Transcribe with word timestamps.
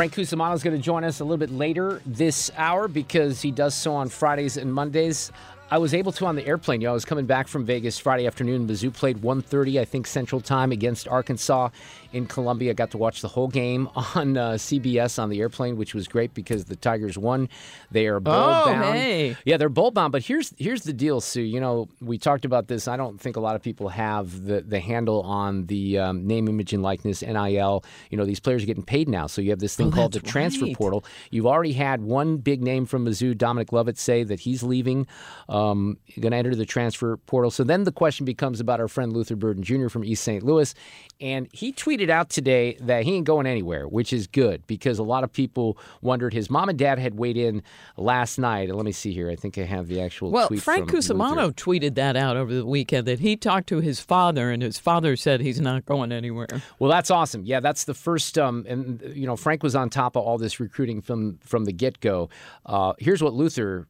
Frank 0.00 0.14
Cusimano 0.14 0.54
is 0.54 0.62
going 0.62 0.74
to 0.74 0.82
join 0.82 1.04
us 1.04 1.20
a 1.20 1.24
little 1.24 1.36
bit 1.36 1.50
later 1.50 2.00
this 2.06 2.50
hour 2.56 2.88
because 2.88 3.42
he 3.42 3.50
does 3.50 3.74
so 3.74 3.94
on 3.94 4.08
Fridays 4.08 4.56
and 4.56 4.72
Mondays. 4.72 5.30
I 5.70 5.76
was 5.76 5.92
able 5.92 6.10
to 6.12 6.24
on 6.24 6.36
the 6.36 6.46
airplane. 6.46 6.80
You 6.80 6.86
know, 6.86 6.92
I 6.92 6.94
was 6.94 7.04
coming 7.04 7.26
back 7.26 7.46
from 7.46 7.66
Vegas 7.66 7.98
Friday 7.98 8.26
afternoon. 8.26 8.66
Mizzou 8.66 8.94
played 8.94 9.18
1.30, 9.18 9.78
I 9.78 9.84
think, 9.84 10.06
Central 10.06 10.40
Time 10.40 10.72
against 10.72 11.06
Arkansas 11.06 11.68
in 12.12 12.26
Columbia. 12.26 12.70
I 12.70 12.74
got 12.74 12.90
to 12.92 12.98
watch 12.98 13.20
the 13.22 13.28
whole 13.28 13.48
game 13.48 13.88
on 14.14 14.36
uh, 14.36 14.50
CBS 14.52 15.18
on 15.22 15.28
the 15.28 15.40
airplane, 15.40 15.76
which 15.76 15.94
was 15.94 16.08
great 16.08 16.34
because 16.34 16.64
the 16.64 16.76
Tigers 16.76 17.16
won. 17.18 17.48
They 17.90 18.06
are 18.06 18.20
bowl 18.20 18.34
Oh, 18.34 18.64
bound. 18.66 18.84
hey. 18.96 19.36
Yeah, 19.44 19.56
they're 19.56 19.68
bowl 19.68 19.90
bound. 19.90 20.12
But 20.12 20.22
here's 20.22 20.52
here's 20.58 20.82
the 20.82 20.92
deal, 20.92 21.20
Sue. 21.20 21.42
You 21.42 21.60
know, 21.60 21.88
we 22.00 22.18
talked 22.18 22.44
about 22.44 22.68
this. 22.68 22.88
I 22.88 22.96
don't 22.96 23.20
think 23.20 23.36
a 23.36 23.40
lot 23.40 23.56
of 23.56 23.62
people 23.62 23.88
have 23.90 24.44
the 24.44 24.60
the 24.60 24.80
handle 24.80 25.22
on 25.22 25.66
the 25.66 25.98
um, 25.98 26.26
name, 26.26 26.48
image, 26.48 26.72
and 26.72 26.82
likeness 26.82 27.22
(NIL). 27.22 27.84
You 28.10 28.18
know, 28.18 28.24
these 28.24 28.40
players 28.40 28.62
are 28.62 28.66
getting 28.66 28.84
paid 28.84 29.08
now, 29.08 29.26
so 29.26 29.40
you 29.42 29.50
have 29.50 29.58
this 29.60 29.76
thing 29.76 29.88
Oh, 29.88 29.90
called 29.92 30.12
the 30.12 30.20
transfer 30.20 30.64
right. 30.66 30.76
portal. 30.76 31.04
You've 31.30 31.46
already 31.46 31.72
had 31.72 32.02
one 32.02 32.38
big 32.38 32.62
name 32.62 32.86
from 32.86 33.04
Mizzou, 33.06 33.36
Dominic 33.36 33.72
Lovett, 33.72 33.98
say 33.98 34.22
that 34.24 34.40
he's 34.40 34.62
leaving, 34.62 35.06
um, 35.48 35.98
going 36.18 36.32
to 36.32 36.36
enter 36.36 36.54
the 36.54 36.66
transfer 36.66 37.16
portal. 37.16 37.50
So 37.50 37.64
then 37.64 37.84
the 37.84 37.92
question 37.92 38.24
becomes 38.24 38.60
about 38.60 38.80
our 38.80 38.88
friend 38.88 39.12
Luther 39.12 39.36
Burden 39.36 39.62
Jr. 39.62 39.88
from 39.88 40.04
East 40.04 40.22
St. 40.24 40.42
Louis, 40.42 40.74
and 41.20 41.48
he 41.52 41.72
tweeted 41.72 41.99
out 42.08 42.30
today 42.30 42.76
that 42.80 43.04
he 43.04 43.16
ain't 43.16 43.26
going 43.26 43.46
anywhere, 43.46 43.86
which 43.86 44.12
is 44.12 44.26
good 44.26 44.66
because 44.66 44.98
a 44.98 45.02
lot 45.02 45.24
of 45.24 45.32
people 45.32 45.76
wondered. 46.00 46.32
His 46.32 46.48
mom 46.48 46.68
and 46.68 46.78
dad 46.78 46.98
had 46.98 47.16
weighed 47.16 47.36
in 47.36 47.62
last 47.96 48.38
night. 48.38 48.74
Let 48.74 48.84
me 48.84 48.92
see 48.92 49.12
here. 49.12 49.28
I 49.28 49.36
think 49.36 49.58
I 49.58 49.62
have 49.62 49.88
the 49.88 50.00
actual 50.00 50.30
Well, 50.30 50.48
Frank 50.48 50.90
Cusimano 50.90 51.52
tweeted 51.52 51.96
that 51.96 52.16
out 52.16 52.36
over 52.36 52.54
the 52.54 52.64
weekend 52.64 53.06
that 53.08 53.18
he 53.18 53.36
talked 53.36 53.68
to 53.68 53.80
his 53.80 54.00
father, 54.00 54.50
and 54.50 54.62
his 54.62 54.78
father 54.78 55.16
said 55.16 55.40
he's 55.40 55.60
not 55.60 55.84
going 55.84 56.12
anywhere. 56.12 56.46
Well, 56.78 56.90
that's 56.90 57.10
awesome. 57.10 57.44
Yeah, 57.44 57.60
that's 57.60 57.84
the 57.84 57.94
first. 57.94 58.38
Um, 58.38 58.64
and 58.68 59.02
you 59.14 59.26
know, 59.26 59.36
Frank 59.36 59.62
was 59.62 59.74
on 59.74 59.90
top 59.90 60.16
of 60.16 60.22
all 60.22 60.38
this 60.38 60.60
recruiting 60.60 61.02
from 61.02 61.38
from 61.44 61.64
the 61.64 61.72
get 61.72 62.00
go. 62.00 62.30
Uh, 62.64 62.94
here's 62.98 63.22
what 63.22 63.34
Luther 63.34 63.88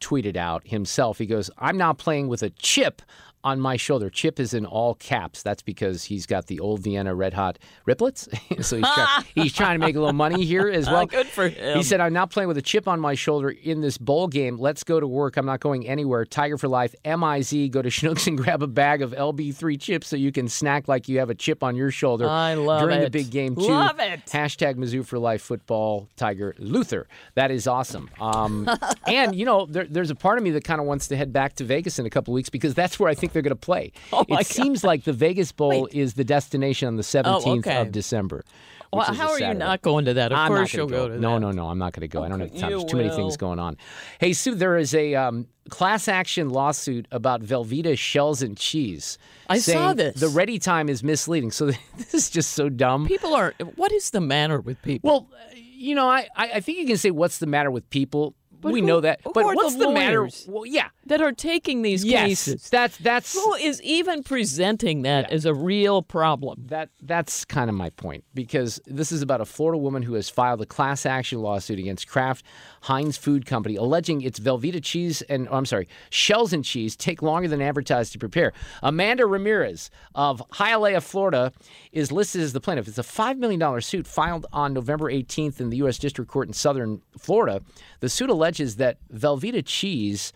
tweeted 0.00 0.36
out 0.36 0.66
himself. 0.66 1.18
He 1.18 1.26
goes, 1.26 1.50
"I'm 1.58 1.76
now 1.76 1.92
playing 1.92 2.28
with 2.28 2.42
a 2.42 2.50
chip." 2.50 3.02
On 3.44 3.60
my 3.60 3.76
shoulder, 3.76 4.10
chip 4.10 4.40
is 4.40 4.52
in 4.52 4.66
all 4.66 4.94
caps. 4.94 5.42
That's 5.44 5.62
because 5.62 6.04
he's 6.04 6.26
got 6.26 6.46
the 6.46 6.58
old 6.58 6.80
Vienna 6.80 7.14
Red 7.14 7.34
Hot 7.34 7.58
Riplets, 7.86 8.28
so 8.64 8.76
he's, 8.76 8.84
try- 8.84 9.24
he's 9.34 9.52
trying 9.52 9.78
to 9.78 9.86
make 9.86 9.94
a 9.94 10.00
little 10.00 10.12
money 10.12 10.44
here 10.44 10.68
as 10.68 10.86
well. 10.86 11.06
Good 11.06 11.28
for 11.28 11.48
him. 11.48 11.76
He 11.76 11.84
said, 11.84 12.00
I'm 12.00 12.12
now 12.12 12.26
playing 12.26 12.48
with 12.48 12.58
a 12.58 12.62
chip 12.62 12.88
on 12.88 12.98
my 12.98 13.14
shoulder 13.14 13.50
in 13.50 13.80
this 13.80 13.96
bowl 13.96 14.26
game. 14.26 14.58
Let's 14.58 14.82
go 14.82 14.98
to 14.98 15.06
work. 15.06 15.36
I'm 15.36 15.46
not 15.46 15.60
going 15.60 15.86
anywhere. 15.86 16.24
Tiger 16.24 16.58
for 16.58 16.66
life. 16.66 16.94
MIZ. 17.04 17.68
Go 17.70 17.80
to 17.80 17.88
Schnucks 17.88 18.26
and 18.26 18.36
grab 18.36 18.62
a 18.62 18.66
bag 18.66 19.02
of 19.02 19.12
LB3 19.12 19.80
chips 19.80 20.08
so 20.08 20.16
you 20.16 20.32
can 20.32 20.48
snack 20.48 20.88
like 20.88 21.08
you 21.08 21.20
have 21.20 21.30
a 21.30 21.34
chip 21.34 21.62
on 21.62 21.76
your 21.76 21.92
shoulder 21.92 22.28
I 22.28 22.54
love 22.54 22.80
during 22.82 23.00
the 23.00 23.10
big 23.10 23.30
game, 23.30 23.54
too. 23.54 23.68
Love 23.68 24.00
it. 24.00 24.26
Hashtag 24.26 24.74
Mizzou 24.74 25.06
for 25.06 25.18
life 25.18 25.42
football 25.42 26.08
Tiger 26.16 26.54
Luther. 26.58 27.06
That 27.34 27.50
is 27.52 27.68
awesome. 27.68 28.10
Um, 28.20 28.68
and, 29.06 29.34
you 29.36 29.44
know, 29.44 29.64
there, 29.66 29.86
there's 29.86 30.10
a 30.10 30.16
part 30.16 30.38
of 30.38 30.44
me 30.44 30.50
that 30.50 30.64
kind 30.64 30.80
of 30.80 30.86
wants 30.88 31.06
to 31.08 31.16
head 31.16 31.32
back 31.32 31.54
to 31.56 31.64
Vegas 31.64 31.98
in 32.00 32.06
a 32.06 32.10
couple 32.10 32.34
weeks 32.34 32.48
because 32.48 32.74
that's 32.74 32.98
where 32.98 33.08
I 33.08 33.14
think 33.14 33.27
they're 33.32 33.42
going 33.42 33.50
to 33.50 33.56
play. 33.56 33.92
Oh, 34.12 34.24
it 34.28 34.46
seems 34.46 34.82
like 34.82 35.04
the 35.04 35.12
Vegas 35.12 35.52
Bowl 35.52 35.88
is 35.92 36.14
the 36.14 36.24
destination 36.24 36.88
on 36.88 36.96
the 36.96 37.02
17th 37.02 37.58
okay. 37.58 37.80
of 37.80 37.92
December. 37.92 38.44
Well, 38.92 39.00
which 39.00 39.10
is 39.10 39.18
a 39.18 39.22
how 39.22 39.30
are 39.30 39.40
you 39.40 39.54
not 39.54 39.82
going 39.82 40.06
to 40.06 40.14
that? 40.14 40.32
Of 40.32 40.38
I'm 40.38 40.48
course 40.48 40.72
you'll 40.72 40.86
go, 40.86 41.08
to 41.08 41.18
No, 41.18 41.34
that. 41.34 41.40
no, 41.40 41.50
no. 41.50 41.68
I'm 41.68 41.78
not 41.78 41.92
going 41.92 42.02
to 42.02 42.08
go. 42.08 42.24
I 42.24 42.28
don't 42.28 42.40
have 42.40 42.56
time. 42.56 42.70
There's 42.70 42.84
too 42.84 42.96
many 42.96 43.10
things 43.10 43.36
going 43.36 43.58
on. 43.58 43.76
Hey, 44.18 44.32
Sue, 44.32 44.54
there 44.54 44.78
is 44.78 44.94
a 44.94 45.14
um, 45.14 45.46
class 45.68 46.08
action 46.08 46.48
lawsuit 46.48 47.06
about 47.10 47.42
Velveeta 47.42 47.98
shells 47.98 48.40
and 48.40 48.56
cheese. 48.56 49.18
I 49.48 49.58
saw 49.58 49.92
this. 49.92 50.18
The 50.18 50.28
ready 50.28 50.58
time 50.58 50.88
is 50.88 51.02
misleading. 51.02 51.50
So 51.50 51.66
this 51.96 52.14
is 52.14 52.30
just 52.30 52.52
so 52.52 52.68
dumb. 52.68 53.06
People 53.06 53.34
are. 53.34 53.54
What 53.76 53.92
is 53.92 54.10
the 54.10 54.20
matter 54.20 54.60
with 54.60 54.80
people? 54.82 55.10
Well, 55.10 55.28
you 55.54 55.94
know, 55.94 56.08
I 56.08 56.28
I 56.36 56.60
think 56.60 56.78
you 56.78 56.86
can 56.86 56.96
say 56.96 57.10
what's 57.10 57.38
the 57.38 57.46
matter 57.46 57.70
with 57.70 57.88
people. 57.90 58.34
But 58.60 58.72
we 58.72 58.80
who- 58.80 58.86
know 58.86 59.00
that. 59.00 59.20
But 59.22 59.44
are 59.44 59.54
what's 59.54 59.74
the 59.76 59.86
the, 59.86 59.92
matter? 59.92 60.28
Well, 60.48 60.66
yeah. 60.66 60.88
that 61.06 61.20
are 61.20 61.32
taking 61.32 61.82
these 61.82 62.04
Yes. 62.04 62.26
cases. 62.26 62.68
That's 62.70 62.96
that's 62.98 63.32
Who 63.34 63.54
is 63.54 63.80
even 63.82 64.22
presenting 64.24 65.02
that 65.02 65.30
as 65.30 65.44
a 65.44 65.54
real 65.54 66.02
problem? 66.02 66.64
That 66.68 66.88
that's 67.00 67.44
kind 67.44 67.70
of 67.70 67.76
my 67.76 67.90
point 67.90 68.24
because 68.34 68.80
this 68.86 69.12
is 69.12 69.22
about 69.22 69.40
a 69.40 69.44
Florida 69.44 69.78
woman 69.78 70.02
who 70.02 70.14
has 70.14 70.28
filed 70.28 70.60
a 70.60 70.66
class 70.66 71.06
action 71.06 71.40
lawsuit 71.40 71.78
against 71.78 72.08
Kraft 72.08 72.44
Heinz 72.82 73.16
Food 73.16 73.46
Company, 73.46 73.76
alleging 73.76 74.22
its 74.22 74.40
Velveeta 74.40 74.82
cheese 74.82 75.22
and 75.22 75.46
oh, 75.48 75.56
I'm 75.56 75.66
sorry, 75.66 75.86
shells 76.10 76.52
and 76.52 76.64
cheese 76.64 76.96
take 76.96 77.22
longer 77.22 77.46
than 77.48 77.62
advertised 77.62 78.12
to 78.14 78.18
prepare. 78.18 78.52
Amanda 78.82 79.24
Ramirez 79.24 79.90
of 80.16 80.42
Hialeah, 80.54 81.02
Florida, 81.02 81.52
is 81.92 82.10
listed 82.10 82.40
as 82.40 82.52
the 82.52 82.60
plaintiff. 82.60 82.88
It's 82.88 82.98
a 82.98 83.02
five 83.04 83.38
million 83.38 83.60
dollar 83.60 83.80
suit 83.80 84.06
filed 84.08 84.46
on 84.52 84.72
November 84.74 85.12
18th 85.12 85.60
in 85.60 85.70
the 85.70 85.76
U.S. 85.78 85.98
District 85.98 86.28
Court 86.28 86.48
in 86.48 86.54
Southern 86.54 87.02
Florida. 87.16 87.60
The 88.00 88.08
suit 88.08 88.30
alleges 88.30 88.47
that 88.76 88.98
Velveeta 89.12 89.62
cheese 89.64 90.32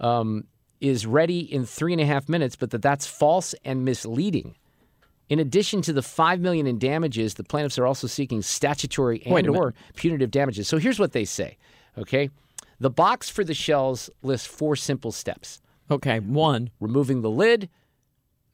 um, 0.00 0.44
is 0.80 1.06
ready 1.06 1.40
in 1.40 1.64
three 1.64 1.92
and 1.92 2.00
a 2.00 2.06
half 2.06 2.28
minutes, 2.28 2.56
but 2.56 2.70
that 2.70 2.82
that's 2.82 3.06
false 3.06 3.54
and 3.64 3.84
misleading. 3.84 4.54
In 5.28 5.40
addition 5.40 5.82
to 5.82 5.92
the 5.92 6.02
five 6.02 6.40
million 6.40 6.66
in 6.66 6.78
damages, 6.78 7.34
the 7.34 7.44
plaintiffs 7.44 7.78
are 7.78 7.86
also 7.86 8.06
seeking 8.06 8.42
statutory 8.42 9.22
and 9.26 9.48
or 9.48 9.74
punitive 9.96 10.30
damages. 10.30 10.68
So 10.68 10.78
here's 10.78 11.00
what 11.00 11.12
they 11.12 11.24
say. 11.24 11.56
Okay. 11.98 12.30
The 12.78 12.90
box 12.90 13.28
for 13.28 13.42
the 13.42 13.54
shells 13.54 14.10
lists 14.22 14.46
four 14.46 14.76
simple 14.76 15.10
steps. 15.10 15.60
Okay, 15.90 16.20
one. 16.20 16.70
Removing 16.78 17.22
the 17.22 17.30
lid, 17.30 17.68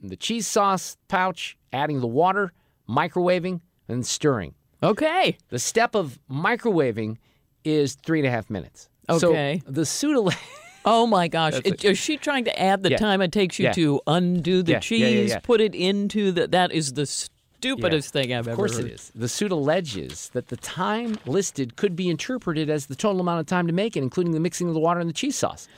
the 0.00 0.16
cheese 0.16 0.46
sauce 0.46 0.96
pouch, 1.08 1.56
adding 1.72 2.00
the 2.00 2.06
water, 2.06 2.52
microwaving, 2.88 3.60
and 3.88 4.06
stirring. 4.06 4.54
Okay. 4.82 5.36
The 5.48 5.58
step 5.58 5.94
of 5.94 6.18
microwaving 6.30 7.18
is 7.64 7.94
three 7.94 8.20
and 8.20 8.28
a 8.28 8.30
half 8.30 8.48
minutes. 8.48 8.88
Okay. 9.08 9.62
So 9.64 9.70
the 9.72 9.86
suit 9.86 10.14
alle- 10.16 10.32
Oh 10.84 11.06
my 11.06 11.28
gosh! 11.28 11.54
It- 11.64 11.84
is 11.84 11.96
she 11.98 12.16
trying 12.16 12.44
to 12.46 12.60
add 12.60 12.82
the 12.82 12.90
Yeah. 12.90 12.96
time 12.96 13.20
it 13.22 13.30
takes 13.30 13.56
you 13.58 13.66
Yeah. 13.66 13.72
to 13.72 14.00
undo 14.08 14.62
the 14.64 14.72
Yeah, 14.72 14.78
cheese, 14.80 15.36
put 15.44 15.60
it 15.60 15.74
into 15.76 16.32
the? 16.32 16.48
That 16.48 16.72
is 16.72 16.94
the 16.94 17.06
stupidest 17.06 18.12
thing 18.12 18.32
I've 18.34 18.40
Of 18.40 18.48
ever 18.48 18.56
course 18.56 18.76
heard. 18.78 18.86
it 18.86 18.92
is. 18.94 19.12
The 19.14 19.28
suit 19.28 19.52
alleges 19.52 20.30
that 20.32 20.48
the 20.48 20.56
time 20.56 21.18
listed 21.24 21.76
could 21.76 21.94
be 21.94 22.10
interpreted 22.10 22.68
as 22.68 22.86
the 22.86 22.96
total 22.96 23.20
amount 23.20 23.38
of 23.38 23.46
time 23.46 23.68
to 23.68 23.72
make 23.72 23.96
it, 23.96 24.02
including 24.02 24.32
the 24.32 24.40
mixing 24.40 24.66
of 24.66 24.74
the 24.74 24.80
water 24.80 24.98
and 24.98 25.08
the 25.08 25.14
cheese 25.14 25.36
sauce. 25.36 25.68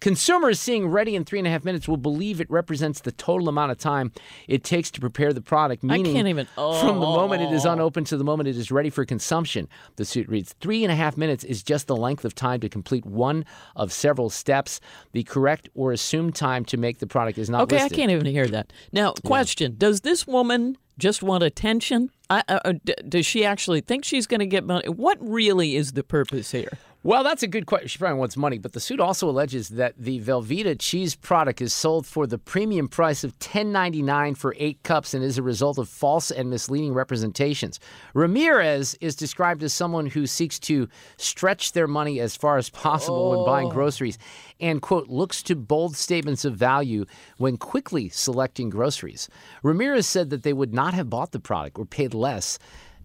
Consumers 0.00 0.60
seeing 0.60 0.86
ready 0.88 1.16
in 1.16 1.24
three 1.24 1.38
and 1.40 1.48
a 1.48 1.50
half 1.50 1.64
minutes 1.64 1.88
will 1.88 1.96
believe 1.96 2.40
it 2.40 2.48
represents 2.50 3.00
the 3.00 3.10
total 3.12 3.48
amount 3.48 3.72
of 3.72 3.78
time 3.78 4.12
it 4.46 4.62
takes 4.62 4.90
to 4.92 5.00
prepare 5.00 5.32
the 5.32 5.40
product, 5.40 5.84
I 5.88 6.00
can't 6.02 6.28
even- 6.28 6.46
from 6.56 7.00
the 7.00 7.06
moment 7.06 7.42
it 7.42 7.52
is 7.52 7.66
Oh. 7.66 7.72
unopened 7.72 8.06
to 8.08 8.16
the 8.16 8.24
moment 8.24 8.48
it 8.48 8.56
is 8.56 8.70
ready 8.70 8.90
for 8.90 9.04
consumption. 9.04 9.68
The 9.96 10.04
suit 10.04 10.28
reads 10.28 10.54
Three 10.60 10.84
and 10.84 10.92
a 10.92 10.94
half 10.96 11.16
minutes 11.16 11.42
is 11.44 11.62
just 11.62 11.86
the 11.88 11.96
length 11.96 12.24
of 12.24 12.34
time 12.34 12.60
to 12.60 12.68
complete 12.68 13.04
one 13.04 13.44
of 13.74 13.92
several 13.92 14.30
steps. 14.30 14.80
The 15.12 15.24
correct 15.24 15.68
or 15.74 15.92
assumed 15.92 16.34
time 16.36 16.64
to 16.66 16.76
make 16.76 16.98
the 16.98 17.06
product 17.06 17.36
is 17.38 17.50
not 17.50 17.62
Okay, 17.62 17.76
listed. 17.76 17.92
I 17.92 17.96
can't 17.96 18.10
even 18.12 18.26
hear 18.26 18.46
that. 18.48 18.72
Now, 18.92 19.14
question: 19.24 19.74
Does 19.78 20.02
this 20.02 20.26
woman 20.26 20.76
just 20.98 21.22
want 21.22 21.42
attention? 21.42 22.10
I, 22.30 22.42
uh, 22.48 22.58
uh, 22.64 22.72
d- 22.84 22.94
does 23.08 23.24
she 23.26 23.44
actually 23.44 23.80
think 23.80 24.04
she's 24.04 24.26
going 24.26 24.40
to 24.40 24.46
get 24.46 24.64
money? 24.64 24.88
What 24.88 25.16
really 25.20 25.76
is 25.76 25.92
the 25.92 26.02
purpose 26.04 26.50
here? 26.52 26.76
Well, 27.04 27.22
that's 27.22 27.44
a 27.44 27.48
good 27.48 27.66
question. 27.66 27.86
She 27.86 27.98
probably 27.98 28.18
wants 28.18 28.36
money, 28.36 28.58
but 28.58 28.72
the 28.72 28.80
suit 28.80 28.98
also 28.98 29.30
alleges 29.30 29.68
that 29.68 29.94
the 29.96 30.18
Velveeta 30.18 30.76
cheese 30.76 31.14
product 31.14 31.60
is 31.60 31.72
sold 31.72 32.06
for 32.06 32.26
the 32.26 32.38
premium 32.38 32.88
price 32.88 33.22
of 33.22 33.38
$10.99 33.38 34.36
for 34.36 34.52
eight 34.58 34.82
cups 34.82 35.14
and 35.14 35.22
is 35.22 35.38
a 35.38 35.42
result 35.42 35.78
of 35.78 35.88
false 35.88 36.32
and 36.32 36.50
misleading 36.50 36.92
representations. 36.92 37.78
Ramirez 38.14 38.96
is 39.00 39.14
described 39.14 39.62
as 39.62 39.72
someone 39.72 40.06
who 40.06 40.26
seeks 40.26 40.58
to 40.58 40.88
stretch 41.18 41.70
their 41.70 41.86
money 41.86 42.18
as 42.18 42.34
far 42.34 42.58
as 42.58 42.68
possible 42.68 43.30
when 43.30 43.46
buying 43.46 43.68
oh. 43.68 43.72
groceries 43.72 44.18
and, 44.58 44.82
quote, 44.82 45.06
looks 45.06 45.40
to 45.44 45.54
bold 45.54 45.94
statements 45.94 46.44
of 46.44 46.56
value 46.56 47.04
when 47.36 47.56
quickly 47.56 48.08
selecting 48.08 48.70
groceries. 48.70 49.28
Ramirez 49.62 50.08
said 50.08 50.30
that 50.30 50.42
they 50.42 50.52
would 50.52 50.74
not 50.74 50.94
have 50.94 51.08
bought 51.08 51.30
the 51.30 51.38
product 51.38 51.78
or 51.78 51.86
paid 51.86 52.12
less 52.12 52.58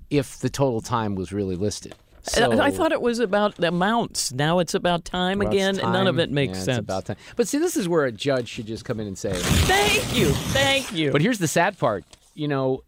if 0.10 0.39
the 0.39 0.50
total 0.50 0.81
time 0.81 1.13
was 1.13 1.31
really 1.31 1.56
listed. 1.56 1.94
And 2.38 2.62
I 2.62 2.72
thought 2.72 2.92
it 2.92 3.02
was 3.02 3.20
about 3.20 3.62
amounts. 3.64 4.31
Now 4.31 4.60
it's 4.60 4.74
about 4.74 5.06
time 5.06 5.40
well, 5.40 5.48
again, 5.50 5.75
it's 5.75 5.84
and 5.84 5.92
none 5.94 6.08
of 6.08 6.20
it 6.20 6.31
makes 6.31 6.52
Yeah, 6.52 6.56
it's 6.58 6.66
sense. 6.66 6.78
about 6.80 7.06
time. 7.06 7.18
But 7.36 7.48
see, 7.48 7.58
this 7.58 7.75
is 7.75 7.88
where 7.90 8.06
a 8.06 8.12
judge 8.12 8.48
should 8.48 8.66
just 8.66 8.86
come 8.86 9.00
in 9.00 9.08
and 9.08 9.18
say. 9.18 9.34
Thank 9.34 10.16
you, 10.18 10.30
thank 10.31 10.92
you. 10.94 11.12
But 11.12 11.22
here's 11.22 11.40
the 11.40 11.48
sad 11.48 11.78
part. 11.78 12.06
You 12.34 12.48
know, 12.48 12.84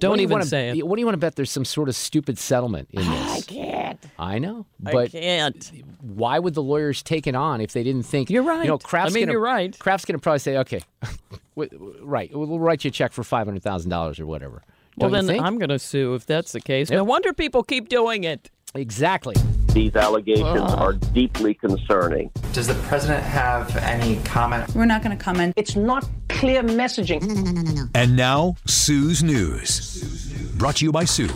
Don't 0.00 0.10
what 0.10 0.16
do 0.16 0.22
you 0.22 0.26
even 0.26 0.30
wanna- 0.30 0.44
say 0.46 0.70
it. 0.78 0.86
What 0.86 0.96
do 0.96 1.00
you 1.00 1.06
want 1.06 1.14
to 1.14 1.18
bet? 1.20 1.36
There's 1.36 1.50
some 1.50 1.64
sort 1.64 1.88
of 1.88 1.94
stupid 1.96 2.38
settlement 2.38 2.88
in 2.92 3.00
this. 3.02 3.32
I 3.32 3.40
can't. 3.42 4.04
I 4.18 4.38
know, 4.38 4.66
I 4.84 4.92
but 4.92 5.12
can't. 5.12 5.72
why 6.02 6.38
would 6.38 6.54
the 6.54 6.62
lawyers 6.62 7.02
take 7.02 7.26
it 7.26 7.34
on 7.34 7.60
if 7.60 7.72
they 7.72 7.82
didn't 7.82 8.02
think 8.04 8.30
You're 8.30 8.42
right? 8.42 8.62
You 8.64 8.70
know. 8.70 8.78
Kraft's 8.78 9.12
I 9.12 9.14
mean, 9.14 9.22
gonna, 9.24 9.32
you're 9.32 9.40
right. 9.40 9.76
Kraft's 9.78 10.04
going 10.04 10.18
to 10.18 10.22
probably 10.22 10.38
say, 10.40 10.56
okay, 10.58 10.80
right, 12.02 12.30
we'll 12.36 12.58
write 12.58 12.84
you 12.84 12.88
a 12.88 12.92
check 12.92 13.12
for 13.12 13.22
five 13.24 13.46
hundred 13.46 13.62
thousand 13.62 13.90
dollars 13.90 14.20
or 14.20 14.26
whatever. 14.26 14.62
Well, 14.96 15.10
Don't 15.10 15.22
you 15.22 15.26
then 15.26 15.36
think? 15.36 15.44
I'm 15.44 15.58
going 15.58 15.68
to 15.68 15.78
sue 15.78 16.14
if 16.14 16.24
that's 16.26 16.52
the 16.52 16.60
case. 16.60 16.90
Yep. 16.90 16.96
No 16.96 17.04
wonder 17.04 17.32
people 17.32 17.62
keep 17.62 17.88
doing 17.88 18.24
it. 18.24 18.50
exactly. 18.74 19.34
These 19.72 19.94
allegations 19.94 20.72
are 20.72 20.94
deeply 20.94 21.52
concerning. 21.52 22.30
Does 22.54 22.66
the 22.66 22.74
president 22.88 23.22
have 23.22 23.76
any 23.76 24.16
comment? 24.24 24.74
We're 24.74 24.86
not 24.86 25.02
going 25.02 25.16
to 25.16 25.22
comment. 25.22 25.52
It's 25.56 25.76
not 25.76 26.08
clear 26.30 26.62
messaging. 26.62 27.20
No, 27.22 27.34
no, 27.34 27.50
no, 27.50 27.60
no, 27.60 27.72
no. 27.72 27.84
And 27.94 28.16
now, 28.16 28.56
Sue's 28.66 29.22
News. 29.22 30.32
Brought 30.56 30.76
to 30.76 30.86
you 30.86 30.92
by 30.92 31.04
Sue. 31.04 31.28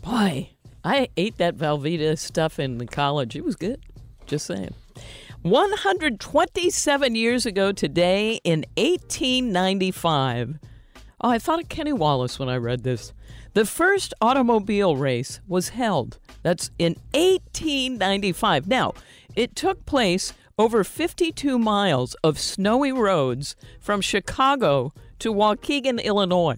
Boy, 0.00 0.50
I 0.82 1.08
ate 1.18 1.36
that 1.36 1.56
Velveeta 1.58 2.18
stuff 2.18 2.58
in 2.58 2.86
college. 2.86 3.36
It 3.36 3.44
was 3.44 3.56
good. 3.56 3.80
Just 4.26 4.46
saying. 4.46 4.72
127 5.42 7.14
years 7.14 7.44
ago 7.44 7.72
today 7.72 8.40
in 8.44 8.64
1895. 8.78 10.58
Oh, 11.22 11.30
I 11.30 11.38
thought 11.38 11.60
of 11.60 11.68
Kenny 11.68 11.92
Wallace 11.92 12.38
when 12.38 12.48
I 12.48 12.56
read 12.56 12.82
this. 12.82 13.12
The 13.54 13.64
first 13.64 14.12
automobile 14.20 14.96
race 14.96 15.40
was 15.46 15.68
held. 15.70 16.18
That's 16.42 16.70
in 16.78 16.96
1895. 17.12 18.66
Now, 18.66 18.94
it 19.36 19.54
took 19.54 19.86
place 19.86 20.32
over 20.58 20.82
52 20.82 21.58
miles 21.58 22.14
of 22.24 22.40
snowy 22.40 22.92
roads 22.92 23.54
from 23.78 24.00
Chicago 24.00 24.92
to 25.20 25.32
Waukegan, 25.32 26.02
Illinois. 26.02 26.56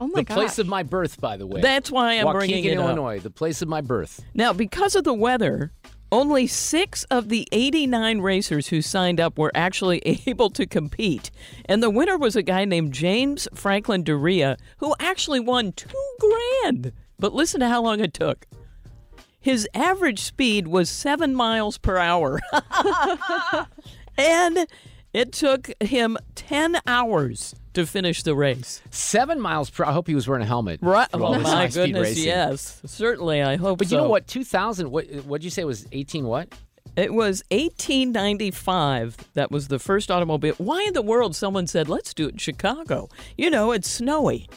Oh 0.00 0.08
my 0.08 0.22
God. 0.22 0.36
the 0.36 0.40
place 0.40 0.58
of 0.58 0.66
my 0.66 0.82
birth, 0.82 1.20
by 1.20 1.36
the 1.36 1.46
way. 1.46 1.60
That's 1.60 1.90
why 1.90 2.14
I'm 2.14 2.26
Waukegan, 2.26 2.32
bringing 2.32 2.64
it 2.64 2.78
up. 2.78 2.86
Illinois, 2.86 3.20
the 3.20 3.30
place 3.30 3.62
of 3.62 3.68
my 3.68 3.80
birth. 3.80 4.24
Now, 4.34 4.52
because 4.52 4.94
of 4.96 5.04
the 5.04 5.14
weather, 5.14 5.72
only 6.14 6.46
six 6.46 7.02
of 7.10 7.28
the 7.28 7.48
89 7.50 8.20
racers 8.20 8.68
who 8.68 8.80
signed 8.80 9.18
up 9.18 9.36
were 9.36 9.50
actually 9.52 9.98
able 10.26 10.48
to 10.50 10.64
compete. 10.64 11.32
And 11.64 11.82
the 11.82 11.90
winner 11.90 12.16
was 12.16 12.36
a 12.36 12.42
guy 12.42 12.64
named 12.64 12.94
James 12.94 13.48
Franklin 13.52 14.04
Duryea, 14.04 14.56
who 14.76 14.94
actually 15.00 15.40
won 15.40 15.72
two 15.72 15.88
grand. 16.20 16.92
But 17.18 17.34
listen 17.34 17.58
to 17.60 17.68
how 17.68 17.82
long 17.82 17.98
it 17.98 18.14
took. 18.14 18.46
His 19.40 19.68
average 19.74 20.20
speed 20.20 20.68
was 20.68 20.88
seven 20.88 21.34
miles 21.34 21.78
per 21.78 21.98
hour. 21.98 22.40
and 24.16 24.66
it 25.14 25.32
took 25.32 25.70
him 25.82 26.18
10 26.34 26.78
hours 26.86 27.54
to 27.72 27.86
finish 27.86 28.22
the 28.22 28.34
race. 28.34 28.82
Seven 28.90 29.40
miles 29.40 29.70
per. 29.70 29.84
I 29.84 29.92
hope 29.92 30.06
he 30.06 30.14
was 30.14 30.28
wearing 30.28 30.42
a 30.42 30.46
helmet. 30.46 30.80
Right? 30.82 31.08
Oh 31.14 31.38
my 31.40 31.68
goodness, 31.68 32.18
yes. 32.18 32.82
Certainly, 32.84 33.42
I 33.42 33.56
hope 33.56 33.78
But 33.78 33.88
so. 33.88 33.96
you 33.96 34.02
know 34.02 34.08
what? 34.08 34.26
2000. 34.26 34.90
What? 34.90 35.06
What'd 35.24 35.44
you 35.44 35.50
say 35.50 35.64
was 35.64 35.86
18? 35.90 36.26
What? 36.26 36.48
It 36.96 37.12
was 37.12 37.42
1895. 37.50 39.16
That 39.34 39.50
was 39.50 39.68
the 39.68 39.78
first 39.78 40.10
automobile. 40.10 40.54
Why 40.58 40.84
in 40.86 40.94
the 40.94 41.02
world 41.02 41.34
someone 41.34 41.66
said, 41.66 41.88
let's 41.88 42.14
do 42.14 42.26
it 42.28 42.32
in 42.32 42.38
Chicago? 42.38 43.08
You 43.36 43.50
know, 43.50 43.72
it's 43.72 43.90
snowy. 43.90 44.48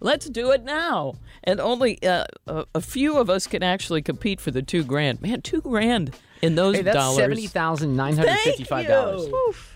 Let's 0.00 0.28
do 0.28 0.50
it 0.52 0.62
now. 0.64 1.14
And 1.44 1.60
only 1.60 2.00
uh, 2.02 2.24
a, 2.46 2.64
a 2.74 2.80
few 2.80 3.18
of 3.18 3.30
us 3.30 3.46
can 3.46 3.62
actually 3.62 4.02
compete 4.02 4.40
for 4.40 4.50
the 4.50 4.62
two 4.62 4.84
grand. 4.84 5.22
Man, 5.22 5.40
two 5.42 5.60
grand 5.60 6.14
in 6.42 6.54
those 6.54 6.76
Hey, 6.76 6.82
that's 6.82 6.96
dollars. 6.96 7.16
seventy 7.16 7.46
thousand 7.46 7.96
nine 7.96 8.16
hundred 8.16 8.38
fifty-five 8.40 8.86
dollars. 8.86 9.28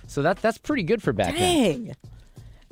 So 0.07 0.23
that 0.23 0.39
that's 0.43 0.59
pretty 0.59 0.83
good 0.83 1.03
for 1.03 1.13
back 1.13 1.35
then. 1.37 1.95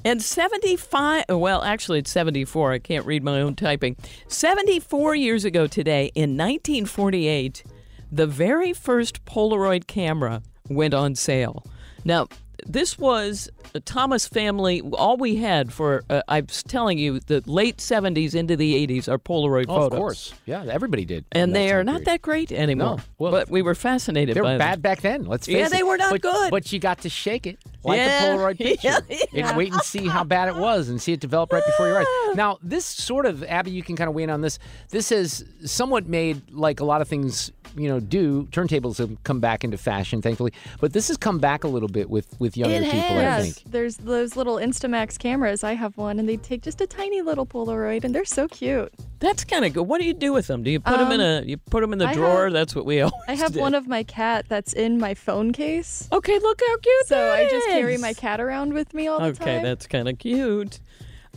And 0.03 0.23
75, 0.23 1.27
well, 1.29 1.63
actually, 1.63 1.99
it's 1.99 2.11
74. 2.11 2.73
I 2.73 2.79
can't 2.79 3.05
read 3.05 3.23
my 3.23 3.39
own 3.43 3.55
typing. 3.55 3.97
74 4.29 5.15
years 5.15 5.45
ago 5.45 5.67
today, 5.67 6.11
in 6.15 6.39
1948, 6.39 7.63
the 8.11 8.27
very 8.27 8.73
first 8.73 9.27
Polaroid 9.27 9.87
camera 9.87 10.41
went 10.71 10.95
on 10.95 11.15
sale. 11.15 11.67
Now, 12.03 12.29
this 12.67 12.99
was 12.99 13.49
Thomas 13.85 14.27
family. 14.27 14.81
All 14.81 15.17
we 15.17 15.37
had 15.37 15.73
for, 15.73 16.03
uh, 16.11 16.23
I 16.29 16.41
was 16.41 16.63
telling 16.63 16.99
you, 16.99 17.21
the 17.21 17.43
late 17.47 17.79
70s 17.79 18.35
into 18.35 18.57
the 18.57 18.87
80s 18.87 19.09
are 19.09 19.19
Polaroid 19.19 19.67
Oh, 19.69 19.75
photos. 19.77 19.93
of 19.93 19.99
course, 19.99 20.35
yeah, 20.47 20.65
everybody 20.69 21.05
did. 21.05 21.25
And 21.33 21.55
they 21.55 21.71
are 21.73 21.85
not 21.85 21.93
period. 21.93 22.07
that 22.07 22.23
great 22.23 22.53
anymore. 22.53 22.97
No, 22.97 23.03
well, 23.19 23.33
but 23.33 23.51
we 23.51 23.63
were 23.63 23.75
fascinated 23.75 24.37
They 24.37 24.41
by 24.41 24.53
were 24.53 24.53
them. 24.53 24.59
bad 24.59 24.83
back 24.83 25.01
then. 25.03 25.25
Let's 25.25 25.47
face 25.47 25.57
Yeah, 25.57 25.67
it. 25.67 25.73
they 25.73 25.83
were 25.83 25.97
not 25.97 26.11
but, 26.13 26.21
good. 26.23 26.51
But 26.51 26.73
you 26.73 26.79
got 26.79 27.01
to 27.03 27.09
shake 27.09 27.47
it 27.47 27.59
like 27.85 27.99
Yeah. 27.99 28.35
a 28.35 28.37
Polaroid 28.37 28.59
picture 28.59 28.99
Yeah. 29.33 29.49
and 29.49 29.57
wait 29.57 29.73
and 29.73 29.83
see 29.83 30.07
how 30.07 30.25
bad 30.25 30.49
it 30.49 30.57
was 30.57 30.89
and 30.89 31.01
see 31.01 31.13
it 31.13 31.21
develop 31.21 31.53
right 31.53 31.65
before 31.65 31.87
your 31.89 32.01
eyes. 32.01 32.07
Now, 32.35 32.59
this 32.63 32.85
sort 32.85 33.27
of 33.27 33.43
Abby, 33.45 33.73
you 33.73 33.83
can 33.83 33.97
kind 33.97 34.07
of 34.09 34.15
weigh 34.15 34.23
in 34.23 34.31
on 34.31 34.41
this. 34.41 34.59
This 34.91 35.09
has 35.09 35.45
somewhat 35.65 36.07
made 36.07 36.41
like 36.53 36.79
a 36.79 36.85
lot 36.85 37.01
of 37.03 37.09
things 37.09 37.51
you 37.77 37.89
know 37.89 37.99
do. 38.01 38.45
Turntables 38.53 38.99
have 38.99 39.23
come 39.25 39.41
back 39.41 39.65
into 39.65 39.77
fashion, 39.79 40.21
thankfully, 40.23 40.53
but 40.81 40.93
this 40.93 41.09
has 41.09 41.17
come 41.17 41.39
back 41.39 41.65
a 41.65 41.69
little 41.69 41.89
bit 41.89 42.09
with 42.11 42.29
with 42.41 42.57
younger 42.57 42.77
It 42.77 42.85
people. 42.85 43.19
I 43.19 43.43
think. 43.43 43.63
there's 43.67 43.97
those 43.97 44.37
little 44.37 44.57
Instamax 44.57 45.19
cameras. 45.19 45.63
I 45.65 45.75
have 45.75 45.97
one, 45.97 46.19
and 46.21 46.29
they 46.29 46.37
take 46.37 46.63
just 46.63 46.81
a 46.81 46.87
tiny 46.87 47.21
little 47.23 47.47
Polaroid, 47.47 48.05
and 48.05 48.15
they're 48.15 48.25
so 48.25 48.47
cute. 48.49 48.93
That's 49.21 49.45
kind 49.45 49.65
of 49.65 49.73
good. 49.73 49.83
What 49.83 50.01
do 50.01 50.07
you 50.07 50.15
do 50.15 50.33
with 50.33 50.47
them? 50.47 50.63
Do 50.63 50.71
you 50.71 50.81
put 50.81 50.99
them 50.99 51.11
in 51.13 51.21
Um, 51.21 51.45
a 51.45 51.47
you 51.47 51.57
put 51.59 51.81
them 51.81 51.93
in 51.93 51.99
the 51.99 52.07
I 52.09 52.15
drawer? 52.15 52.45
have- 52.45 52.53
That's 52.53 52.75
what 52.77 52.87
we 52.87 53.01
always 53.03 53.13
I 53.29 53.35
have 53.35 53.53
did. 53.53 53.61
one 53.61 53.75
of 53.75 53.87
my 53.89 54.03
cat 54.05 54.47
that's 54.49 54.73
in 54.73 54.99
my 54.99 55.15
phone 55.15 55.53
case. 55.53 56.09
Okay, 56.13 56.39
look 56.39 56.61
how 56.67 56.77
cute 56.79 57.07
So 57.07 57.15
that 57.17 57.33
I 57.35 57.49
just 57.49 57.69
carry 57.73 57.97
my 57.99 58.13
cat 58.13 58.41
around 58.41 58.73
with 58.73 58.93
me 58.95 59.07
all 59.07 59.19
the 59.21 59.33
time. 59.33 59.49
Okay, 59.49 59.63
that's 59.63 59.87
kind 59.87 60.09
of 60.09 60.19
cute. 60.19 60.81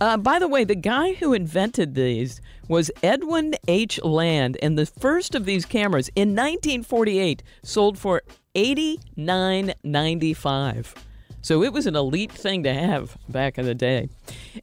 Uh, 0.01 0.17
by 0.17 0.39
the 0.39 0.47
way, 0.47 0.63
the 0.63 0.75
guy 0.75 1.13
who 1.13 1.33
invented 1.33 1.93
these 1.95 2.41
was 2.67 2.89
Edwin 3.03 3.55
H. 3.67 4.01
Land, 4.03 4.57
and 4.61 4.77
the 4.77 4.85
first 4.85 5.35
of 5.35 5.45
these 5.45 5.65
cameras 5.65 6.09
in 6.15 6.29
1948 6.29 7.43
sold 7.61 7.97
for 7.97 8.23
eighty 8.55 8.99
nine 9.15 9.73
ninety 9.83 10.33
five. 10.33 10.93
So 11.41 11.61
it 11.61 11.73
was 11.73 11.85
an 11.87 11.95
elite 11.95 12.31
thing 12.31 12.63
to 12.63 12.73
have 12.73 13.17
back 13.27 13.57
in 13.57 13.65
the 13.65 13.75
day. 13.75 14.07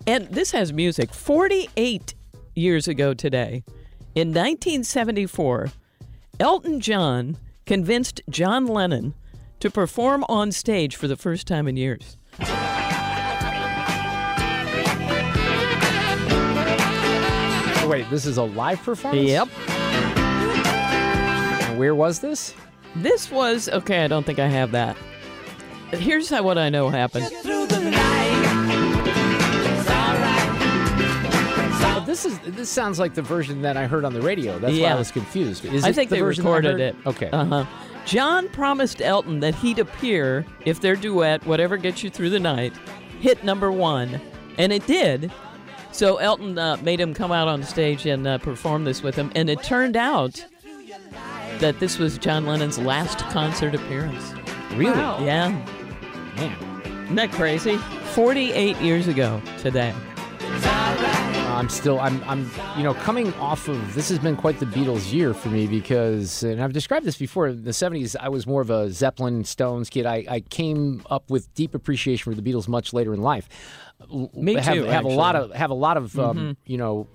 And 0.07 0.29
this 0.29 0.50
has 0.53 0.73
music. 0.73 1.12
48 1.12 2.15
years 2.55 2.89
ago 2.89 3.12
today, 3.12 3.65
in 4.15 4.29
1974, 4.29 5.69
Elton 6.41 6.81
John 6.81 7.37
convinced 7.67 8.23
John 8.31 8.67
Lennon 8.67 9.12
to 9.61 9.71
perform 9.71 10.25
on 10.29 10.50
stage 10.52 10.97
for 10.97 11.07
the 11.09 11.17
first 11.17 11.47
time 11.47 11.69
in 11.69 11.76
years. 11.76 12.17
Oh, 17.83 17.88
wait, 17.88 18.09
this 18.11 18.26
is 18.26 18.37
a 18.37 18.43
live 18.43 18.83
performance. 18.83 19.29
Yep. 19.29 19.49
And 21.69 21.79
where 21.79 21.95
was 21.95 22.21
this? 22.21 22.55
This 22.97 23.31
was 23.31 23.69
okay. 23.69 24.05
I 24.05 24.09
don't 24.09 24.25
think 24.25 24.38
I 24.38 24.49
have 24.49 24.73
that. 24.73 24.97
Here's 25.90 26.29
how 26.29 26.43
what 26.43 26.59
I 26.59 26.69
know 26.69 26.88
happened. 26.88 27.31
This 32.11 32.25
is 32.25 32.38
this 32.40 32.69
sounds 32.69 32.99
like 32.99 33.14
the 33.14 33.23
version 33.23 33.62
that 33.62 33.76
I 33.76 33.87
heard 33.87 34.05
on 34.05 34.12
the 34.12 34.21
radio. 34.21 34.59
That's 34.59 34.76
why 34.76 34.88
I 34.88 34.95
was 34.95 35.12
confused. 35.12 35.64
Is 35.64 35.85
I 35.85 35.93
think 35.93 36.11
the 36.11 36.17
they 36.17 36.23
version 36.23 36.45
that 36.45 36.50
I 36.50 36.57
recorded 36.57 36.81
it. 36.81 36.97
Okay. 37.07 37.31
Uh 37.31 37.45
huh. 37.45 37.64
John 38.05 38.49
promised 38.49 39.00
Elton 39.00 39.40
that 39.40 39.55
he'd 39.55 39.79
appear 39.79 40.45
if 40.64 40.81
their 40.81 40.97
duet, 40.97 41.47
Whatever 41.47 41.76
Gets 41.76 42.02
You 42.02 42.11
Through 42.11 42.31
the 42.31 42.40
Night, 42.40 42.73
hit 43.21 43.45
number 43.45 43.71
one. 43.71 44.21
And 44.59 44.73
it 44.73 44.87
did. 44.87 45.31
So 45.93 46.17
Elton 46.17 46.59
uh, 46.59 46.79
made 46.83 47.00
him 47.00 47.14
come 47.14 47.31
out 47.31 47.47
on 47.47 47.62
stage 47.62 48.07
and 48.07 48.26
uh, 48.26 48.38
perform 48.38 48.85
this 48.85 49.02
with 49.02 49.14
him. 49.14 49.31
And 49.35 49.49
it 49.49 49.62
turned 49.62 49.97
out 49.97 50.45
that 51.59 51.79
this 51.79 51.99
was 51.99 52.19
John 52.19 52.47
Lennon's 52.47 52.79
last 52.79 53.19
concert 53.31 53.75
appearance. 53.75 54.33
Really? 54.75 54.99
Wow. 54.99 55.25
Yeah. 55.25 55.49
Man. 56.37 57.02
Isn't 57.05 57.14
that 57.17 57.33
crazy? 57.33 57.76
48 57.76 58.76
years 58.79 59.07
ago 59.07 59.40
today. 59.59 59.95
I'm 61.61 61.69
still 61.69 62.00
I'm 62.00 62.23
I'm 62.25 62.50
you 62.79 62.83
know 62.83 62.95
coming 62.95 63.35
off 63.35 63.69
of 63.69 63.95
this 63.95 64.09
has 64.09 64.19
been 64.19 64.35
quite 64.35 64.59
the 64.61 64.64
Beatles 64.67 65.12
year 65.12 65.35
for 65.35 65.50
me 65.50 65.67
because 65.67 66.43
and 66.43 66.62
I've 66.62 66.73
described 66.73 67.05
this 67.05 67.19
before 67.19 67.49
in 67.49 67.64
the 67.64 67.71
70s 67.73 68.17
I 68.19 68.31
was 68.31 68.47
more 68.47 68.62
of 68.62 68.71
a 68.71 68.90
Zeppelin 68.90 69.45
Stones 69.45 69.90
kid. 69.90 70.07
I, 70.07 70.25
I 70.26 70.40
came 70.40 71.02
up 71.11 71.29
with 71.31 71.52
deep 71.55 71.75
appreciation 71.75 72.33
for 72.33 72.40
the 72.40 72.43
Beatles 72.50 72.67
much 72.67 72.95
later 72.95 73.12
in 73.12 73.21
life. 73.21 73.47
Me 74.35 74.55
have, 74.55 74.75
too, 74.75 74.85
have 74.85 75.05
a 75.05 75.09
lot 75.09 75.37
of 75.37 75.52
have 75.52 75.69
a 75.71 75.75
lot 75.75 75.99
of 75.99 76.19
um, 76.19 76.37
Mhm. 76.38 76.57
you 76.64 76.79
know 76.79 77.07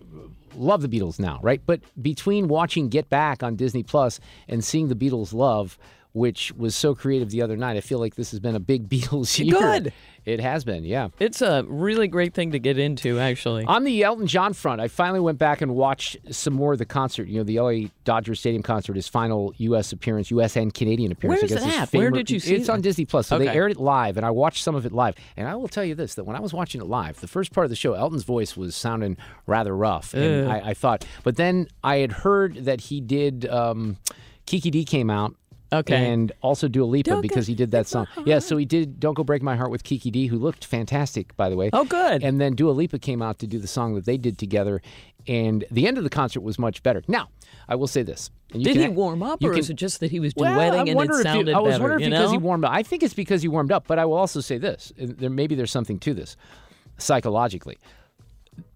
love 0.56 0.84
the 0.84 0.88
Beatles 0.90 1.20
now 1.20 1.40
right? 1.42 1.62
But 1.66 1.82
between 2.00 2.48
watching 2.48 2.88
Get 2.90 3.10
Back 3.10 3.42
on 3.42 3.56
Disney 3.56 3.82
Plus 3.82 4.20
and 4.48 4.64
seeing 4.64 4.90
the 4.90 4.96
Beatles 4.96 5.34
love 5.34 5.80
which 6.15 6.53
was 6.53 6.75
so 6.75 6.95
creative 6.95 7.29
the 7.29 7.41
other 7.41 7.57
night 7.57 7.75
I 7.75 7.81
feel 7.81 8.00
like 8.00 8.15
this 8.15 8.31
has 8.31 8.39
been 8.39 8.55
a 8.55 8.60
big 8.60 8.88
Beatles 8.95 9.38
year 9.38 9.60
Good. 9.60 9.93
it 10.24 10.39
has 10.39 10.63
been 10.63 10.86
yeah 10.86 11.10
It's 11.19 11.41
a 11.41 11.65
really 11.67 12.07
great 12.07 12.34
thing 12.34 12.51
to 12.53 12.60
get 12.60 12.79
into, 12.79 13.19
actually. 13.19 13.65
on 13.65 13.84
the 13.84 14.01
Elton 14.03 14.25
John 14.25 14.53
front, 14.53 14.79
I 14.79 14.88
finally 14.88 15.19
went 15.19 15.38
back 15.38 15.62
and 15.62 15.75
watched 15.75 16.17
some 16.34 16.53
more 16.53 16.72
of 16.74 16.79
the 16.79 16.86
concert. 16.86 17.27
You 17.27 17.39
know, 17.39 17.43
the 17.43 17.60
LA 17.60 17.89
Dodger 18.05 18.34
Stadium 18.34 18.63
concert, 18.63 18.95
his 18.95 19.07
final 19.10 19.53
U.S. 19.57 19.91
appearance, 19.91 20.31
U.S. 20.31 20.55
and 20.55 20.74
Canadian 20.74 21.12
appearance. 21.12 21.41
Where's 21.41 21.63
that? 21.63 21.91
Where 21.93 22.12
did 22.12 22.31
you 22.31 22.39
see 22.39 22.55
It's 22.55 22.69
on? 22.69 22.81
Disney 22.81 23.05
Plus. 23.05 23.27
So 23.27 23.38
they 23.38 23.50
aired 23.50 23.72
it 23.72 23.79
live, 23.79 24.15
and 24.17 24.25
I 24.25 24.31
watched 24.31 24.63
some 24.63 24.75
of 24.75 24.86
it 24.86 24.93
live. 24.93 25.15
And 25.36 25.48
I 25.48 25.55
will 25.55 25.67
tell 25.67 25.84
you 25.84 25.95
this: 25.95 26.15
that 26.15 26.24
when 26.24 26.36
I 26.36 26.39
was 26.39 26.53
watching 26.53 26.79
it 26.81 26.88
live, 26.88 27.19
the 27.19 27.27
first 27.27 27.51
part 27.51 27.65
of 27.65 27.69
the 27.69 27.75
show, 27.75 27.93
Elton's 27.93 28.24
voice 28.24 28.55
was 28.55 28.75
sounding 28.75 29.17
rather 29.45 29.75
rough, 29.75 30.13
and. 30.13 30.45
I, 30.50 30.69
I 30.69 30.74
thought. 30.74 31.05
But 31.24 31.36
then 31.36 31.67
I 31.84 31.98
had 31.98 32.12
heard 32.12 32.65
that 32.65 32.81
he 32.81 33.01
did. 33.01 33.45
Um, 33.48 33.98
Kiki 34.45 34.69
Dee 34.69 34.86
came 34.86 35.10
out. 35.10 35.36
Okay. 35.74 36.12
And 36.12 36.31
also 36.41 36.67
Dua 36.67 36.86
Lipa 36.86 37.10
Don't 37.10 37.22
because 37.22 37.48
he 37.48 37.55
did 37.55 37.72
that 37.72 37.88
song. 37.88 38.07
Yeah, 38.24 38.39
so 38.39 38.55
he 38.55 38.65
did 38.65 39.00
Don't 39.00 39.15
Go 39.15 39.24
Break 39.24 39.41
My 39.41 39.55
Heart 39.55 39.72
with 39.72 39.84
Kiki 39.84 40.12
Dee, 40.12 40.27
who 40.27 40.38
looked 40.38 40.63
fantastic, 40.65 41.36
by 41.38 41.50
the 41.50 41.55
way. 41.57 41.69
Oh, 41.74 41.86
good. 41.86 42.24
And 42.24 42.39
then 42.39 42.55
Dua 42.55 42.72
Lipa 42.72 43.00
came 43.00 43.22
out 43.22 43.39
to 43.39 43.48
do 43.48 43.60
the 43.60 43.67
song 43.67 43.95
that 43.95 44.05
they 44.05 44.17
did 44.17 44.38
together, 44.38 44.81
and 45.27 45.65
the 45.72 45.88
end 45.88 45.98
of 45.98 46.03
the 46.03 46.10
concert 46.10 46.41
was 46.41 46.60
much 46.60 46.84
better. 46.84 47.01
Now, 47.07 47.29
I 47.67 47.75
will 47.75 47.88
say 47.88 48.03
this. 48.03 48.29
You 48.53 48.63
Did 48.63 48.74
can- 48.74 48.81
he 48.84 48.88
warm 48.89 49.24
up, 49.24 49.41
you 49.41 49.50
or 49.50 49.53
can- 49.53 49.60
is 49.60 49.69
it 49.72 49.74
just 49.75 50.00
that 50.01 50.12
he 50.12 50.19
was 50.19 50.34
well, 50.38 50.57
duetting 50.57 50.91
and 50.91 51.01
it 51.10 51.13
sounded 51.24 51.55
I 51.55 51.60
was 51.60 51.74
better? 51.74 51.84
wondering 51.84 52.03
you 52.03 52.10
because 52.12 52.31
he 52.31 52.38
know? 52.38 52.43
warmed 52.43 52.63
up. 52.65 52.72
I 52.72 52.84
think 52.84 53.01
it's 53.03 53.15
because 53.15 53.41
he 53.41 53.48
warmed 53.48 53.72
up, 53.72 53.88
but 53.88 53.98
I 54.00 54.05
will 54.05 54.17
also 54.17 54.39
say 54.41 54.57
this: 54.60 54.93
there 54.98 55.29
maybe 55.31 55.55
there's 55.55 55.72
something 55.72 55.98
to 56.00 56.13
this 56.13 56.38
psychologically. 57.00 57.77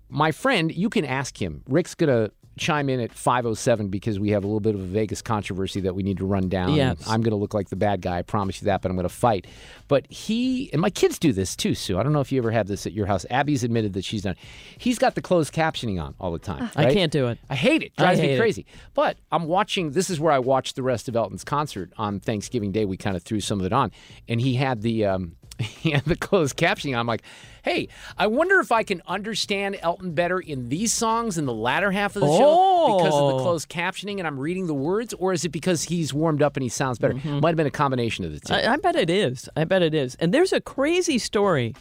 My 0.10 0.32
friend, 0.32 0.74
you 0.76 0.90
can 0.90 1.06
ask 1.06 1.40
him. 1.40 1.62
Rick's 1.68 1.94
gonna 1.94 2.32
chime 2.60 2.90
in 2.90 3.00
at 3.00 3.14
507 3.14 3.88
because 3.88 4.20
we 4.20 4.30
have 4.32 4.44
a 4.44 4.48
little 4.48 4.60
bit 4.60 4.76
of 4.76 4.82
a 4.82 4.86
Vegas 4.86 5.22
controversy 5.22 5.82
that 5.82 5.96
we 5.96 6.04
need 6.04 6.18
to 6.18 6.26
run 6.26 6.50
down. 6.50 6.74
Yes. 6.74 7.08
I'm 7.08 7.22
going 7.22 7.32
to 7.32 7.38
look 7.38 7.54
like 7.54 7.70
the 7.70 7.76
bad 7.76 8.02
guy. 8.02 8.20
I 8.20 8.22
promise 8.22 8.62
you 8.62 8.66
that, 8.66 8.82
but 8.82 8.92
I'm 8.92 8.96
going 8.98 9.08
to 9.08 9.14
fight. 9.14 9.48
But 9.88 10.06
he 10.12 10.72
and 10.72 10.82
my 10.82 10.90
kids 10.90 11.18
do 11.18 11.34
this 11.34 11.56
too, 11.56 11.74
Sue. 11.74 11.98
I 11.98 12.04
don't 12.04 12.14
know 12.14 12.20
if 12.20 12.32
you 12.32 12.40
ever 12.40 12.52
have 12.52 12.68
this 12.68 12.86
at 12.86 12.94
your 12.94 13.08
house. 13.08 13.26
Abby's 13.30 13.64
admitted 13.64 13.94
that 13.94 14.06
she's 14.06 14.22
done. 14.22 14.36
He's 14.78 15.00
got 15.00 15.16
the 15.16 15.22
closed 15.22 15.54
captioning 15.54 16.02
on 16.02 16.14
all 16.20 16.32
the 16.32 16.40
time. 16.40 16.70
I 16.76 16.94
can't 16.94 17.12
do 17.12 17.28
it. 17.28 17.40
I 17.50 17.56
hate 17.56 17.82
it. 17.82 17.96
Drives 17.96 18.20
hate 18.20 18.28
me 18.28 18.34
it. 18.34 18.40
crazy. 18.40 18.66
But 18.94 19.18
I'm 19.32 19.46
watching. 19.46 19.92
This 19.92 20.10
is 20.10 20.20
where 20.20 20.32
I 20.32 20.40
watched 20.40 20.76
the 20.76 20.84
rest 20.84 21.08
of 21.08 21.16
Elton's 21.16 21.44
concert 21.44 21.92
on 21.98 22.20
Thanksgiving 22.20 22.72
Day. 22.72 22.86
We 22.86 22.98
kind 22.98 23.16
of 23.16 23.24
threw 23.24 23.40
some 23.40 23.60
of 23.60 23.66
it 23.66 23.74
on, 23.74 23.92
and 24.28 24.40
he 24.40 24.56
had 24.56 24.82
the 24.82 25.06
um, 25.06 25.36
he 25.64 25.92
had 25.92 26.06
the 26.06 26.16
closed 26.16 26.56
captioning. 26.58 26.98
I'm 26.98 27.06
like, 27.08 27.22
hey, 27.64 27.90
I 28.18 28.28
wonder 28.28 28.60
if 28.60 28.72
I 28.72 28.84
can 28.84 29.02
understand 29.08 29.78
Elton 29.82 30.14
better 30.14 30.40
in 30.40 30.70
these 30.70 30.94
songs 30.94 31.38
in 31.38 31.46
the 31.46 31.54
latter 31.54 31.92
half 31.92 32.16
of 32.16 32.22
the 32.22 32.28
show 32.38 32.98
because 32.98 33.14
of 33.14 33.30
the 33.30 33.36
Oh. 33.36 33.40
closed 33.42 33.70
captioning 33.70 34.18
and 34.20 34.26
I'm 34.28 34.40
reading 34.40 34.68
the 34.68 34.74
words, 34.74 35.14
or 35.14 35.34
is 35.34 35.44
it 35.46 35.50
because 35.50 35.84
he's 35.84 36.14
warmed 36.14 36.42
up 36.42 36.56
and 36.56 36.64
he 36.64 36.70
sounds 36.70 36.98
better? 37.00 37.14
Might 37.14 37.50
have 37.50 37.58
been 37.58 37.68
a 37.68 37.72
combination 37.72 38.26
of 38.26 38.32
the 38.32 38.40
two. 38.40 38.54
Mm-hmm. 38.54 38.70
I, 38.70 38.74
I 38.74 38.78
bet 38.78 38.96
it 38.96 39.10
is. 39.10 39.50
I 39.56 39.66
bet 39.66 39.82
it 39.82 39.94
is. 39.94 40.16
And 40.16 40.34
there's 40.34 40.54
a 40.54 40.62
crazy 40.62 41.18
story 41.18 41.76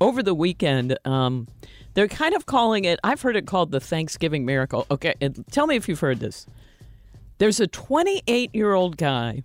over 0.00 0.22
the 0.22 0.34
weekend. 0.34 0.98
Um, 1.04 1.46
they're 1.94 2.08
kind 2.08 2.34
of 2.34 2.46
calling 2.46 2.84
it, 2.84 2.98
I've 3.04 3.20
heard 3.22 3.36
it 3.36 3.46
called 3.46 3.70
the 3.70 3.80
Thanksgiving 3.80 4.44
miracle. 4.44 4.86
Okay, 4.90 5.14
and 5.20 5.44
tell 5.50 5.66
me 5.66 5.76
if 5.76 5.88
you've 5.88 6.00
heard 6.00 6.20
this. 6.20 6.46
There's 7.38 7.58
a 7.60 7.66
28 7.66 8.54
year 8.54 8.74
old 8.74 8.96
guy 8.96 9.42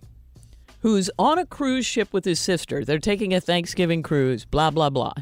who's 0.85 1.09
on 1.17 1.39
a 1.39 1.45
cruise 1.47 1.83
ship 1.83 2.13
with 2.13 2.25
his 2.25 2.39
sister. 2.39 2.85
They're 2.85 2.99
taking 2.99 3.33
a 3.33 3.41
Thanksgiving 3.41 4.03
cruise, 4.03 4.45
blah, 4.45 4.69
blah, 4.69 4.91
blah. 4.91 5.15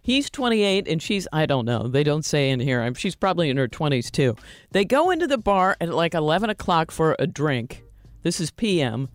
He's 0.00 0.30
28 0.30 0.88
and 0.88 1.02
she's, 1.02 1.28
I 1.30 1.44
don't 1.44 1.66
know, 1.66 1.88
they 1.88 2.02
don't 2.02 2.24
say 2.24 2.48
in 2.48 2.58
here. 2.58 2.90
She's 2.94 3.14
probably 3.14 3.50
in 3.50 3.58
her 3.58 3.68
20s 3.68 4.10
too. 4.10 4.34
They 4.70 4.86
go 4.86 5.10
into 5.10 5.26
the 5.26 5.36
bar 5.36 5.76
at 5.78 5.90
like 5.90 6.14
11 6.14 6.48
o'clock 6.48 6.90
for 6.90 7.16
a 7.18 7.26
drink. 7.26 7.84
This 8.22 8.40
is 8.40 8.50
PM. 8.50 9.10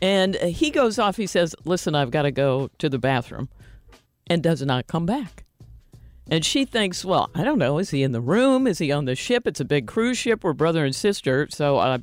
And 0.00 0.36
he 0.36 0.70
goes 0.70 1.00
off. 1.00 1.16
He 1.16 1.26
says, 1.26 1.56
Listen, 1.64 1.96
I've 1.96 2.12
got 2.12 2.22
to 2.22 2.30
go 2.30 2.70
to 2.78 2.88
the 2.88 3.00
bathroom, 3.00 3.48
and 4.28 4.44
does 4.44 4.62
not 4.62 4.86
come 4.86 5.06
back. 5.06 5.42
And 6.30 6.44
she 6.44 6.64
thinks, 6.64 7.04
Well, 7.04 7.30
I 7.34 7.42
don't 7.42 7.58
know. 7.58 7.78
Is 7.78 7.90
he 7.90 8.04
in 8.04 8.12
the 8.12 8.20
room? 8.20 8.68
Is 8.68 8.78
he 8.78 8.92
on 8.92 9.06
the 9.06 9.16
ship? 9.16 9.48
It's 9.48 9.58
a 9.58 9.64
big 9.64 9.88
cruise 9.88 10.18
ship. 10.18 10.44
We're 10.44 10.52
brother 10.52 10.84
and 10.84 10.94
sister. 10.94 11.48
So 11.50 11.78
uh, 11.78 11.98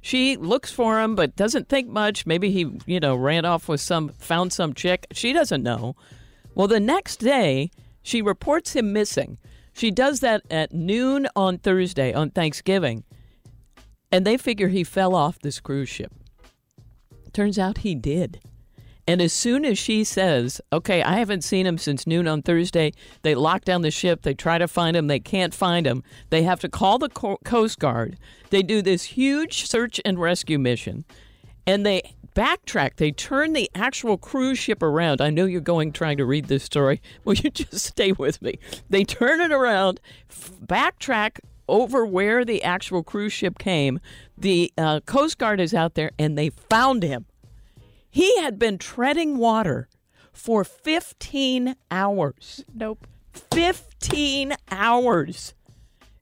she 0.00 0.36
looks 0.36 0.72
for 0.72 1.00
him, 1.00 1.14
but 1.14 1.36
doesn't 1.36 1.68
think 1.68 1.88
much. 1.88 2.26
Maybe 2.26 2.50
he, 2.50 2.70
you 2.86 3.00
know, 3.00 3.14
ran 3.14 3.44
off 3.44 3.68
with 3.68 3.80
some, 3.80 4.08
found 4.10 4.52
some 4.52 4.74
chick. 4.74 5.06
She 5.12 5.32
doesn't 5.32 5.62
know. 5.62 5.94
Well, 6.54 6.68
the 6.68 6.80
next 6.80 7.16
day, 7.16 7.70
she 8.02 8.22
reports 8.22 8.74
him 8.74 8.92
missing. 8.92 9.38
She 9.72 9.90
does 9.90 10.20
that 10.20 10.42
at 10.50 10.72
noon 10.72 11.28
on 11.36 11.58
Thursday, 11.58 12.12
on 12.12 12.30
Thanksgiving. 12.30 13.04
And 14.10 14.26
they 14.26 14.36
figure 14.36 14.68
he 14.68 14.84
fell 14.84 15.14
off 15.14 15.38
this 15.38 15.60
cruise 15.60 15.88
ship. 15.88 16.12
Turns 17.32 17.58
out 17.58 17.78
he 17.78 17.94
did. 17.94 18.40
And 19.10 19.20
as 19.20 19.32
soon 19.32 19.64
as 19.64 19.76
she 19.76 20.04
says, 20.04 20.60
okay, 20.72 21.02
I 21.02 21.18
haven't 21.18 21.42
seen 21.42 21.66
him 21.66 21.78
since 21.78 22.06
noon 22.06 22.28
on 22.28 22.42
Thursday, 22.42 22.92
they 23.22 23.34
lock 23.34 23.64
down 23.64 23.82
the 23.82 23.90
ship. 23.90 24.22
They 24.22 24.34
try 24.34 24.56
to 24.56 24.68
find 24.68 24.96
him. 24.96 25.08
They 25.08 25.18
can't 25.18 25.52
find 25.52 25.84
him. 25.84 26.04
They 26.28 26.44
have 26.44 26.60
to 26.60 26.68
call 26.68 26.96
the 26.98 27.08
Coast 27.08 27.80
Guard. 27.80 28.16
They 28.50 28.62
do 28.62 28.82
this 28.82 29.02
huge 29.02 29.66
search 29.66 30.00
and 30.04 30.20
rescue 30.20 30.60
mission. 30.60 31.04
And 31.66 31.84
they 31.84 32.14
backtrack. 32.36 32.98
They 32.98 33.10
turn 33.10 33.52
the 33.52 33.68
actual 33.74 34.16
cruise 34.16 34.60
ship 34.60 34.80
around. 34.80 35.20
I 35.20 35.30
know 35.30 35.44
you're 35.44 35.60
going 35.60 35.90
trying 35.90 36.18
to 36.18 36.24
read 36.24 36.44
this 36.44 36.62
story. 36.62 37.02
Will 37.24 37.34
you 37.34 37.50
just 37.50 37.84
stay 37.84 38.12
with 38.12 38.40
me? 38.40 38.60
They 38.90 39.02
turn 39.02 39.40
it 39.40 39.50
around, 39.50 39.98
backtrack 40.64 41.40
over 41.66 42.06
where 42.06 42.44
the 42.44 42.62
actual 42.62 43.02
cruise 43.02 43.32
ship 43.32 43.58
came. 43.58 43.98
The 44.38 44.72
uh, 44.78 45.00
Coast 45.00 45.36
Guard 45.38 45.58
is 45.58 45.74
out 45.74 45.94
there 45.94 46.12
and 46.16 46.38
they 46.38 46.50
found 46.50 47.02
him. 47.02 47.26
He 48.10 48.40
had 48.40 48.58
been 48.58 48.78
treading 48.78 49.38
water 49.38 49.88
for 50.32 50.64
15 50.64 51.76
hours. 51.90 52.64
Nope. 52.74 53.06
15 53.52 54.54
hours. 54.70 55.54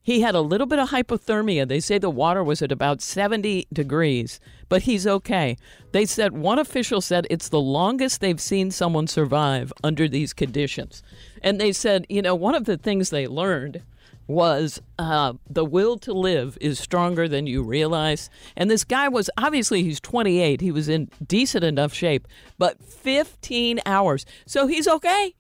He 0.03 0.23
had 0.23 0.35
a 0.35 0.41
little 0.41 0.67
bit 0.67 0.79
of 0.79 0.89
hypothermia. 0.89 1.69
They 1.69 1.81
say 1.81 1.99
the 1.99 2.09
water 2.09 2.43
was 2.43 2.63
at 2.63 2.73
about 2.73 3.03
70 3.03 3.67
degrees, 3.71 4.41
but 4.71 4.83
he's 4.83 5.07
okay. 5.07 5.59
They 5.93 6.07
said 6.07 6.33
one 6.33 6.59
official 6.59 7.03
said 7.03 7.27
it's 7.29 7.51
the 7.51 7.61
longest 7.61 8.21
they've 8.21 8.41
seen 8.41 8.71
someone 8.71 9.07
survive 9.07 9.71
under 9.85 10.09
these 10.09 10.33
conditions. 10.33 11.03
And 11.43 11.61
they 11.61 11.73
said, 11.73 12.07
you 12.09 12.23
know, 12.23 12.35
one 12.35 12.55
of 12.55 12.65
the 12.65 12.79
things 12.79 13.11
they 13.11 13.27
learned 13.27 13.83
was 14.29 14.81
uh, 14.99 15.33
the 15.51 15.65
will 15.65 15.99
to 15.99 16.13
live 16.13 16.57
is 16.61 16.79
stronger 16.79 17.27
than 17.27 17.47
you 17.47 17.63
realize. 17.65 18.31
And 18.57 18.71
this 18.71 18.85
guy 18.85 19.09
was 19.09 19.29
obviously 19.37 19.83
he's 19.83 19.99
28. 20.01 20.61
He 20.61 20.71
was 20.71 20.89
in 20.89 21.11
decent 21.27 21.65
enough 21.65 21.93
shape, 21.93 22.29
but 22.59 22.81
15 22.85 23.81
hours. 23.87 24.25
So 24.47 24.67
he's 24.69 24.87
okay. 24.87 25.35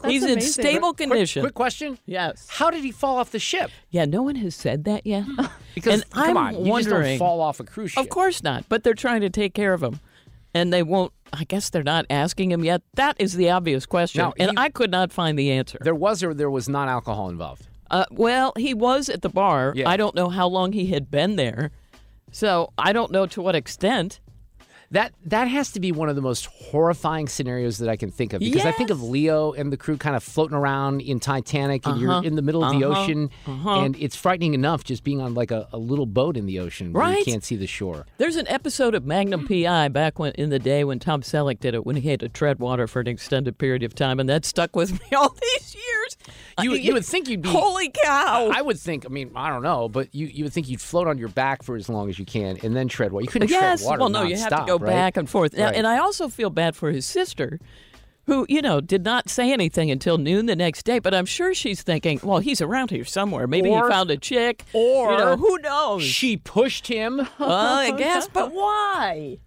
That's 0.00 0.12
he's 0.12 0.24
in 0.24 0.40
stable 0.40 0.92
condition. 0.94 1.42
Quick, 1.42 1.54
question. 1.54 1.96
Yes. 2.06 2.48
How 2.50 2.70
did 2.70 2.82
he 2.82 2.90
fall 2.90 3.18
off 3.18 3.30
the 3.30 3.38
ship? 3.38 3.70
Yeah, 3.90 4.04
no 4.04 4.22
one 4.22 4.34
has 4.36 4.54
said 4.56 4.84
that 4.84 5.06
yet. 5.06 5.24
Because 5.74 6.02
and 6.02 6.10
come 6.10 6.36
I'm 6.36 6.56
on, 6.56 6.66
you 6.66 6.76
just 6.76 6.90
don't 6.90 7.18
fall 7.18 7.40
off 7.40 7.58
a 7.58 7.64
cruise 7.64 7.92
ship. 7.92 8.02
Of 8.02 8.10
course 8.10 8.42
not, 8.42 8.68
but 8.68 8.84
they're 8.84 8.92
trying 8.92 9.22
to 9.22 9.30
take 9.30 9.54
care 9.54 9.72
of 9.72 9.82
him, 9.82 10.00
and 10.52 10.70
they 10.70 10.82
won't. 10.82 11.14
I 11.32 11.44
guess 11.44 11.70
they're 11.70 11.82
not 11.82 12.04
asking 12.10 12.52
him 12.52 12.62
yet. 12.62 12.82
That 12.92 13.16
is 13.18 13.36
the 13.36 13.48
obvious 13.48 13.86
question, 13.86 14.20
Now, 14.20 14.34
and 14.38 14.50
he- 14.50 14.56
I 14.58 14.68
could 14.68 14.90
not 14.90 15.12
find 15.12 15.38
the 15.38 15.50
answer. 15.50 15.78
There 15.80 15.94
was 15.94 16.22
or 16.22 16.34
there 16.34 16.50
was 16.50 16.68
not 16.68 16.88
alcohol 16.88 17.30
involved. 17.30 17.66
Uh, 17.92 18.06
well, 18.10 18.52
he 18.56 18.74
was 18.74 19.08
at 19.08 19.22
the 19.22 19.28
bar. 19.28 19.72
Yeah. 19.76 19.88
I 19.88 19.96
don't 19.96 20.14
know 20.14 20.28
how 20.30 20.48
long 20.48 20.72
he 20.72 20.86
had 20.86 21.10
been 21.10 21.36
there, 21.36 21.70
so 22.30 22.72
I 22.78 22.92
don't 22.92 23.12
know 23.12 23.26
to 23.26 23.42
what 23.42 23.54
extent. 23.54 24.18
That 24.90 25.14
that 25.24 25.46
has 25.48 25.72
to 25.72 25.80
be 25.80 25.90
one 25.90 26.10
of 26.10 26.16
the 26.16 26.20
most 26.20 26.44
horrifying 26.44 27.26
scenarios 27.26 27.78
that 27.78 27.88
I 27.88 27.96
can 27.96 28.10
think 28.10 28.34
of 28.34 28.40
because 28.40 28.66
I 28.66 28.72
think 28.72 28.90
of 28.90 29.02
Leo 29.02 29.52
and 29.52 29.72
the 29.72 29.78
crew 29.78 29.96
kind 29.96 30.14
of 30.14 30.22
floating 30.22 30.54
around 30.54 31.00
in 31.00 31.18
Titanic 31.18 31.86
and 31.86 31.94
Uh-huh. 31.94 32.02
you're 32.02 32.24
in 32.24 32.34
the 32.36 32.42
middle 32.42 32.62
of 32.62 32.78
the 32.78 32.84
Uh-huh. 32.86 33.00
ocean 33.02 33.30
Uh-huh. 33.46 33.80
and 33.84 33.96
it's 33.98 34.16
frightening 34.16 34.52
enough 34.52 34.84
just 34.84 35.02
being 35.02 35.18
on 35.18 35.32
like 35.32 35.50
a, 35.50 35.66
a 35.72 35.78
little 35.78 36.04
boat 36.04 36.36
in 36.36 36.44
the 36.44 36.58
ocean 36.58 36.92
where 36.92 37.06
you 37.08 37.14
Right. 37.14 37.24
can't 37.24 37.42
see 37.42 37.56
the 37.56 37.66
shore. 37.66 38.04
There's 38.18 38.36
an 38.36 38.46
episode 38.48 38.94
of 38.94 39.06
Magnum 39.06 39.48
PI 39.48 39.88
back 39.88 40.18
when 40.18 40.32
in 40.32 40.50
the 40.50 40.58
day 40.58 40.84
when 40.84 40.98
Tom 40.98 41.22
Selleck 41.22 41.58
did 41.58 41.72
it 41.74 41.86
when 41.86 41.96
he 41.96 42.10
had 42.10 42.20
to 42.20 42.28
tread 42.28 42.58
water 42.58 42.86
for 42.86 43.00
an 43.00 43.06
extended 43.06 43.56
period 43.56 43.82
of 43.82 43.94
time, 43.94 44.20
and 44.20 44.28
that 44.28 44.44
stuck 44.44 44.76
with 44.76 44.92
me 45.00 45.16
all 45.16 45.30
these 45.40 45.74
years. 45.74 45.81
You, 46.62 46.74
you 46.74 46.92
would 46.94 47.04
think 47.04 47.28
you'd 47.28 47.42
be 47.42 47.48
Holy 47.52 47.90
cow! 47.90 48.50
I 48.52 48.62
would 48.62 48.78
think. 48.78 49.04
I 49.04 49.08
mean, 49.08 49.30
I 49.34 49.48
don't 49.50 49.62
know, 49.62 49.88
but 49.88 50.14
you, 50.14 50.26
you 50.26 50.44
would 50.44 50.52
think 50.52 50.68
you'd 50.68 50.80
float 50.80 51.06
on 51.06 51.18
your 51.18 51.28
back 51.28 51.62
for 51.62 51.76
as 51.76 51.88
long 51.88 52.08
as 52.08 52.18
you 52.18 52.24
can 52.24 52.58
and 52.62 52.74
then 52.74 52.88
tread 52.88 53.12
water. 53.12 53.24
You 53.24 53.28
couldn't 53.28 53.50
yes, 53.50 53.80
tread 53.80 53.86
water. 53.88 54.00
well, 54.00 54.08
no, 54.08 54.22
you 54.22 54.36
have 54.36 54.50
to 54.50 54.64
go 54.66 54.78
right? 54.78 54.86
back 54.90 55.16
and 55.16 55.28
forth. 55.28 55.54
Now, 55.56 55.66
Right. 55.66 55.74
And 55.74 55.86
I 55.86 55.98
also 55.98 56.28
feel 56.28 56.50
bad 56.50 56.76
for 56.76 56.90
his 56.90 57.06
sister, 57.06 57.58
who 58.26 58.46
you 58.48 58.62
know 58.62 58.80
did 58.80 59.04
not 59.04 59.28
say 59.28 59.52
anything 59.52 59.90
until 59.90 60.18
noon 60.18 60.46
the 60.46 60.56
next 60.56 60.84
day. 60.84 60.98
But 60.98 61.14
I'm 61.14 61.26
sure 61.26 61.54
she's 61.54 61.82
thinking, 61.82 62.20
well, 62.22 62.38
he's 62.38 62.60
around 62.60 62.90
here 62.90 63.04
somewhere. 63.04 63.46
Maybe 63.46 63.68
Or- 63.70 63.84
he 63.84 63.90
found 63.90 64.10
a 64.10 64.16
chick, 64.16 64.64
or 64.72 65.12
you 65.12 65.18
know, 65.18 65.36
who 65.36 65.58
knows? 65.58 66.02
She 66.04 66.36
pushed 66.36 66.86
him. 66.88 67.20
Uh, 67.20 67.26
I 67.46 67.90
guess, 67.96 68.28
but 68.28 68.52
why? 68.54 69.38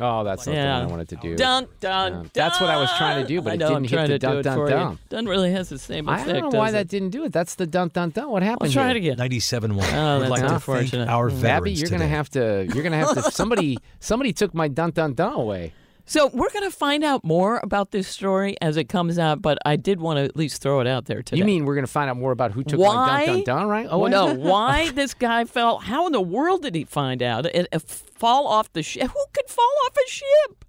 Oh, 0.00 0.22
that's 0.22 0.46
not 0.46 0.52
the 0.52 0.58
Yeah. 0.58 0.78
one 0.78 0.86
I 0.88 0.90
wanted 0.90 1.08
to 1.08 1.16
do. 1.16 1.34
Dun 1.36 1.66
dun. 1.80 2.12
Yeah. 2.12 2.28
That's 2.32 2.60
what 2.60 2.70
I 2.70 2.76
was 2.76 2.88
trying 2.96 3.22
to 3.22 3.26
do, 3.26 3.40
but 3.42 3.50
I 3.50 3.54
it 3.54 3.58
didn't 3.58 3.74
I'm 3.76 3.82
hit 3.84 3.96
the 3.96 4.06
to 4.06 4.18
do 4.18 4.26
dun 4.28 4.36
it 4.38 4.42
dun 4.44 4.56
for 4.56 4.68
dun. 4.68 4.92
you. 4.92 4.98
Doesn't 5.08 5.28
really 5.28 5.50
has 5.50 5.68
the 5.68 5.78
same 5.80 6.08
effect. 6.08 6.28
I 6.28 6.32
don't 6.34 6.52
know 6.52 6.58
why 6.58 6.70
that 6.70 6.82
it? 6.82 6.88
didn't 6.88 7.10
do 7.10 7.24
it. 7.24 7.32
That's 7.32 7.56
the 7.56 7.66
dun 7.66 7.90
dun 7.92 8.10
dun. 8.10 8.30
What 8.30 8.44
happened? 8.44 8.68
I'll 8.68 8.72
try 8.72 8.82
here? 8.94 8.96
it 8.96 8.96
again. 8.98 9.16
97.1. 9.18 9.62
Oh, 9.72 9.72
We'd 9.72 9.80
that's 9.80 10.30
like 10.30 10.40
to 10.42 10.46
thank 10.46 10.52
unfortunate. 10.52 11.08
our. 11.08 11.30
Babby, 11.30 11.72
you're 11.72 11.90
gonna 11.90 12.06
have 12.06 12.28
to. 12.30 12.68
You're 12.72 12.84
gonna 12.84 12.98
have 12.98 13.14
to. 13.14 13.22
Somebody, 13.32 13.78
somebody 13.98 14.32
took 14.32 14.54
my 14.54 14.68
dun 14.68 14.92
dun 14.92 15.14
dun 15.14 15.32
away. 15.32 15.72
So 16.08 16.28
we're 16.28 16.50
going 16.50 16.70
to 16.70 16.76
find 16.76 17.02
out 17.02 17.24
more 17.24 17.60
about 17.62 17.90
this 17.90 18.06
story 18.06 18.56
as 18.62 18.76
it 18.76 18.84
comes 18.88 19.18
out, 19.18 19.42
but 19.42 19.58
I 19.66 19.74
did 19.74 20.00
want 20.00 20.18
to 20.18 20.24
at 20.24 20.36
least 20.36 20.62
throw 20.62 20.78
it 20.80 20.86
out 20.86 21.06
there 21.06 21.20
today. 21.22 21.38
You 21.38 21.44
mean 21.44 21.64
we're 21.64 21.74
gonna 21.74 21.88
find 21.88 22.08
out 22.08 22.16
more 22.16 22.32
about 22.32 22.52
who 22.52 22.62
took 22.62 22.78
why? 22.78 22.94
my 22.94 23.26
dun 23.26 23.34
dun 23.34 23.44
dun? 23.44 23.68
Right? 23.68 23.86
Oh 23.90 24.06
no! 24.06 24.32
Why 24.32 24.90
this 24.94 25.14
guy 25.14 25.44
fell? 25.44 25.78
How 25.78 26.06
in 26.06 26.12
the 26.12 26.20
world 26.20 26.62
did 26.62 26.74
he 26.74 26.84
find 26.84 27.22
out? 27.22 27.46
It, 27.46 27.68
it 27.72 27.82
fall 27.82 28.46
off 28.46 28.72
the 28.72 28.82
ship? 28.82 29.10
Who 29.10 29.24
could 29.32 29.48
fall 29.48 29.72
off 29.84 29.96
a 29.96 30.10
ship? 30.10 30.64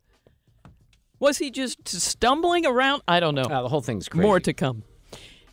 Was 1.19 1.37
he 1.37 1.51
just 1.51 1.87
stumbling 1.87 2.65
around? 2.65 3.03
I 3.07 3.19
don't 3.19 3.35
know. 3.35 3.43
Uh, 3.43 3.61
the 3.61 3.69
whole 3.69 3.81
thing's 3.81 4.09
crazy. 4.09 4.25
More 4.25 4.39
to 4.39 4.53
come. 4.53 4.83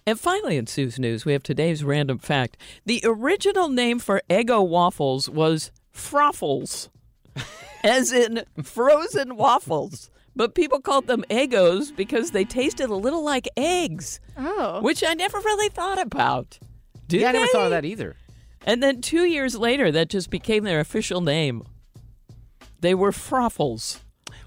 And 0.07 0.21
finally, 0.21 0.59
in 0.59 0.67
Sue's 0.67 0.99
news, 0.99 1.25
we 1.25 1.33
have 1.33 1.43
today's 1.43 1.83
random 1.83 2.19
fact. 2.19 2.59
The 2.85 3.01
original 3.05 3.69
name 3.69 3.99
for 3.99 4.21
Eggo 4.29 4.67
waffles 4.67 5.31
was 5.31 5.71
Froffles, 5.91 6.91
as 7.85 8.11
in 8.13 8.43
frozen 8.63 9.37
waffles. 9.37 10.11
But 10.37 10.57
people 10.57 10.81
called 10.81 11.07
them 11.07 11.25
Eggos 11.31 11.95
because 11.95 12.33
they 12.33 12.45
tasted 12.45 12.91
a 12.91 12.97
little 12.97 13.23
like 13.25 13.47
eggs, 13.57 14.19
Oh. 14.37 14.81
which 14.83 15.05
I 15.07 15.15
never 15.15 15.39
really 15.39 15.69
thought 15.69 16.01
about. 16.01 16.59
Did 17.07 17.21
yeah, 17.21 17.29
I 17.29 17.33
never 17.33 17.47
they? 17.47 17.53
thought 17.53 17.65
of 17.67 17.71
that 17.71 17.85
either. 17.85 18.17
And 18.67 18.83
then 18.83 19.01
two 19.01 19.25
years 19.27 19.55
later, 19.57 19.93
that 19.93 20.09
just 20.09 20.31
became 20.31 20.65
their 20.65 20.81
official 20.81 21.21
name. 21.21 21.63
They 22.81 22.95
were 22.95 23.13
Froffles. 23.13 24.01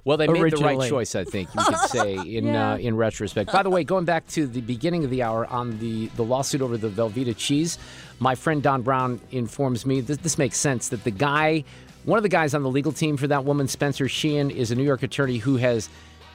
Well, 0.04 0.16
they 0.18 0.28
made 0.28 0.52
the 0.54 0.58
right 0.58 0.90
choice, 0.90 1.16
I 1.16 1.24
think 1.26 1.50
you 1.54 1.62
could 1.64 1.78
say 1.90 2.14
in 2.38 2.46
Yeah. 2.48 2.74
uh, 2.74 2.78
in 2.78 2.96
retrospect. 2.96 3.52
By 3.52 3.62
the 3.64 3.70
way, 3.70 3.84
going 3.84 4.06
back 4.06 4.26
to 4.30 4.48
the 4.48 4.62
beginning 4.62 5.04
of 5.04 5.10
the 5.10 5.22
hour 5.24 5.46
on 5.48 5.80
the 5.80 6.08
the 6.16 6.24
lawsuit 6.24 6.62
over 6.62 6.78
the 6.78 6.88
Velveeta 6.90 7.36
cheese, 7.36 7.78
my 8.20 8.34
friend 8.36 8.64
Don 8.64 8.84
Brown 8.84 9.20
informs 9.32 9.86
me 9.86 10.00
this, 10.02 10.18
this 10.18 10.38
makes 10.38 10.58
sense 10.58 10.90
that 10.90 11.04
the 11.04 11.12
guy, 11.12 11.66
one 12.08 12.16
of 12.18 12.24
the 12.24 12.30
guys 12.30 12.54
on 12.54 12.64
the 12.64 12.70
legal 12.70 12.94
team 12.94 13.18
for 13.18 13.28
that 13.28 13.44
woman, 13.44 13.68
Spencer 13.68 14.08
Sheehan, 14.08 14.50
is 14.50 14.72
a 14.72 14.76
New 14.76 14.84
York 14.84 15.04
attorney 15.04 15.38
who 15.40 15.58
has 15.58 15.90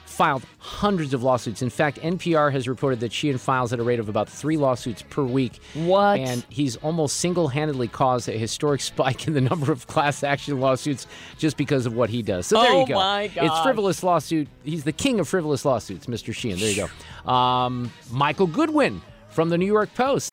filed 0.05 0.43
hundreds 0.59 1.15
of 1.15 1.23
lawsuits. 1.23 1.63
In 1.63 1.71
fact, 1.71 1.97
NPR 1.99 2.51
has 2.51 2.67
reported 2.67 2.99
that 2.99 3.11
Sheehan 3.11 3.39
files 3.39 3.73
at 3.73 3.79
a 3.79 3.83
rate 3.83 3.99
of 3.99 4.07
about 4.07 4.29
three 4.29 4.55
lawsuits 4.57 5.01
per 5.09 5.23
week. 5.23 5.59
What? 5.73 6.19
And 6.19 6.45
he's 6.49 6.75
almost 6.75 7.17
single 7.17 7.47
handedly 7.47 7.87
caused 7.87 8.29
a 8.29 8.33
historic 8.33 8.81
spike 8.91 9.25
in 9.25 9.33
the 9.33 9.41
number 9.41 9.71
of 9.71 9.87
class 9.87 10.23
action 10.23 10.59
lawsuits 10.59 11.07
just 11.39 11.57
because 11.57 11.87
of 11.87 11.95
what 11.95 12.11
he 12.11 12.21
does. 12.21 12.45
So 12.45 12.61
there 12.61 12.71
Oh 12.71 12.81
you 12.81 12.87
go. 12.89 12.93
my 12.93 13.31
It's 13.35 13.59
frivolous 13.61 14.03
lawsuit. 14.03 14.47
He's 14.63 14.83
the 14.83 14.91
king 14.91 15.19
of 15.19 15.27
frivolous 15.27 15.65
lawsuits, 15.65 16.05
Mr. 16.05 16.31
Sheehan. 16.35 16.59
There 16.59 16.69
you 16.69 16.87
go. 17.25 17.31
Um, 17.31 17.91
Michael 18.11 18.45
Goodwin 18.45 19.01
from 19.29 19.49
the 19.49 19.57
New 19.57 19.65
York 19.65 19.91
Post. 19.95 20.32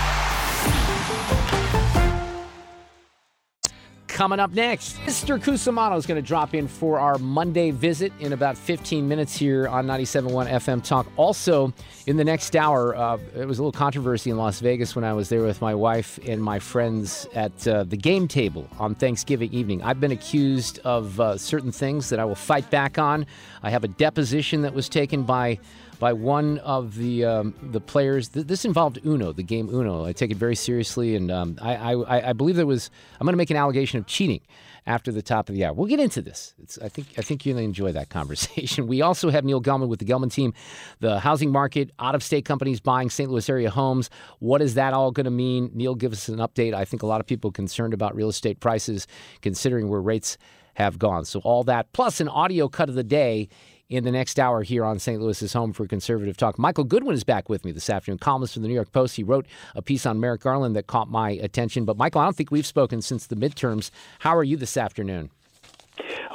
Coming 4.21 4.39
up 4.39 4.53
next, 4.53 4.97
Mr. 4.97 5.39
Cusimano 5.39 5.97
is 5.97 6.05
going 6.05 6.21
to 6.21 6.27
drop 6.27 6.53
in 6.53 6.67
for 6.67 6.99
our 6.99 7.17
Monday 7.17 7.71
visit 7.71 8.13
in 8.19 8.33
about 8.33 8.55
15 8.55 9.07
minutes 9.07 9.35
here 9.35 9.67
on 9.67 9.87
97.1 9.87 10.47
FM 10.47 10.83
Talk. 10.83 11.07
Also, 11.17 11.73
in 12.05 12.17
the 12.17 12.23
next 12.23 12.55
hour, 12.55 12.95
uh, 12.95 13.17
it 13.35 13.47
was 13.47 13.57
a 13.57 13.63
little 13.63 13.71
controversy 13.71 14.29
in 14.29 14.37
Las 14.37 14.59
Vegas 14.59 14.95
when 14.95 15.03
I 15.03 15.13
was 15.13 15.29
there 15.29 15.41
with 15.41 15.59
my 15.59 15.73
wife 15.73 16.19
and 16.23 16.39
my 16.39 16.59
friends 16.59 17.25
at 17.33 17.67
uh, 17.67 17.83
the 17.83 17.97
game 17.97 18.27
table 18.27 18.67
on 18.77 18.93
Thanksgiving 18.93 19.51
evening. 19.51 19.81
I've 19.81 19.99
been 19.99 20.11
accused 20.11 20.77
of 20.83 21.19
uh, 21.19 21.35
certain 21.39 21.71
things 21.71 22.09
that 22.09 22.19
I 22.19 22.25
will 22.25 22.35
fight 22.35 22.69
back 22.69 22.99
on. 22.99 23.25
I 23.63 23.71
have 23.71 23.83
a 23.83 23.87
deposition 23.87 24.61
that 24.61 24.75
was 24.75 24.87
taken 24.87 25.23
by 25.23 25.57
by 26.01 26.13
one 26.13 26.57
of 26.57 26.95
the 26.95 27.23
um, 27.23 27.53
the 27.61 27.79
players. 27.79 28.29
Th- 28.29 28.45
this 28.45 28.65
involved 28.65 28.99
Uno, 29.05 29.31
the 29.31 29.43
game 29.43 29.69
Uno. 29.69 30.03
I 30.03 30.13
take 30.13 30.31
it 30.31 30.37
very 30.37 30.55
seriously, 30.55 31.15
and 31.15 31.29
um, 31.29 31.59
I, 31.61 31.75
I 31.75 32.29
I 32.29 32.33
believe 32.33 32.55
there 32.55 32.65
was. 32.65 32.89
I'm 33.19 33.25
going 33.25 33.33
to 33.33 33.37
make 33.37 33.51
an 33.51 33.55
allegation 33.55 33.99
of 33.99 34.07
cheating 34.07 34.41
after 34.87 35.11
the 35.11 35.21
top 35.21 35.47
of 35.47 35.53
the 35.53 35.63
hour. 35.63 35.73
We'll 35.73 35.85
get 35.85 35.99
into 35.99 36.19
this. 36.23 36.55
It's, 36.57 36.79
I 36.79 36.89
think 36.89 37.09
I 37.19 37.21
think 37.21 37.45
you're 37.45 37.53
going 37.53 37.65
to 37.65 37.67
enjoy 37.67 37.91
that 37.91 38.09
conversation. 38.19 38.87
We 38.87 39.03
also 39.03 39.29
have 39.29 39.45
Neil 39.45 39.61
Gelman 39.61 39.89
with 39.89 39.99
the 39.99 40.05
Gelman 40.05 40.33
team, 40.33 40.55
the 41.01 41.19
housing 41.19 41.51
market, 41.51 41.91
out 41.99 42.15
of 42.15 42.23
state 42.23 42.45
companies 42.45 42.79
buying 42.79 43.11
St. 43.11 43.29
Louis 43.29 43.47
area 43.47 43.69
homes. 43.69 44.09
What 44.39 44.63
is 44.63 44.73
that 44.73 44.95
all 44.95 45.11
going 45.11 45.25
to 45.25 45.31
mean? 45.31 45.69
Neil, 45.71 45.93
give 45.93 46.13
us 46.13 46.27
an 46.29 46.39
update. 46.39 46.73
I 46.73 46.83
think 46.83 47.03
a 47.03 47.05
lot 47.05 47.21
of 47.21 47.27
people 47.27 47.51
concerned 47.51 47.93
about 47.93 48.15
real 48.15 48.29
estate 48.29 48.59
prices, 48.59 49.05
considering 49.41 49.87
where 49.87 50.01
rates 50.01 50.39
have 50.73 50.97
gone. 50.97 51.25
So 51.25 51.41
all 51.41 51.63
that 51.65 51.93
plus 51.93 52.19
an 52.19 52.27
audio 52.27 52.67
cut 52.67 52.89
of 52.89 52.95
the 52.95 53.03
day 53.03 53.49
in 53.91 54.05
the 54.05 54.11
next 54.11 54.39
hour 54.39 54.63
here 54.63 54.85
on 54.85 54.97
St. 54.99 55.21
Louis's 55.21 55.51
home 55.51 55.73
for 55.73 55.85
conservative 55.85 56.37
talk. 56.37 56.57
Michael 56.57 56.85
Goodwin 56.85 57.13
is 57.13 57.25
back 57.25 57.49
with 57.49 57.65
me 57.65 57.73
this 57.73 57.89
afternoon, 57.89 58.17
columnist 58.19 58.53
for 58.53 58.61
the 58.61 58.67
New 58.69 58.73
York 58.73 58.91
Post. 58.93 59.17
He 59.17 59.23
wrote 59.23 59.45
a 59.75 59.81
piece 59.81 60.05
on 60.05 60.19
Merrick 60.19 60.41
Garland 60.41 60.77
that 60.77 60.87
caught 60.87 61.09
my 61.09 61.31
attention. 61.31 61.83
But 61.83 61.97
Michael, 61.97 62.21
I 62.21 62.23
don't 62.23 62.35
think 62.35 62.51
we've 62.51 62.65
spoken 62.65 63.01
since 63.01 63.27
the 63.27 63.35
midterms. 63.35 63.91
How 64.19 64.35
are 64.35 64.45
you 64.45 64.55
this 64.55 64.77
afternoon? 64.77 65.29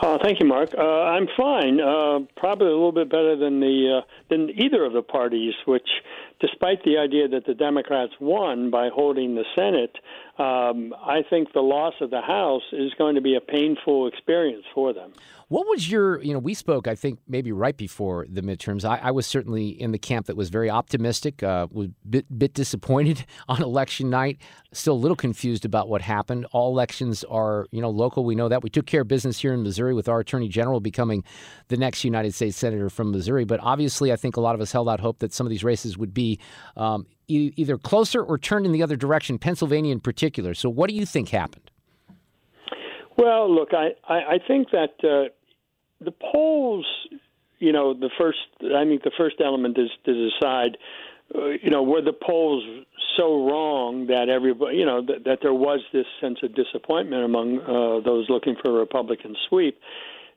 Uh, 0.02 0.18
thank 0.22 0.38
you, 0.38 0.46
Mark. 0.46 0.70
Uh, 0.76 0.82
I'm 0.82 1.26
fine. 1.34 1.80
Uh, 1.80 2.18
probably 2.36 2.66
a 2.66 2.72
little 2.72 2.92
bit 2.92 3.08
better 3.08 3.34
than 3.34 3.60
the 3.60 4.02
uh, 4.02 4.06
than 4.28 4.50
either 4.50 4.84
of 4.84 4.92
the 4.92 5.00
parties, 5.00 5.54
which 5.64 5.88
despite 6.40 6.84
the 6.84 6.98
idea 6.98 7.26
that 7.28 7.46
the 7.46 7.54
Democrats 7.54 8.12
won 8.20 8.70
by 8.70 8.90
holding 8.94 9.34
the 9.34 9.44
Senate, 9.54 9.96
um, 10.38 10.94
I 11.02 11.22
think 11.28 11.52
the 11.54 11.62
loss 11.62 11.94
of 12.00 12.10
the 12.10 12.20
House 12.20 12.62
is 12.72 12.92
going 12.98 13.14
to 13.14 13.22
be 13.22 13.36
a 13.36 13.40
painful 13.40 14.06
experience 14.06 14.64
for 14.74 14.92
them. 14.92 15.12
What 15.48 15.66
was 15.68 15.88
your, 15.90 16.20
you 16.22 16.32
know, 16.32 16.40
we 16.40 16.54
spoke, 16.54 16.88
I 16.88 16.94
think, 16.96 17.20
maybe 17.28 17.52
right 17.52 17.76
before 17.76 18.26
the 18.28 18.42
midterms. 18.42 18.84
I, 18.84 18.98
I 18.98 19.10
was 19.12 19.26
certainly 19.26 19.68
in 19.68 19.92
the 19.92 19.98
camp 19.98 20.26
that 20.26 20.36
was 20.36 20.50
very 20.50 20.68
optimistic, 20.68 21.42
uh, 21.42 21.68
was 21.70 21.88
bit, 22.08 22.26
bit 22.36 22.52
disappointed 22.52 23.24
on 23.48 23.62
election 23.62 24.10
night, 24.10 24.38
still 24.72 24.94
a 24.94 24.96
little 24.96 25.16
confused 25.16 25.64
about 25.64 25.88
what 25.88 26.02
happened. 26.02 26.46
All 26.52 26.70
elections 26.72 27.22
are, 27.24 27.66
you 27.70 27.80
know, 27.80 27.90
local. 27.90 28.24
We 28.24 28.34
know 28.34 28.48
that. 28.48 28.62
We 28.62 28.70
took 28.70 28.86
care 28.86 29.02
of 29.02 29.08
business 29.08 29.38
here 29.38 29.54
in 29.54 29.62
Missouri 29.62 29.94
with 29.94 30.08
our 30.08 30.20
Attorney 30.20 30.48
General 30.48 30.80
becoming 30.80 31.22
the 31.68 31.76
next 31.76 32.04
United 32.04 32.34
States 32.34 32.56
Senator 32.56 32.90
from 32.90 33.12
Missouri. 33.12 33.44
But 33.44 33.60
obviously, 33.62 34.12
I 34.12 34.16
think 34.16 34.36
a 34.36 34.40
lot 34.40 34.56
of 34.56 34.60
us 34.60 34.72
held 34.72 34.88
out 34.88 35.00
hope 35.00 35.20
that 35.20 35.32
some 35.32 35.46
of 35.46 35.50
these 35.50 35.64
races 35.64 35.96
would 35.96 36.12
be 36.12 36.40
um, 36.76 37.06
either 37.28 37.78
closer 37.78 38.22
or 38.22 38.38
turned 38.38 38.66
in 38.66 38.72
the 38.72 38.82
other 38.82 38.96
direction, 38.96 39.38
Pennsylvania 39.38 39.92
in 39.92 40.00
particular. 40.00 40.54
So, 40.54 40.68
what 40.68 40.88
do 40.88 40.96
you 40.96 41.06
think 41.06 41.30
happened? 41.30 41.70
Well, 43.16 43.52
look, 43.52 43.70
I, 43.72 43.94
I, 44.06 44.34
I 44.34 44.38
think 44.46 44.70
that 44.70 44.94
uh, 45.02 45.32
the 46.04 46.12
polls, 46.12 46.86
you 47.58 47.72
know, 47.72 47.94
the 47.94 48.10
first, 48.18 48.38
I 48.62 48.84
think 48.84 49.02
the 49.02 49.12
first 49.16 49.36
element 49.42 49.78
is 49.78 49.90
to 50.04 50.30
decide, 50.30 50.76
uh, 51.34 51.48
you 51.62 51.70
know, 51.70 51.82
were 51.82 52.02
the 52.02 52.12
polls 52.12 52.62
so 53.16 53.48
wrong 53.48 54.06
that 54.08 54.28
everybody, 54.28 54.76
you 54.76 54.84
know, 54.84 55.00
that, 55.00 55.24
that 55.24 55.38
there 55.40 55.54
was 55.54 55.80
this 55.92 56.06
sense 56.20 56.38
of 56.42 56.54
disappointment 56.54 57.24
among 57.24 57.60
uh, 57.60 58.00
those 58.04 58.28
looking 58.28 58.56
for 58.62 58.70
a 58.70 58.74
Republican 58.74 59.34
sweep. 59.48 59.80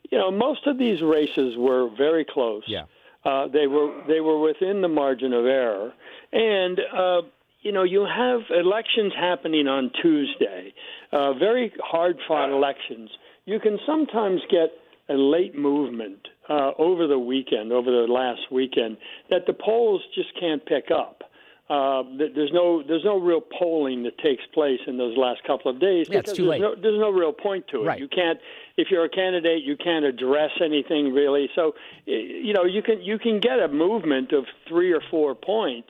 You 0.10 0.18
know, 0.18 0.32
most 0.32 0.66
of 0.66 0.78
these 0.78 1.02
races 1.02 1.56
were 1.58 1.90
very 1.90 2.26
close. 2.26 2.64
Yeah. 2.66 2.86
Uh, 3.30 3.48
they 3.48 3.68
were 3.68 3.92
they 4.08 4.22
were 4.22 4.40
within 4.40 4.82
the 4.82 4.88
margin 4.88 5.34
of 5.34 5.46
error, 5.46 5.94
and 6.34 6.80
uh, 6.80 7.22
you 7.62 7.72
know 7.72 7.84
you 7.84 8.02
have 8.04 8.40
elections 8.50 9.14
happening 9.16 9.68
on 9.68 9.92
Tuesday, 10.02 10.74
uh, 11.12 11.34
very 11.34 11.72
hard 11.80 12.18
fought 12.28 12.50
elections. 12.50 13.10
You 13.46 13.60
can 13.60 13.78
sometimes 13.86 14.42
get 14.50 14.70
a 15.10 15.14
late 15.14 15.56
movement 15.56 16.28
uh, 16.50 16.72
over 16.80 17.06
the 17.06 17.20
weekend, 17.20 17.72
over 17.72 17.92
the 17.92 18.12
last 18.12 18.42
weekend, 18.52 18.98
that 19.30 19.46
the 19.46 19.54
polls 19.54 20.02
just 20.16 20.30
can't 20.40 20.66
pick 20.66 20.86
up. 20.90 21.22
Uh, 21.70 22.02
there's 22.18 22.50
no 22.52 22.82
there's 22.82 23.06
no 23.06 23.20
real 23.20 23.42
polling 23.42 24.02
that 24.02 24.18
takes 24.18 24.42
place 24.56 24.80
in 24.88 24.98
those 24.98 25.16
last 25.16 25.44
couple 25.46 25.70
of 25.70 25.80
days 25.80 26.08
Yeah, 26.10 26.22
because 26.22 26.32
it's 26.32 26.38
too 26.38 26.46
there's 26.46 26.62
late. 26.62 26.62
no 26.62 26.76
there's 26.76 27.00
no 27.00 27.12
real 27.12 27.32
point 27.32 27.68
to 27.68 27.84
it. 27.84 27.86
Right. 27.86 28.00
You 28.00 28.08
can't 28.08 28.40
if 28.76 28.88
you're 28.90 29.06
a 29.06 29.10
candidate 29.10 29.62
you 29.64 29.78
can't 29.78 30.04
address 30.04 30.50
anything 30.64 31.14
really. 31.14 31.48
So 31.54 31.74
you 32.06 32.54
know 32.54 32.64
you 32.64 32.82
can 32.82 33.02
you 33.04 33.20
can 33.20 33.40
get 33.40 33.60
a 33.60 33.68
movement 33.68 34.34
of 34.34 34.46
three 34.68 34.92
or 34.94 35.02
four 35.12 35.36
points 35.36 35.90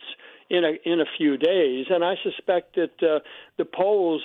in 0.50 0.66
a 0.66 0.74
in 0.84 1.00
a 1.00 1.06
few 1.18 1.38
days, 1.38 1.86
and 1.90 2.04
I 2.04 2.16
suspect 2.24 2.76
that 2.76 3.02
uh, 3.02 3.20
the 3.58 3.64
polls 3.64 4.22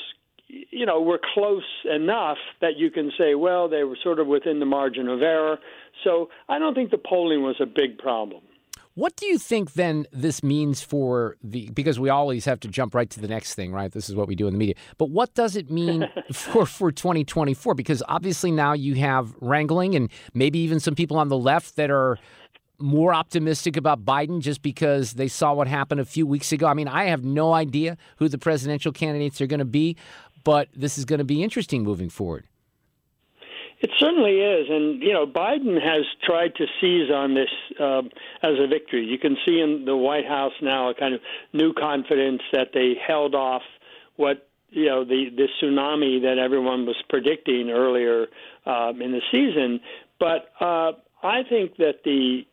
you 0.48 0.86
know 0.86 1.00
were 1.02 1.20
close 1.34 1.62
enough 1.84 2.38
that 2.62 2.76
you 2.76 2.90
can 2.90 3.12
say 3.16 3.36
well 3.36 3.68
they 3.68 3.84
were 3.84 3.96
sort 4.02 4.18
of 4.18 4.26
within 4.26 4.58
the 4.58 4.66
margin 4.66 5.06
of 5.08 5.22
error. 5.22 5.58
So 6.02 6.30
I 6.48 6.58
don't 6.58 6.74
think 6.74 6.90
the 6.90 6.98
polling 6.98 7.42
was 7.42 7.56
a 7.60 7.66
big 7.66 7.98
problem. 7.98 8.42
What 8.96 9.16
do 9.16 9.26
you 9.26 9.38
think 9.38 9.72
then 9.72 10.06
this 10.12 10.44
means 10.44 10.80
for 10.80 11.36
the 11.42 11.68
because 11.70 11.98
we 11.98 12.10
always 12.10 12.44
have 12.44 12.60
to 12.60 12.68
jump 12.68 12.94
right 12.94 13.10
to 13.10 13.20
the 13.20 13.26
next 13.26 13.54
thing, 13.54 13.72
right? 13.72 13.90
This 13.90 14.08
is 14.08 14.14
what 14.14 14.28
we 14.28 14.36
do 14.36 14.46
in 14.46 14.52
the 14.52 14.58
media. 14.58 14.76
But 14.98 15.10
what 15.10 15.34
does 15.34 15.56
it 15.56 15.68
mean 15.68 16.08
for 16.32 16.64
for 16.64 16.92
2024 16.92 17.74
because 17.74 18.04
obviously 18.08 18.52
now 18.52 18.72
you 18.72 18.94
have 18.94 19.34
wrangling 19.40 19.96
and 19.96 20.10
maybe 20.32 20.60
even 20.60 20.78
some 20.78 20.94
people 20.94 21.16
on 21.16 21.28
the 21.28 21.36
left 21.36 21.74
that 21.74 21.90
are 21.90 22.18
more 22.78 23.12
optimistic 23.12 23.76
about 23.76 24.04
Biden 24.04 24.40
just 24.40 24.62
because 24.62 25.14
they 25.14 25.28
saw 25.28 25.52
what 25.54 25.66
happened 25.66 26.00
a 26.00 26.04
few 26.04 26.26
weeks 26.26 26.52
ago. 26.52 26.66
I 26.66 26.74
mean, 26.74 26.88
I 26.88 27.04
have 27.04 27.24
no 27.24 27.52
idea 27.52 27.96
who 28.18 28.28
the 28.28 28.38
presidential 28.38 28.92
candidates 28.92 29.40
are 29.40 29.46
going 29.46 29.58
to 29.58 29.64
be, 29.64 29.96
but 30.44 30.68
this 30.74 30.98
is 30.98 31.04
going 31.04 31.18
to 31.18 31.24
be 31.24 31.42
interesting 31.42 31.82
moving 31.82 32.10
forward. 32.10 32.44
It 33.84 33.90
certainly 33.98 34.40
is, 34.40 34.66
and 34.70 35.02
you 35.02 35.12
know 35.12 35.26
Biden 35.26 35.74
has 35.74 36.06
tried 36.24 36.54
to 36.54 36.64
seize 36.80 37.10
on 37.10 37.34
this 37.34 37.50
uh, 37.78 38.00
as 38.42 38.58
a 38.58 38.66
victory. 38.66 39.04
You 39.04 39.18
can 39.18 39.36
see 39.44 39.60
in 39.60 39.84
the 39.84 39.94
White 39.94 40.24
House 40.26 40.54
now 40.62 40.88
a 40.88 40.94
kind 40.94 41.12
of 41.12 41.20
new 41.52 41.74
confidence 41.74 42.40
that 42.50 42.68
they 42.72 42.94
held 43.06 43.34
off 43.34 43.60
what 44.16 44.48
you 44.70 44.86
know 44.86 45.04
the 45.04 45.26
the 45.36 45.48
tsunami 45.60 46.22
that 46.22 46.38
everyone 46.38 46.86
was 46.86 46.96
predicting 47.10 47.68
earlier 47.68 48.28
um, 48.64 49.02
in 49.02 49.12
the 49.12 49.20
season. 49.30 49.80
But 50.18 50.48
uh, 50.62 50.92
I 51.22 51.42
think 51.46 51.76
that 51.76 52.04
the 52.06 52.46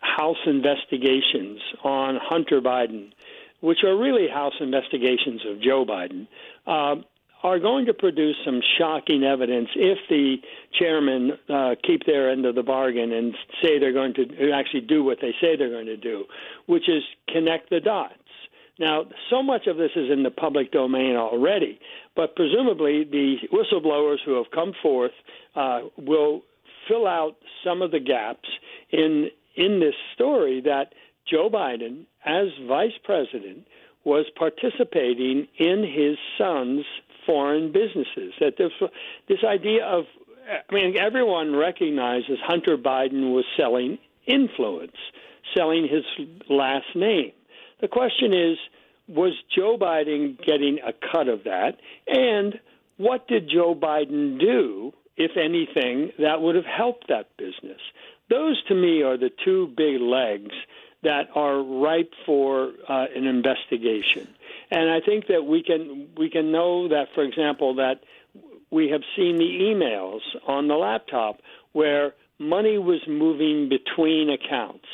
House 0.00 0.44
investigations 0.44 1.58
on 1.82 2.18
Hunter 2.22 2.60
Biden, 2.60 3.12
which 3.62 3.78
are 3.82 3.96
really 3.96 4.28
House 4.28 4.60
investigations 4.60 5.40
of 5.48 5.62
Joe 5.62 5.86
Biden. 5.86 6.26
Uh, 6.66 6.96
are 7.44 7.58
going 7.58 7.84
to 7.84 7.92
produce 7.92 8.36
some 8.42 8.60
shocking 8.78 9.22
evidence 9.22 9.68
if 9.76 9.98
the 10.08 10.36
chairmen 10.78 11.32
uh, 11.50 11.74
keep 11.86 12.06
their 12.06 12.30
end 12.30 12.46
of 12.46 12.54
the 12.54 12.62
bargain 12.62 13.12
and 13.12 13.34
say 13.62 13.78
they're 13.78 13.92
going 13.92 14.14
to 14.14 14.50
actually 14.50 14.80
do 14.80 15.04
what 15.04 15.18
they 15.20 15.32
say 15.42 15.54
they're 15.54 15.70
going 15.70 15.84
to 15.84 15.96
do, 15.98 16.24
which 16.66 16.88
is 16.88 17.02
connect 17.28 17.68
the 17.68 17.80
dots. 17.80 18.14
Now, 18.78 19.04
so 19.30 19.42
much 19.42 19.66
of 19.66 19.76
this 19.76 19.90
is 19.94 20.10
in 20.10 20.22
the 20.22 20.30
public 20.30 20.72
domain 20.72 21.16
already, 21.16 21.78
but 22.16 22.34
presumably 22.34 23.04
the 23.04 23.36
whistleblowers 23.52 24.18
who 24.24 24.32
have 24.36 24.50
come 24.52 24.72
forth 24.82 25.12
uh, 25.54 25.82
will 25.98 26.40
fill 26.88 27.06
out 27.06 27.36
some 27.62 27.82
of 27.82 27.90
the 27.90 28.00
gaps 28.00 28.48
in 28.90 29.28
in 29.54 29.78
this 29.78 29.94
story 30.14 30.60
that 30.62 30.94
Joe 31.30 31.48
Biden, 31.48 32.06
as 32.24 32.48
vice 32.66 32.98
president, 33.04 33.68
was 34.04 34.26
participating 34.36 35.46
in 35.58 35.84
his 35.84 36.18
son's 36.36 36.84
foreign 37.26 37.72
businesses. 37.72 38.34
That 38.40 38.56
this 38.56 38.72
this 39.28 39.38
idea 39.44 39.84
of 39.84 40.04
I 40.48 40.74
mean 40.74 40.96
everyone 40.98 41.54
recognizes 41.54 42.38
Hunter 42.44 42.76
Biden 42.76 43.32
was 43.32 43.44
selling 43.56 43.98
influence, 44.26 44.96
selling 45.56 45.88
his 45.88 46.04
last 46.48 46.94
name. 46.94 47.32
The 47.80 47.88
question 47.88 48.32
is 48.32 48.58
was 49.06 49.32
Joe 49.54 49.76
Biden 49.78 50.38
getting 50.44 50.78
a 50.78 50.92
cut 51.12 51.28
of 51.28 51.44
that 51.44 51.76
and 52.06 52.58
what 52.96 53.26
did 53.28 53.50
Joe 53.50 53.74
Biden 53.74 54.38
do 54.38 54.92
if 55.16 55.32
anything 55.36 56.12
that 56.18 56.40
would 56.40 56.54
have 56.54 56.64
helped 56.64 57.08
that 57.08 57.36
business? 57.36 57.80
Those 58.30 58.62
to 58.68 58.74
me 58.74 59.02
are 59.02 59.16
the 59.16 59.30
two 59.44 59.72
big 59.76 60.00
legs 60.00 60.54
that 61.02 61.28
are 61.34 61.62
ripe 61.62 62.12
for 62.24 62.72
uh, 62.88 63.06
an 63.14 63.26
investigation. 63.26 64.28
And 64.74 64.90
I 64.90 64.98
think 65.00 65.28
that 65.28 65.44
we 65.44 65.62
can 65.62 66.08
we 66.18 66.28
can 66.28 66.50
know 66.50 66.88
that, 66.88 67.06
for 67.14 67.22
example, 67.22 67.76
that 67.76 68.00
we 68.72 68.88
have 68.88 69.02
seen 69.14 69.36
the 69.36 69.44
emails 69.44 70.18
on 70.48 70.66
the 70.66 70.74
laptop 70.74 71.36
where 71.72 72.12
money 72.40 72.76
was 72.76 73.00
moving 73.06 73.68
between 73.68 74.30
accounts, 74.30 74.88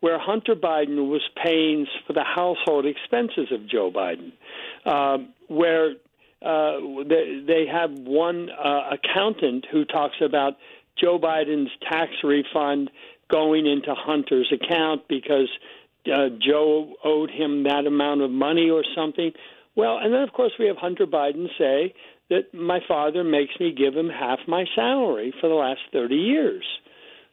where 0.00 0.18
Hunter 0.18 0.54
Biden 0.54 1.08
was 1.08 1.22
paying 1.42 1.86
for 2.06 2.12
the 2.12 2.24
household 2.24 2.84
expenses 2.84 3.50
of 3.50 3.66
Joe 3.66 3.90
Biden, 3.90 4.32
um, 4.84 5.30
where 5.48 5.92
uh, 6.42 6.76
they, 7.08 7.42
they 7.46 7.64
have 7.72 7.90
one 7.90 8.50
uh, 8.50 8.90
accountant 8.92 9.64
who 9.72 9.86
talks 9.86 10.16
about 10.22 10.58
Joe 11.00 11.18
Biden's 11.18 11.70
tax 11.90 12.10
refund 12.22 12.90
going 13.30 13.66
into 13.66 13.94
Hunter's 13.94 14.52
account 14.52 15.08
because 15.08 15.48
uh, 16.06 16.28
Joe 16.40 16.94
owed 17.04 17.30
him 17.30 17.64
that 17.64 17.86
amount 17.86 18.22
of 18.22 18.30
money 18.30 18.70
or 18.70 18.84
something. 18.94 19.32
Well, 19.74 19.98
and 19.98 20.12
then 20.12 20.22
of 20.22 20.32
course 20.32 20.52
we 20.58 20.66
have 20.66 20.76
Hunter 20.76 21.06
Biden 21.06 21.46
say 21.58 21.94
that 22.30 22.54
my 22.54 22.80
father 22.86 23.24
makes 23.24 23.52
me 23.60 23.72
give 23.72 23.94
him 23.94 24.08
half 24.08 24.38
my 24.46 24.64
salary 24.74 25.34
for 25.40 25.48
the 25.48 25.54
last 25.54 25.80
30 25.92 26.14
years. 26.14 26.64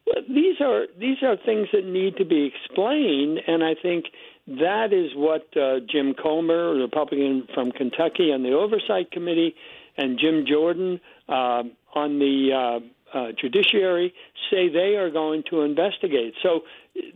Well, 0.05 0.23
these 0.27 0.59
are 0.61 0.85
these 0.97 1.17
are 1.23 1.35
things 1.45 1.67
that 1.73 1.85
need 1.85 2.17
to 2.17 2.25
be 2.25 2.51
explained, 2.51 3.39
and 3.45 3.63
I 3.63 3.75
think 3.79 4.05
that 4.47 4.91
is 4.91 5.11
what 5.15 5.45
uh, 5.55 5.79
Jim 5.89 6.15
Comer, 6.15 6.71
a 6.71 6.81
Republican 6.81 7.47
from 7.53 7.71
Kentucky, 7.71 8.31
on 8.31 8.41
the 8.41 8.53
Oversight 8.53 9.11
Committee, 9.11 9.53
and 9.97 10.17
Jim 10.19 10.45
Jordan 10.47 10.99
uh, 11.27 11.63
on 11.93 12.19
the 12.19 12.79
uh, 13.13 13.27
Judiciary 13.39 14.13
say 14.51 14.69
they 14.69 14.95
are 14.95 15.09
going 15.09 15.43
to 15.49 15.61
investigate. 15.61 16.33
So 16.41 16.61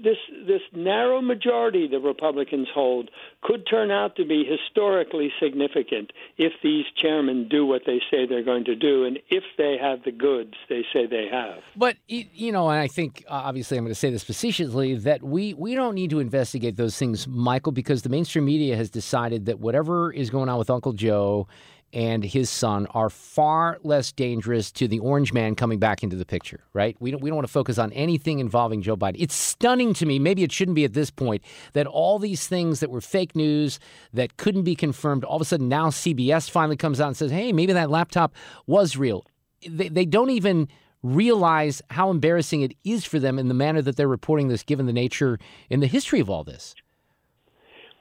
this 0.01 0.17
this 0.47 0.61
narrow 0.71 1.21
majority 1.21 1.87
the 1.87 1.99
Republicans 1.99 2.67
hold 2.73 3.09
could 3.41 3.67
turn 3.69 3.91
out 3.91 4.15
to 4.15 4.25
be 4.25 4.45
historically 4.45 5.31
significant 5.41 6.11
if 6.37 6.53
these 6.63 6.85
chairmen 6.95 7.47
do 7.49 7.65
what 7.65 7.81
they 7.85 7.99
say 8.09 8.25
they're 8.25 8.43
going 8.43 8.65
to 8.65 8.75
do, 8.75 9.03
and 9.05 9.19
if 9.29 9.43
they 9.57 9.77
have 9.81 10.03
the 10.03 10.11
goods 10.11 10.53
they 10.69 10.83
say 10.93 11.05
they 11.05 11.27
have. 11.31 11.59
But 11.75 11.97
you 12.07 12.51
know, 12.51 12.69
and 12.69 12.79
I 12.79 12.87
think 12.87 13.25
uh, 13.27 13.33
obviously 13.33 13.77
I'm 13.77 13.83
going 13.83 13.93
to 13.93 13.99
say 13.99 14.09
this 14.09 14.23
facetiously 14.23 14.95
that 14.95 15.23
we 15.23 15.53
we 15.53 15.75
don't 15.75 15.95
need 15.95 16.11
to 16.11 16.19
investigate 16.19 16.77
those 16.77 16.97
things, 16.97 17.27
Michael, 17.27 17.71
because 17.71 18.03
the 18.03 18.09
mainstream 18.09 18.45
media 18.45 18.75
has 18.75 18.89
decided 18.89 19.45
that 19.45 19.59
whatever 19.59 20.11
is 20.11 20.29
going 20.29 20.49
on 20.49 20.57
with 20.57 20.69
Uncle 20.69 20.93
Joe 20.93 21.47
and 21.93 22.23
his 22.23 22.49
son 22.49 22.87
are 22.87 23.09
far 23.09 23.77
less 23.83 24.11
dangerous 24.11 24.71
to 24.71 24.87
the 24.87 24.99
orange 24.99 25.31
man 25.31 25.53
coming 25.55 25.77
back 25.77 26.03
into 26.03 26.15
the 26.15 26.25
picture, 26.25 26.61
right? 26.73 26.97
We 26.99 27.11
don't, 27.11 27.21
we 27.21 27.29
don't 27.29 27.37
want 27.37 27.47
to 27.47 27.53
focus 27.53 27.77
on 27.77 27.93
anything 27.93 28.39
involving 28.39 28.81
Joe 28.81 28.97
Biden. 28.97 29.17
It's 29.19 29.35
stunning 29.35 29.93
to 29.95 30.05
me, 30.05 30.17
maybe 30.17 30.43
it 30.43 30.51
shouldn't 30.51 30.75
be 30.75 30.85
at 30.85 30.93
this 30.93 31.11
point, 31.11 31.43
that 31.73 31.85
all 31.85 32.17
these 32.17 32.47
things 32.47 32.79
that 32.79 32.89
were 32.89 33.01
fake 33.01 33.35
news 33.35 33.79
that 34.11 34.37
couldn't 34.37 34.63
be 34.63 34.75
confirmed, 34.75 35.23
all 35.23 35.35
of 35.35 35.41
a 35.41 35.45
sudden 35.45 35.69
now 35.69 35.89
CBS 35.89 36.49
finally 36.49 36.77
comes 36.77 36.99
out 36.99 37.07
and 37.07 37.17
says, 37.17 37.31
hey, 37.31 37.53
maybe 37.53 37.73
that 37.73 37.91
laptop 37.91 38.33
was 38.65 38.97
real. 38.97 39.25
They, 39.67 39.89
they 39.89 40.05
don't 40.05 40.31
even 40.31 40.67
realize 41.03 41.81
how 41.89 42.09
embarrassing 42.09 42.61
it 42.61 42.73
is 42.83 43.05
for 43.05 43.19
them 43.19 43.37
in 43.37 43.49
the 43.49 43.53
manner 43.53 43.81
that 43.81 43.97
they're 43.97 44.07
reporting 44.07 44.47
this, 44.47 44.63
given 44.63 44.85
the 44.85 44.93
nature 44.93 45.37
and 45.69 45.83
the 45.83 45.87
history 45.87 46.19
of 46.19 46.29
all 46.29 46.43
this. 46.43 46.73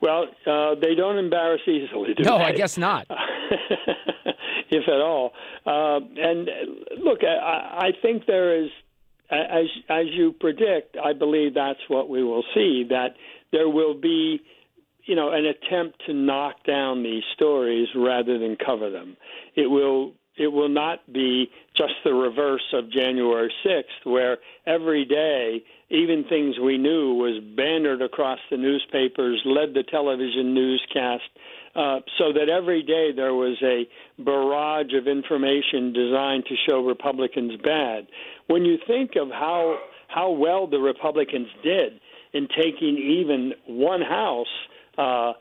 Well, 0.03 0.27
uh, 0.47 0.75
they 0.81 0.97
don't 0.97 1.17
embarrass 1.17 1.63
easily. 1.67 2.15
Do 2.15 2.25
no, 2.25 2.39
they? 2.39 2.45
I 2.45 2.53
guess 2.53 2.77
not. 2.77 3.07
if 4.71 4.89
at 4.89 5.01
all. 5.01 5.33
Uh, 5.65 6.01
and 6.17 6.51
look, 6.99 7.21
I, 7.23 7.87
I 7.87 7.91
think 8.03 8.27
there 8.27 8.65
is, 8.65 8.71
as 9.31 9.67
as 9.89 10.07
you 10.11 10.33
predict, 10.33 10.97
I 11.03 11.13
believe 11.13 11.55
that's 11.55 11.79
what 11.89 12.09
we 12.09 12.25
will 12.25 12.43
see. 12.53 12.85
That 12.89 13.15
there 13.53 13.69
will 13.69 13.95
be, 13.95 14.41
you 15.05 15.15
know, 15.15 15.31
an 15.31 15.45
attempt 15.47 16.03
to 16.07 16.13
knock 16.13 16.65
down 16.67 17.05
these 17.05 17.23
stories 17.35 17.87
rather 17.95 18.39
than 18.39 18.57
cover 18.57 18.91
them. 18.91 19.17
It 19.55 19.71
will 19.71 20.15
it 20.37 20.49
will 20.49 20.69
not 20.69 21.01
be 21.13 21.49
just 21.83 21.95
the 22.05 22.13
reverse 22.13 22.63
of 22.73 22.91
January 22.91 23.53
6th, 23.65 24.05
where 24.05 24.39
every 24.67 25.05
day, 25.05 25.63
even 25.91 26.25
things 26.29 26.57
we 26.59 26.79
knew 26.79 27.15
was 27.15 27.43
bannered 27.57 28.03
across 28.03 28.39
the 28.51 28.57
newspapers, 28.57 29.41
led 29.45 29.75
the 29.75 29.83
television 29.83 30.55
newscast, 30.55 31.23
uh, 31.75 32.01
so 32.19 32.33
that 32.33 32.49
every 32.49 32.83
day 32.83 33.11
there 33.15 33.35
was 33.35 33.57
a 33.63 33.89
barrage 34.23 34.93
of 34.95 35.09
information 35.09 35.93
designed 35.93 36.45
to 36.47 36.55
show 36.69 36.85
Republicans 36.85 37.53
bad. 37.65 38.07
When 38.47 38.65
you 38.65 38.79
think 38.87 39.13
of 39.17 39.29
how 39.31 39.79
how 40.09 40.31
well 40.31 40.67
the 40.67 40.79
Republicans 40.79 41.49
did 41.65 41.99
in 42.35 42.47
taking 42.49 42.99
even 42.99 43.55
one 43.67 44.03
house 44.03 44.47
uh, 44.99 45.33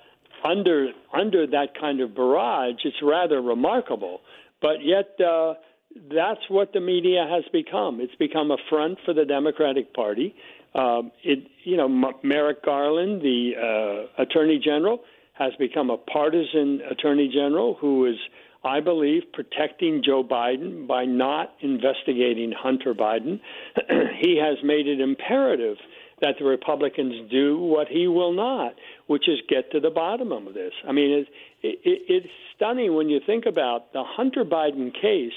under 0.45 0.91
under 1.13 1.45
that 1.47 1.77
kind 1.80 1.99
of 1.99 2.15
barrage, 2.15 2.75
it's 2.86 2.95
rather 3.04 3.41
remarkable. 3.41 4.21
But 4.62 4.84
yet, 4.84 5.19
uh, 5.19 5.56
that's 5.95 6.41
what 6.49 6.73
the 6.73 6.80
media 6.80 7.25
has 7.30 7.43
become. 7.51 7.99
It's 7.99 8.15
become 8.15 8.51
a 8.51 8.58
front 8.69 8.99
for 9.06 9.13
the 9.13 9.25
Democratic 9.25 9.93
Party. 9.93 10.36
Um, 10.73 11.12
it, 11.23 11.47
you 11.63 11.77
know, 11.77 11.86
M- 11.86 12.15
Merrick 12.23 12.63
Garland, 12.63 13.21
the 13.21 14.08
uh, 14.17 14.21
Attorney 14.21 14.60
General, 14.63 14.99
has 15.34 15.54
become 15.60 15.89
a 15.89 15.97
partisan 15.97 16.82
Attorney 16.89 17.30
General 17.34 17.75
who 17.80 18.06
is, 18.06 18.15
I 18.63 18.80
believe, 18.80 19.23
protecting 19.34 20.01
Joe 20.06 20.23
Biden 20.23 20.88
by 20.88 21.06
not 21.06 21.54
investigating 21.62 22.54
Hunter 22.58 22.93
Biden. 22.93 23.39
he 24.21 24.38
has 24.38 24.58
made 24.63 24.88
it 24.88 25.01
imperative 25.01 25.77
that 26.21 26.36
the 26.38 26.45
Republicans 26.45 27.30
do 27.32 27.58
what 27.58 27.88
he 27.88 28.08
will 28.08 28.32
not, 28.32 28.75
which 29.08 29.27
is 29.27 29.39
get 29.49 29.71
to 29.71 29.80
the 29.80 29.89
bottom 29.89 30.32
of 30.32 30.54
this. 30.54 30.71
I 30.88 30.91
mean, 30.91 31.12
it, 31.12 31.27
it, 31.63 32.01
it's 32.08 32.27
stunning 32.56 32.95
when 32.95 33.10
you 33.10 33.19
think 33.25 33.45
about 33.47 33.91
the 33.91 34.04
Hunter 34.04 34.45
Biden 34.45 34.93
case 34.93 35.34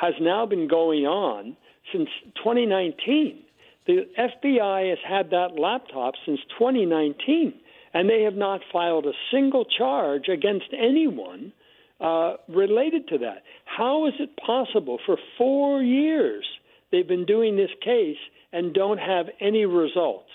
has 0.00 0.14
now 0.20 0.46
been 0.46 0.66
going 0.66 1.04
on 1.04 1.56
since 1.92 2.08
2019. 2.36 3.42
The 3.86 4.08
FBI 4.18 4.90
has 4.90 4.98
had 5.06 5.30
that 5.30 5.58
laptop 5.58 6.14
since 6.24 6.40
2019, 6.58 7.54
and 7.92 8.08
they 8.08 8.22
have 8.22 8.34
not 8.34 8.60
filed 8.72 9.06
a 9.06 9.12
single 9.30 9.64
charge 9.64 10.28
against 10.28 10.66
anyone 10.72 11.52
uh, 12.00 12.36
related 12.48 13.08
to 13.08 13.18
that. 13.18 13.42
How 13.64 14.06
is 14.06 14.14
it 14.18 14.30
possible 14.36 14.98
for 15.04 15.18
four 15.36 15.82
years 15.82 16.46
they've 16.90 17.06
been 17.06 17.26
doing 17.26 17.56
this 17.56 17.70
case 17.84 18.18
and 18.52 18.72
don't 18.72 18.98
have 18.98 19.26
any 19.38 19.66
results? 19.66 20.30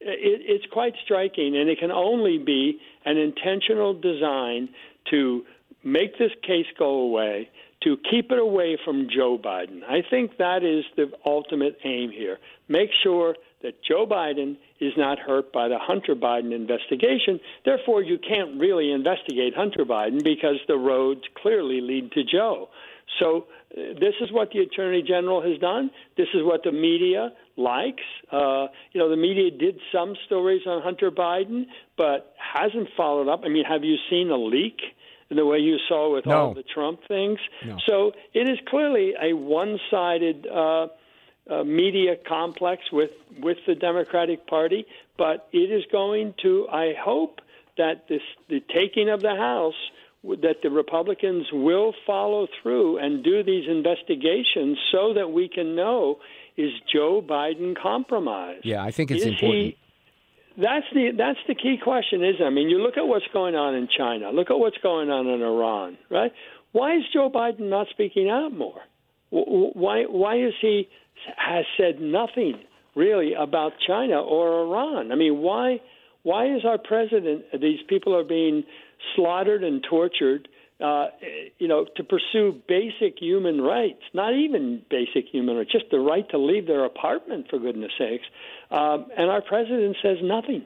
It, 0.00 0.42
it's 0.44 0.66
quite 0.72 0.94
striking, 1.04 1.56
and 1.56 1.68
it 1.68 1.80
can 1.80 1.90
only 1.90 2.38
be 2.38 2.78
an 3.04 3.16
intentional 3.16 3.92
design 3.92 4.68
to 5.10 5.44
make 5.82 6.18
this 6.18 6.32
case 6.46 6.66
go 6.78 7.00
away, 7.00 7.48
to 7.82 7.96
keep 8.10 8.30
it 8.30 8.38
away 8.38 8.78
from 8.84 9.08
Joe 9.14 9.38
Biden. 9.42 9.82
I 9.84 10.02
think 10.08 10.36
that 10.38 10.62
is 10.62 10.84
the 10.96 11.10
ultimate 11.24 11.78
aim 11.84 12.10
here. 12.10 12.38
Make 12.68 12.90
sure 13.02 13.36
that 13.62 13.82
Joe 13.82 14.06
Biden 14.06 14.56
is 14.80 14.92
not 14.96 15.18
hurt 15.18 15.52
by 15.52 15.68
the 15.68 15.78
Hunter 15.78 16.14
Biden 16.14 16.54
investigation. 16.54 17.40
Therefore, 17.64 18.02
you 18.02 18.18
can't 18.18 18.60
really 18.60 18.90
investigate 18.90 19.54
Hunter 19.54 19.84
Biden 19.84 20.22
because 20.22 20.56
the 20.68 20.76
roads 20.76 21.22
clearly 21.40 21.80
lead 21.80 22.12
to 22.12 22.22
Joe. 22.24 22.68
So, 23.18 23.46
uh, 23.76 23.94
this 24.00 24.14
is 24.20 24.32
what 24.32 24.50
the 24.52 24.60
Attorney 24.60 25.02
General 25.02 25.42
has 25.42 25.58
done. 25.58 25.90
This 26.16 26.28
is 26.34 26.42
what 26.42 26.62
the 26.62 26.72
media 26.72 27.32
likes. 27.56 28.02
Uh, 28.30 28.68
you 28.92 29.00
know, 29.00 29.08
the 29.08 29.16
media 29.16 29.50
did 29.50 29.80
some 29.92 30.14
stories 30.26 30.62
on 30.66 30.82
Hunter 30.82 31.10
Biden, 31.10 31.66
but 31.96 32.34
hasn't 32.36 32.88
followed 32.96 33.28
up. 33.28 33.42
I 33.44 33.48
mean, 33.48 33.64
have 33.64 33.84
you 33.84 33.96
seen 34.08 34.30
a 34.30 34.36
leak? 34.36 34.80
In 35.30 35.36
the 35.36 35.46
way 35.46 35.58
you 35.58 35.78
saw 35.88 36.12
with 36.12 36.26
no. 36.26 36.36
all 36.36 36.54
the 36.54 36.62
Trump 36.62 37.00
things. 37.06 37.38
No. 37.64 37.76
So 37.86 38.12
it 38.34 38.48
is 38.48 38.58
clearly 38.68 39.14
a 39.20 39.32
one-sided 39.32 40.46
uh, 40.46 40.86
uh, 41.48 41.64
media 41.64 42.16
complex 42.28 42.82
with 42.92 43.10
with 43.40 43.58
the 43.66 43.74
Democratic 43.74 44.46
Party, 44.46 44.86
but 45.16 45.48
it 45.52 45.70
is 45.70 45.84
going 45.90 46.34
to. 46.42 46.68
I 46.68 46.94
hope 47.00 47.40
that 47.78 48.08
this 48.08 48.22
the 48.48 48.60
taking 48.74 49.08
of 49.08 49.20
the 49.20 49.34
House 49.34 49.74
that 50.22 50.56
the 50.62 50.70
Republicans 50.70 51.46
will 51.50 51.94
follow 52.06 52.46
through 52.62 52.98
and 52.98 53.24
do 53.24 53.42
these 53.42 53.66
investigations 53.68 54.76
so 54.92 55.14
that 55.14 55.32
we 55.32 55.48
can 55.48 55.74
know 55.74 56.18
is 56.56 56.72
Joe 56.92 57.24
Biden 57.26 57.74
compromised? 57.80 58.66
Yeah, 58.66 58.84
I 58.84 58.90
think 58.90 59.10
it's 59.10 59.22
is 59.22 59.28
important. 59.28 59.62
He, 59.62 59.76
that's 60.56 60.86
the 60.92 61.10
that's 61.16 61.38
the 61.46 61.54
key 61.54 61.78
question, 61.82 62.24
is 62.24 62.36
I 62.44 62.50
mean, 62.50 62.68
you 62.68 62.78
look 62.78 62.96
at 62.96 63.06
what's 63.06 63.26
going 63.32 63.54
on 63.54 63.74
in 63.74 63.88
China, 63.96 64.30
look 64.30 64.50
at 64.50 64.58
what's 64.58 64.78
going 64.82 65.10
on 65.10 65.26
in 65.26 65.42
Iran, 65.42 65.98
right? 66.10 66.32
Why 66.72 66.96
is 66.96 67.02
Joe 67.12 67.30
Biden 67.30 67.68
not 67.70 67.88
speaking 67.90 68.28
out 68.28 68.52
more? 68.52 68.80
Why 69.30 70.04
why 70.04 70.36
is 70.36 70.54
he 70.60 70.88
has 71.36 71.64
said 71.76 72.00
nothing 72.00 72.60
really 72.94 73.34
about 73.34 73.72
China 73.86 74.20
or 74.20 74.64
Iran? 74.64 75.12
I 75.12 75.14
mean, 75.14 75.38
why 75.38 75.80
why 76.22 76.54
is 76.54 76.64
our 76.64 76.78
president? 76.78 77.44
These 77.60 77.80
people 77.88 78.16
are 78.16 78.24
being 78.24 78.64
slaughtered 79.14 79.64
and 79.64 79.84
tortured. 79.88 80.48
Uh, 80.82 81.06
you 81.58 81.68
know, 81.68 81.84
to 81.96 82.02
pursue 82.02 82.58
basic 82.66 83.18
human 83.18 83.60
rights, 83.60 84.00
not 84.14 84.32
even 84.34 84.80
basic 84.88 85.26
human 85.30 85.56
rights, 85.56 85.70
just 85.70 85.84
the 85.90 85.98
right 85.98 86.28
to 86.30 86.38
leave 86.38 86.66
their 86.66 86.84
apartment, 86.86 87.46
for 87.50 87.58
goodness 87.58 87.92
sakes. 87.98 88.24
Um, 88.70 89.06
and 89.16 89.30
our 89.30 89.42
president 89.42 89.96
says 90.02 90.16
nothing. 90.22 90.64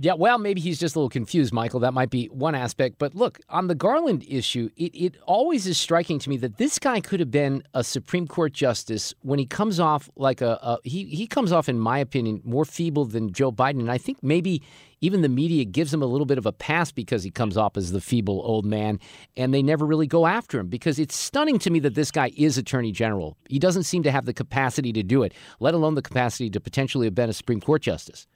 Yeah, 0.00 0.12
well, 0.12 0.38
maybe 0.38 0.60
he's 0.60 0.78
just 0.78 0.94
a 0.94 0.98
little 1.00 1.08
confused, 1.08 1.52
Michael. 1.52 1.80
That 1.80 1.92
might 1.92 2.10
be 2.10 2.26
one 2.26 2.54
aspect. 2.54 3.00
But 3.00 3.16
look, 3.16 3.40
on 3.48 3.66
the 3.66 3.74
Garland 3.74 4.24
issue, 4.28 4.70
it, 4.76 4.94
it 4.94 5.16
always 5.26 5.66
is 5.66 5.76
striking 5.76 6.20
to 6.20 6.30
me 6.30 6.36
that 6.36 6.56
this 6.56 6.78
guy 6.78 7.00
could 7.00 7.18
have 7.18 7.32
been 7.32 7.64
a 7.74 7.82
Supreme 7.82 8.28
Court 8.28 8.52
justice 8.52 9.12
when 9.22 9.40
he 9.40 9.44
comes 9.44 9.80
off 9.80 10.08
like 10.14 10.40
a, 10.40 10.56
a 10.62 10.78
he, 10.84 11.06
he 11.06 11.26
comes 11.26 11.50
off, 11.50 11.68
in 11.68 11.80
my 11.80 11.98
opinion, 11.98 12.40
more 12.44 12.64
feeble 12.64 13.06
than 13.06 13.32
Joe 13.32 13.50
Biden. 13.50 13.80
And 13.80 13.90
I 13.90 13.98
think 13.98 14.22
maybe 14.22 14.62
even 15.00 15.22
the 15.22 15.28
media 15.28 15.64
gives 15.64 15.92
him 15.92 16.02
a 16.02 16.06
little 16.06 16.26
bit 16.26 16.38
of 16.38 16.46
a 16.46 16.52
pass 16.52 16.92
because 16.92 17.24
he 17.24 17.30
comes 17.32 17.56
off 17.56 17.76
as 17.76 17.90
the 17.90 18.00
feeble 18.00 18.40
old 18.44 18.64
man, 18.64 19.00
and 19.36 19.52
they 19.52 19.62
never 19.62 19.84
really 19.84 20.06
go 20.06 20.26
after 20.26 20.60
him 20.60 20.68
because 20.68 21.00
it's 21.00 21.16
stunning 21.16 21.58
to 21.58 21.70
me 21.70 21.80
that 21.80 21.96
this 21.96 22.12
guy 22.12 22.30
is 22.36 22.56
Attorney 22.56 22.92
General. 22.92 23.36
He 23.48 23.58
doesn't 23.58 23.82
seem 23.82 24.04
to 24.04 24.12
have 24.12 24.26
the 24.26 24.32
capacity 24.32 24.92
to 24.92 25.02
do 25.02 25.24
it, 25.24 25.34
let 25.58 25.74
alone 25.74 25.96
the 25.96 26.02
capacity 26.02 26.50
to 26.50 26.60
potentially 26.60 27.08
have 27.08 27.16
been 27.16 27.30
a 27.30 27.32
Supreme 27.32 27.60
Court 27.60 27.82
justice. 27.82 28.28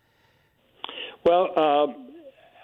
Well, 1.25 1.49
uh, 1.57 1.87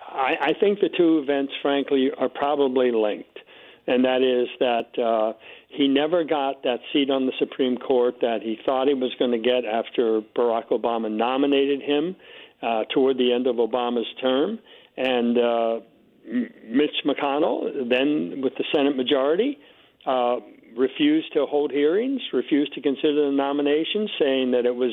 I, 0.09 0.35
I 0.41 0.53
think 0.59 0.81
the 0.81 0.89
two 0.97 1.19
events, 1.19 1.53
frankly, 1.63 2.11
are 2.17 2.29
probably 2.29 2.91
linked, 2.91 3.39
and 3.87 4.05
that 4.05 4.23
is 4.23 4.49
that 4.59 4.99
uh, 5.03 5.33
he 5.69 5.87
never 5.87 6.25
got 6.25 6.63
that 6.65 6.81
seat 6.93 7.11
on 7.11 7.27
the 7.27 7.33
Supreme 7.39 7.77
Court 7.77 8.17
that 8.21 8.43
he 8.43 8.59
thought 8.65 8.89
he 8.89 8.95
was 8.95 9.13
going 9.19 9.31
to 9.33 9.39
get 9.39 9.65
after 9.65 10.21
Barack 10.37 10.69
Obama 10.71 11.11
nominated 11.11 11.83
him 11.83 12.17
uh, 12.63 12.85
toward 12.93 13.19
the 13.19 13.33
end 13.33 13.47
of 13.47 13.57
Obama's 13.57 14.09
term, 14.21 14.59
and 14.97 15.39
uh, 15.39 15.81
Mitch 16.27 16.97
McConnell, 17.07 17.89
then 17.89 18.41
with 18.43 18.55
the 18.57 18.65
Senate 18.75 18.97
majority. 18.97 19.59
Uh, 20.07 20.37
refused 20.77 21.33
to 21.33 21.45
hold 21.47 21.73
hearings, 21.73 22.21
refused 22.33 22.73
to 22.75 22.81
consider 22.81 23.27
the 23.27 23.37
nomination, 23.37 24.09
saying 24.19 24.53
that 24.53 24.65
it 24.65 24.75
was 24.75 24.93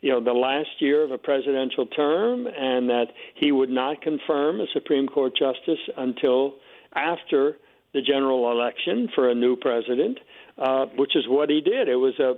you 0.00 0.10
know, 0.10 0.22
the 0.22 0.32
last 0.32 0.68
year 0.80 1.02
of 1.02 1.10
a 1.10 1.18
presidential 1.18 1.86
term, 1.86 2.46
and 2.46 2.88
that 2.88 3.06
he 3.34 3.52
would 3.52 3.70
not 3.70 4.02
confirm 4.02 4.60
a 4.60 4.66
Supreme 4.72 5.06
Court 5.06 5.32
justice 5.36 5.80
until 5.96 6.54
after 6.94 7.56
the 7.92 8.02
general 8.02 8.50
election 8.50 9.08
for 9.14 9.30
a 9.30 9.34
new 9.34 9.56
president, 9.56 10.18
uh, 10.58 10.86
which 10.96 11.16
is 11.16 11.24
what 11.28 11.48
he 11.48 11.60
did. 11.60 11.88
It 11.88 11.96
was 11.96 12.18
a 12.18 12.34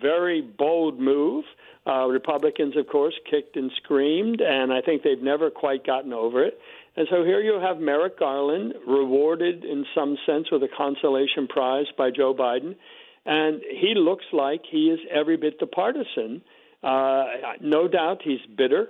very 0.00 0.40
bold 0.40 0.98
move. 0.98 1.44
Uh, 1.86 2.06
Republicans, 2.06 2.76
of 2.76 2.88
course, 2.88 3.14
kicked 3.30 3.56
and 3.56 3.70
screamed, 3.76 4.40
and 4.40 4.72
I 4.72 4.80
think 4.80 5.02
they've 5.02 5.22
never 5.22 5.50
quite 5.50 5.86
gotten 5.86 6.12
over 6.12 6.44
it. 6.44 6.58
And 6.96 7.06
so 7.10 7.24
here 7.24 7.40
you 7.40 7.60
have 7.60 7.78
Merrick 7.78 8.18
Garland 8.18 8.74
rewarded 8.86 9.64
in 9.64 9.84
some 9.94 10.16
sense 10.26 10.50
with 10.50 10.62
a 10.62 10.68
consolation 10.76 11.46
prize 11.46 11.86
by 11.96 12.10
Joe 12.10 12.34
Biden. 12.34 12.74
And 13.26 13.60
he 13.60 13.94
looks 13.94 14.24
like 14.32 14.62
he 14.70 14.86
is 14.86 15.00
every 15.12 15.36
bit 15.36 15.60
the 15.60 15.66
partisan. 15.66 16.42
Uh, 16.86 17.24
no 17.60 17.88
doubt 17.88 18.22
he's 18.22 18.40
bitter. 18.56 18.88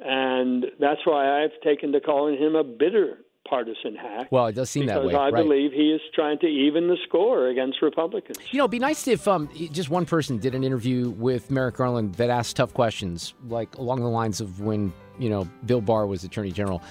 And 0.00 0.66
that's 0.78 1.00
why 1.04 1.42
I've 1.42 1.60
taken 1.64 1.92
to 1.92 2.00
calling 2.00 2.36
him 2.36 2.54
a 2.54 2.62
bitter 2.62 3.18
partisan 3.48 3.96
hack. 3.96 4.30
Well, 4.30 4.46
it 4.46 4.54
does 4.54 4.70
seem 4.70 4.86
that 4.86 5.00
because 5.00 5.12
way. 5.12 5.18
I 5.18 5.30
right. 5.30 5.42
believe 5.42 5.72
he 5.72 5.90
is 5.90 6.00
trying 6.14 6.38
to 6.40 6.46
even 6.46 6.88
the 6.88 6.98
score 7.06 7.48
against 7.48 7.80
Republicans. 7.82 8.38
You 8.50 8.58
know, 8.58 8.64
it'd 8.64 8.70
be 8.70 8.78
nice 8.78 9.08
if 9.08 9.26
um, 9.26 9.48
just 9.72 9.90
one 9.90 10.06
person 10.06 10.38
did 10.38 10.54
an 10.54 10.62
interview 10.62 11.10
with 11.10 11.50
Merrick 11.50 11.76
Garland 11.76 12.14
that 12.16 12.30
asked 12.30 12.56
tough 12.56 12.74
questions, 12.74 13.34
like 13.48 13.74
along 13.76 14.00
the 14.00 14.08
lines 14.08 14.40
of 14.40 14.60
when, 14.60 14.92
you 15.18 15.30
know, 15.30 15.48
Bill 15.66 15.80
Barr 15.80 16.06
was 16.06 16.24
Attorney 16.24 16.52
General. 16.52 16.82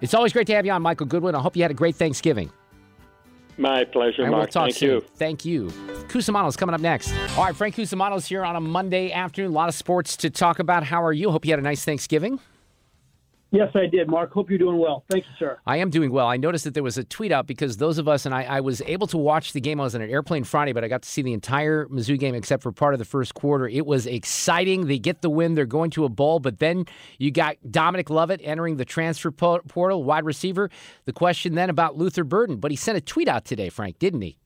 It's 0.00 0.14
always 0.14 0.32
great 0.32 0.46
to 0.48 0.54
have 0.54 0.66
you 0.66 0.72
on, 0.72 0.82
Michael 0.82 1.06
Goodwin. 1.06 1.34
I 1.34 1.40
hope 1.40 1.56
you 1.56 1.62
had 1.62 1.70
a 1.70 1.74
great 1.74 1.96
Thanksgiving. 1.96 2.50
My 3.58 3.84
pleasure, 3.84 4.22
Mark. 4.22 4.32
we'll 4.34 4.46
talk 4.46 4.64
Thank 4.66 4.76
soon. 4.76 4.90
you. 4.90 5.00
Thank 5.16 5.44
you. 5.44 5.66
Cusimano's 6.08 6.56
coming 6.56 6.74
up 6.74 6.80
next. 6.80 7.12
All 7.36 7.44
right, 7.44 7.56
Frank 7.56 7.74
Cusimano's 7.74 8.26
here 8.26 8.44
on 8.44 8.54
a 8.56 8.60
Monday 8.60 9.12
afternoon. 9.12 9.50
A 9.50 9.54
lot 9.54 9.68
of 9.68 9.74
sports 9.74 10.16
to 10.18 10.30
talk 10.30 10.58
about. 10.58 10.84
How 10.84 11.02
are 11.02 11.12
you? 11.12 11.30
Hope 11.30 11.44
you 11.46 11.52
had 11.52 11.58
a 11.58 11.62
nice 11.62 11.84
Thanksgiving. 11.84 12.38
Yes, 13.52 13.68
I 13.74 13.86
did, 13.86 14.08
Mark. 14.08 14.32
Hope 14.32 14.50
you're 14.50 14.58
doing 14.58 14.78
well. 14.78 15.04
Thank 15.08 15.24
you, 15.24 15.30
sir. 15.38 15.58
I 15.66 15.76
am 15.76 15.88
doing 15.88 16.10
well. 16.10 16.26
I 16.26 16.36
noticed 16.36 16.64
that 16.64 16.74
there 16.74 16.82
was 16.82 16.98
a 16.98 17.04
tweet 17.04 17.30
out 17.30 17.46
because 17.46 17.76
those 17.76 17.96
of 17.96 18.08
us, 18.08 18.26
and 18.26 18.34
I, 18.34 18.42
I 18.42 18.60
was 18.60 18.82
able 18.82 19.06
to 19.08 19.16
watch 19.16 19.52
the 19.52 19.60
game. 19.60 19.80
I 19.80 19.84
was 19.84 19.94
on 19.94 20.02
an 20.02 20.10
airplane 20.10 20.42
Friday, 20.42 20.72
but 20.72 20.82
I 20.82 20.88
got 20.88 21.02
to 21.02 21.08
see 21.08 21.22
the 21.22 21.32
entire 21.32 21.86
Mizzou 21.86 22.18
game 22.18 22.34
except 22.34 22.64
for 22.64 22.72
part 22.72 22.92
of 22.92 22.98
the 22.98 23.04
first 23.04 23.34
quarter. 23.34 23.68
It 23.68 23.86
was 23.86 24.06
exciting. 24.06 24.88
They 24.88 24.98
get 24.98 25.22
the 25.22 25.30
win. 25.30 25.54
They're 25.54 25.64
going 25.64 25.90
to 25.92 26.04
a 26.04 26.08
bowl, 26.08 26.40
but 26.40 26.58
then 26.58 26.86
you 27.18 27.30
got 27.30 27.56
Dominic 27.70 28.10
Lovett 28.10 28.40
entering 28.42 28.78
the 28.78 28.84
transfer 28.84 29.30
portal, 29.30 30.02
wide 30.02 30.24
receiver. 30.24 30.68
The 31.04 31.12
question 31.12 31.54
then 31.54 31.70
about 31.70 31.96
Luther 31.96 32.24
Burden, 32.24 32.56
but 32.56 32.72
he 32.72 32.76
sent 32.76 32.98
a 32.98 33.00
tweet 33.00 33.28
out 33.28 33.44
today, 33.44 33.68
Frank, 33.68 34.00
didn't 34.00 34.22
he? 34.22 34.38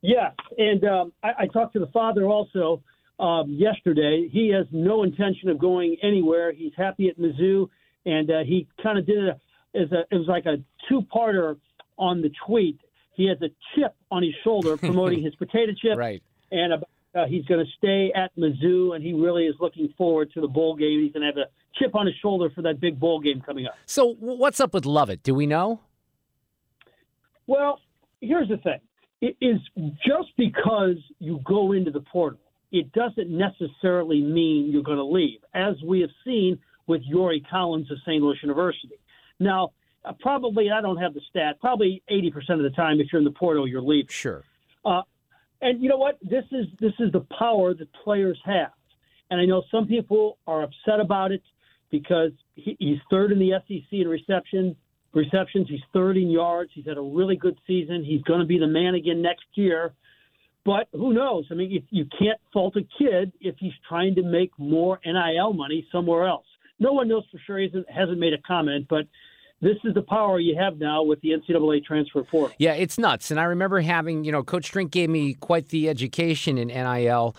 Yes, 0.00 0.32
and 0.56 0.82
um, 0.84 1.12
I, 1.22 1.30
I 1.40 1.46
talked 1.46 1.74
to 1.74 1.78
the 1.78 1.86
father 1.88 2.24
also 2.24 2.82
um, 3.20 3.50
yesterday. 3.50 4.28
He 4.32 4.50
has 4.56 4.66
no 4.72 5.04
intention 5.04 5.48
of 5.50 5.58
going 5.58 5.96
anywhere. 6.02 6.52
He's 6.52 6.72
happy 6.76 7.08
at 7.08 7.18
Mizzou, 7.18 7.68
and 8.06 8.30
uh, 8.30 8.44
he 8.44 8.68
kind 8.82 8.98
of 8.98 9.06
did 9.06 9.18
it 9.24 9.40
as 9.74 9.92
a 9.92 10.00
it 10.10 10.18
was 10.18 10.26
like 10.28 10.46
a 10.46 10.56
two-parter 10.88 11.56
on 11.98 12.22
the 12.22 12.30
tweet. 12.46 12.78
He 13.14 13.28
has 13.28 13.38
a 13.42 13.50
chip 13.74 13.94
on 14.10 14.22
his 14.22 14.32
shoulder 14.42 14.76
promoting 14.76 15.22
his 15.22 15.34
potato 15.38 15.72
chip, 15.80 15.96
right? 15.96 16.22
And 16.50 16.84
uh, 17.14 17.26
he's 17.26 17.44
going 17.44 17.64
to 17.64 17.70
stay 17.76 18.12
at 18.14 18.34
Mizzou, 18.36 18.94
and 18.94 19.04
he 19.04 19.12
really 19.12 19.44
is 19.44 19.54
looking 19.60 19.92
forward 19.96 20.32
to 20.32 20.40
the 20.40 20.48
bowl 20.48 20.76
game. 20.76 21.02
He's 21.02 21.12
going 21.12 21.22
to 21.22 21.26
have 21.26 21.36
a 21.36 21.50
chip 21.78 21.94
on 21.94 22.06
his 22.06 22.14
shoulder 22.22 22.50
for 22.54 22.62
that 22.62 22.80
big 22.80 22.98
bowl 22.98 23.20
game 23.20 23.42
coming 23.44 23.66
up. 23.66 23.74
So, 23.86 24.14
what's 24.14 24.60
up 24.60 24.74
with 24.74 24.86
Lovett? 24.86 25.22
Do 25.22 25.34
we 25.34 25.46
know? 25.46 25.80
Well, 27.46 27.80
here's 28.20 28.48
the 28.48 28.56
thing. 28.58 28.80
It 29.20 29.36
is 29.40 29.60
just 30.04 30.30
because 30.36 30.96
you 31.18 31.40
go 31.44 31.72
into 31.72 31.90
the 31.90 32.00
portal, 32.00 32.40
it 32.72 32.90
doesn't 32.92 33.30
necessarily 33.30 34.22
mean 34.22 34.70
you're 34.72 34.82
going 34.82 34.98
to 34.98 35.04
leave, 35.04 35.40
as 35.54 35.74
we 35.86 36.00
have 36.00 36.10
seen 36.24 36.58
with 36.92 37.02
Yuri 37.04 37.42
Collins 37.50 37.90
of 37.90 37.98
St. 38.02 38.22
Louis 38.22 38.36
University. 38.42 39.00
Now, 39.40 39.70
uh, 40.04 40.12
probably, 40.20 40.70
I 40.70 40.82
don't 40.82 40.98
have 40.98 41.14
the 41.14 41.22
stat, 41.30 41.58
probably 41.60 42.02
80% 42.10 42.34
of 42.50 42.62
the 42.62 42.70
time, 42.70 43.00
if 43.00 43.08
you're 43.12 43.18
in 43.18 43.24
the 43.24 43.30
portal, 43.30 43.66
you're 43.66 43.80
leaving. 43.82 44.08
Sure. 44.10 44.44
Uh, 44.84 45.02
and 45.62 45.82
you 45.82 45.88
know 45.88 45.96
what? 45.96 46.18
This 46.22 46.44
is 46.50 46.66
this 46.80 46.92
is 46.98 47.12
the 47.12 47.24
power 47.38 47.72
that 47.72 47.88
players 48.04 48.38
have. 48.44 48.72
And 49.30 49.40
I 49.40 49.46
know 49.46 49.62
some 49.70 49.86
people 49.86 50.38
are 50.46 50.64
upset 50.64 51.00
about 51.00 51.30
it 51.30 51.42
because 51.90 52.32
he, 52.56 52.76
he's 52.78 52.98
third 53.10 53.30
in 53.32 53.38
the 53.38 53.52
SEC 53.66 53.92
in 53.92 54.08
reception 54.08 54.76
receptions. 55.14 55.68
He's 55.68 55.80
third 55.92 56.16
in 56.16 56.30
yards. 56.30 56.72
He's 56.74 56.86
had 56.86 56.98
a 56.98 57.02
really 57.02 57.36
good 57.36 57.58
season. 57.66 58.04
He's 58.04 58.22
going 58.22 58.40
to 58.40 58.46
be 58.46 58.58
the 58.58 58.66
man 58.66 58.94
again 58.94 59.22
next 59.22 59.46
year. 59.54 59.92
But 60.64 60.88
who 60.92 61.12
knows? 61.12 61.46
I 61.50 61.54
mean, 61.54 61.70
you, 61.70 61.82
you 61.90 62.06
can't 62.18 62.40
fault 62.52 62.76
a 62.76 62.86
kid 62.98 63.32
if 63.40 63.56
he's 63.58 63.72
trying 63.88 64.14
to 64.16 64.22
make 64.22 64.52
more 64.58 65.00
NIL 65.04 65.52
money 65.52 65.86
somewhere 65.90 66.26
else. 66.26 66.46
No 66.82 66.92
one 66.92 67.06
knows 67.06 67.22
for 67.30 67.38
sure. 67.46 67.60
He 67.60 67.70
hasn't, 67.88 68.18
made 68.18 68.32
a 68.32 68.38
comment, 68.38 68.86
but 68.90 69.06
this 69.60 69.76
is 69.84 69.94
the 69.94 70.02
power 70.02 70.40
you 70.40 70.56
have 70.58 70.78
now 70.78 71.04
with 71.04 71.20
the 71.20 71.30
NCAA 71.30 71.84
transfer 71.84 72.24
portal. 72.24 72.54
Yeah, 72.58 72.72
it's 72.72 72.98
nuts. 72.98 73.30
And 73.30 73.38
I 73.38 73.44
remember 73.44 73.80
having, 73.80 74.24
you 74.24 74.32
know, 74.32 74.42
Coach 74.42 74.72
Drink 74.72 74.90
gave 74.90 75.08
me 75.08 75.34
quite 75.34 75.68
the 75.68 75.88
education 75.88 76.58
in 76.58 76.68
NIL 76.68 77.36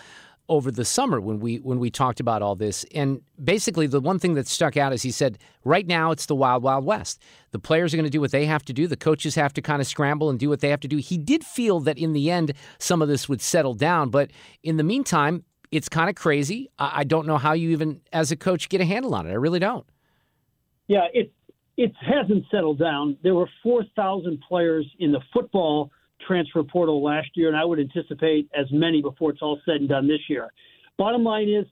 over 0.47 0.71
the 0.71 0.85
summer 0.85 1.19
when 1.19 1.39
we 1.39 1.57
when 1.57 1.79
we 1.79 1.89
talked 1.89 2.21
about 2.21 2.41
all 2.41 2.55
this. 2.55 2.85
And 2.95 3.21
basically 3.43 3.85
the 3.85 3.99
one 3.99 4.17
thing 4.17 4.33
that 4.35 4.47
stuck 4.47 4.77
out 4.77 4.93
is 4.93 5.01
he 5.01 5.11
said, 5.11 5.37
right 5.65 5.85
now 5.85 6.11
it's 6.11 6.25
the 6.25 6.35
wild, 6.35 6.63
wild 6.63 6.85
west. 6.85 7.21
The 7.51 7.59
players 7.59 7.93
are 7.93 7.97
going 7.97 8.05
to 8.05 8.09
do 8.09 8.21
what 8.21 8.31
they 8.31 8.45
have 8.45 8.63
to 8.65 8.73
do. 8.73 8.87
The 8.87 8.95
coaches 8.95 9.35
have 9.35 9.53
to 9.53 9.61
kind 9.61 9.81
of 9.81 9.87
scramble 9.87 10.29
and 10.29 10.39
do 10.39 10.47
what 10.47 10.61
they 10.61 10.69
have 10.69 10.81
to 10.81 10.87
do. 10.87 10.97
He 10.97 11.17
did 11.17 11.43
feel 11.43 11.81
that 11.81 11.97
in 11.97 12.13
the 12.13 12.31
end 12.31 12.53
some 12.77 13.01
of 13.01 13.09
this 13.09 13.27
would 13.27 13.41
settle 13.41 13.73
down, 13.73 14.09
but 14.09 14.31
in 14.63 14.77
the 14.77 14.83
meantime, 14.83 15.43
it's 15.73 15.89
kind 15.89 16.09
of 16.09 16.15
crazy. 16.15 16.69
I 16.77 17.01
I 17.01 17.03
don't 17.03 17.27
know 17.27 17.37
how 17.37 17.53
you 17.53 17.69
even, 17.71 18.01
as 18.11 18.31
a 18.31 18.35
coach, 18.35 18.69
get 18.69 18.81
a 18.81 18.85
handle 18.85 19.15
on 19.15 19.27
it. 19.27 19.31
I 19.31 19.35
really 19.35 19.59
don't. 19.59 19.85
Yeah, 20.87 21.07
it 21.13 21.31
it 21.77 21.91
hasn't 21.99 22.45
settled 22.51 22.79
down. 22.79 23.17
There 23.23 23.33
were 23.33 23.49
4,000 23.63 24.43
players 24.47 24.85
in 24.99 25.11
the 25.11 25.21
football 25.33 25.91
transfer 26.25 26.63
portal 26.63 27.03
last 27.03 27.29
year, 27.33 27.47
and 27.47 27.57
I 27.57 27.65
would 27.65 27.79
anticipate 27.79 28.49
as 28.57 28.67
many 28.71 29.01
before 29.01 29.31
it's 29.31 29.41
all 29.41 29.59
said 29.65 29.77
and 29.77 29.89
done 29.89 30.07
this 30.07 30.21
year. 30.29 30.53
Bottom 30.97 31.23
line 31.23 31.49
is, 31.49 31.65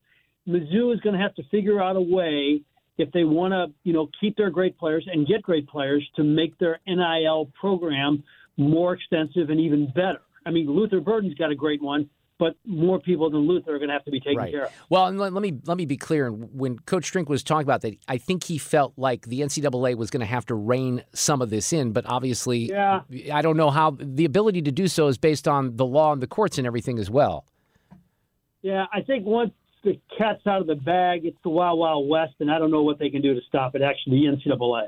Mizzou 0.47 0.93
is 0.93 0.99
going 1.01 1.15
to 1.15 1.21
have 1.21 1.35
to 1.35 1.43
figure 1.51 1.81
out 1.81 1.95
a 1.95 2.01
way 2.01 2.61
if 2.97 3.11
they 3.11 3.23
want 3.23 3.51
to, 3.51 3.67
you 3.83 3.93
know, 3.93 4.09
keep 4.19 4.35
their 4.37 4.49
great 4.49 4.77
players 4.77 5.07
and 5.11 5.27
get 5.27 5.43
great 5.43 5.67
players 5.67 6.07
to 6.15 6.23
make 6.23 6.57
their 6.57 6.79
NIL 6.87 7.51
program 7.59 8.23
more 8.57 8.93
extensive 8.93 9.49
and 9.49 9.59
even 9.59 9.87
better. 9.87 10.21
I 10.45 10.51
mean, 10.51 10.67
Luther 10.67 10.99
Burden's 10.99 11.35
got 11.35 11.51
a 11.51 11.55
great 11.55 11.81
one, 11.81 12.09
but 12.41 12.55
more 12.65 12.99
people 12.99 13.29
than 13.29 13.41
Luther 13.41 13.75
are 13.75 13.77
going 13.77 13.89
to 13.89 13.93
have 13.93 14.03
to 14.05 14.09
be 14.09 14.19
taken 14.19 14.37
right. 14.37 14.51
care 14.51 14.65
of. 14.65 14.71
Well, 14.89 15.05
and 15.05 15.19
let, 15.19 15.31
let 15.31 15.43
me 15.43 15.59
let 15.65 15.77
me 15.77 15.85
be 15.85 15.95
clear. 15.95 16.25
And 16.25 16.49
when 16.51 16.79
Coach 16.79 17.11
Drink 17.11 17.29
was 17.29 17.43
talking 17.43 17.67
about 17.67 17.81
that, 17.81 17.93
I 18.07 18.17
think 18.17 18.45
he 18.45 18.57
felt 18.57 18.93
like 18.97 19.27
the 19.27 19.41
NCAA 19.41 19.95
was 19.95 20.09
going 20.09 20.21
to 20.21 20.25
have 20.25 20.47
to 20.47 20.55
rein 20.55 21.03
some 21.13 21.43
of 21.43 21.51
this 21.51 21.71
in. 21.71 21.91
But 21.91 22.07
obviously, 22.07 22.61
Yeah. 22.61 23.01
I 23.31 23.43
don't 23.43 23.57
know 23.57 23.69
how 23.69 23.95
the 23.99 24.25
ability 24.25 24.63
to 24.63 24.71
do 24.71 24.87
so 24.87 25.07
is 25.07 25.19
based 25.19 25.47
on 25.47 25.75
the 25.75 25.85
law 25.85 26.13
and 26.13 26.21
the 26.21 26.25
courts 26.25 26.57
and 26.57 26.65
everything 26.65 26.97
as 26.97 27.11
well. 27.11 27.45
Yeah, 28.63 28.85
I 28.91 29.01
think 29.01 29.27
once 29.27 29.51
the 29.83 29.99
cat's 30.17 30.47
out 30.47 30.61
of 30.61 30.67
the 30.67 30.75
bag, 30.75 31.25
it's 31.25 31.37
the 31.43 31.49
Wild 31.49 31.77
Wild 31.77 32.09
West, 32.09 32.33
and 32.39 32.49
I 32.49 32.57
don't 32.57 32.71
know 32.71 32.81
what 32.81 32.97
they 32.97 33.11
can 33.11 33.21
do 33.21 33.35
to 33.35 33.41
stop 33.47 33.75
it. 33.75 33.83
Actually, 33.83 34.25
the 34.25 34.49
NCAA 34.49 34.87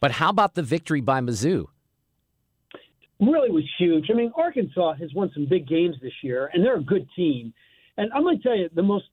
But 0.00 0.10
how 0.12 0.28
about 0.28 0.54
the 0.54 0.62
victory 0.62 1.00
by 1.00 1.22
Mizzou? 1.22 1.68
Really 3.20 3.50
was 3.50 3.64
huge. 3.78 4.06
I 4.10 4.14
mean, 4.14 4.32
Arkansas 4.36 4.94
has 4.94 5.12
won 5.14 5.30
some 5.34 5.46
big 5.48 5.66
games 5.68 5.96
this 6.02 6.12
year, 6.22 6.50
and 6.52 6.64
they're 6.64 6.78
a 6.78 6.82
good 6.82 7.06
team. 7.14 7.52
And 7.96 8.10
I'm 8.12 8.22
going 8.22 8.38
to 8.38 8.42
tell 8.42 8.56
you, 8.56 8.68
the 8.74 8.82
most 8.82 9.06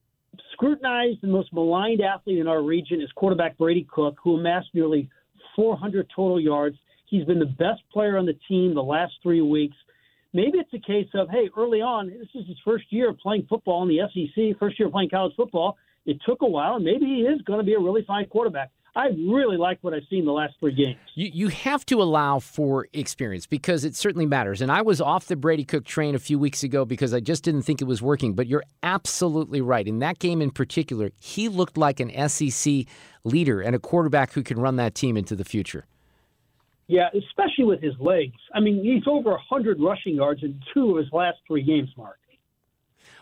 scrutinized 0.53 1.19
and 1.23 1.31
most 1.31 1.51
maligned 1.53 2.01
athlete 2.01 2.39
in 2.39 2.47
our 2.47 2.61
region 2.61 3.01
is 3.01 3.09
quarterback 3.15 3.57
Brady 3.57 3.87
Cook, 3.91 4.17
who 4.23 4.37
amassed 4.37 4.69
nearly 4.73 5.09
400 5.55 6.09
total 6.15 6.39
yards. 6.39 6.77
He's 7.05 7.25
been 7.25 7.39
the 7.39 7.45
best 7.45 7.81
player 7.91 8.17
on 8.17 8.25
the 8.25 8.37
team 8.47 8.73
the 8.73 8.83
last 8.83 9.13
three 9.23 9.41
weeks. 9.41 9.75
Maybe 10.33 10.57
it's 10.57 10.73
a 10.73 10.79
case 10.79 11.07
of, 11.13 11.29
hey, 11.29 11.49
early 11.57 11.81
on, 11.81 12.09
this 12.09 12.27
is 12.35 12.47
his 12.47 12.57
first 12.63 12.85
year 12.89 13.13
playing 13.13 13.47
football 13.49 13.83
in 13.83 13.89
the 13.89 14.01
SEC, 14.13 14.59
first 14.59 14.79
year 14.79 14.89
playing 14.89 15.09
college 15.09 15.33
football. 15.35 15.77
It 16.05 16.17
took 16.25 16.41
a 16.41 16.47
while, 16.47 16.75
and 16.75 16.85
maybe 16.85 17.05
he 17.05 17.21
is 17.21 17.41
going 17.41 17.59
to 17.59 17.65
be 17.65 17.73
a 17.73 17.79
really 17.79 18.03
fine 18.05 18.25
quarterback. 18.27 18.71
I 18.97 19.09
really 19.09 19.57
like 19.57 19.77
what 19.81 19.93
I've 19.93 20.07
seen 20.09 20.25
the 20.25 20.31
last 20.31 20.55
three 20.59 20.73
games. 20.73 20.97
You 21.13 21.29
you 21.31 21.47
have 21.49 21.85
to 21.85 22.01
allow 22.01 22.39
for 22.39 22.87
experience 22.93 23.45
because 23.45 23.85
it 23.85 23.95
certainly 23.95 24.25
matters. 24.25 24.59
And 24.59 24.71
I 24.71 24.81
was 24.81 24.99
off 24.99 25.27
the 25.27 25.35
Brady 25.35 25.63
Cook 25.63 25.85
train 25.85 26.15
a 26.15 26.19
few 26.19 26.39
weeks 26.39 26.63
ago 26.63 26.83
because 26.83 27.13
I 27.13 27.19
just 27.19 27.43
didn't 27.43 27.61
think 27.61 27.79
it 27.79 27.85
was 27.85 28.01
working. 28.01 28.33
But 28.33 28.47
you're 28.47 28.63
absolutely 28.81 29.61
right. 29.61 29.87
In 29.87 29.99
that 29.99 30.17
game 30.17 30.41
in 30.41 30.49
particular, 30.49 31.11
he 31.19 31.47
looked 31.47 31.77
like 31.77 31.99
an 31.99 32.09
SEC 32.27 32.85
leader 33.23 33.61
and 33.61 33.75
a 33.75 33.79
quarterback 33.79 34.33
who 34.33 34.41
can 34.41 34.59
run 34.59 34.77
that 34.77 34.95
team 34.95 35.15
into 35.15 35.35
the 35.35 35.45
future. 35.45 35.85
Yeah, 36.87 37.09
especially 37.09 37.65
with 37.65 37.81
his 37.81 37.93
legs. 37.99 38.37
I 38.55 38.61
mean, 38.61 38.83
he's 38.83 39.03
over 39.05 39.29
100 39.29 39.79
rushing 39.79 40.15
yards 40.15 40.41
in 40.41 40.59
two 40.73 40.97
of 40.97 40.97
his 40.97 41.13
last 41.13 41.37
three 41.45 41.61
games, 41.61 41.89
Mark. 41.95 42.17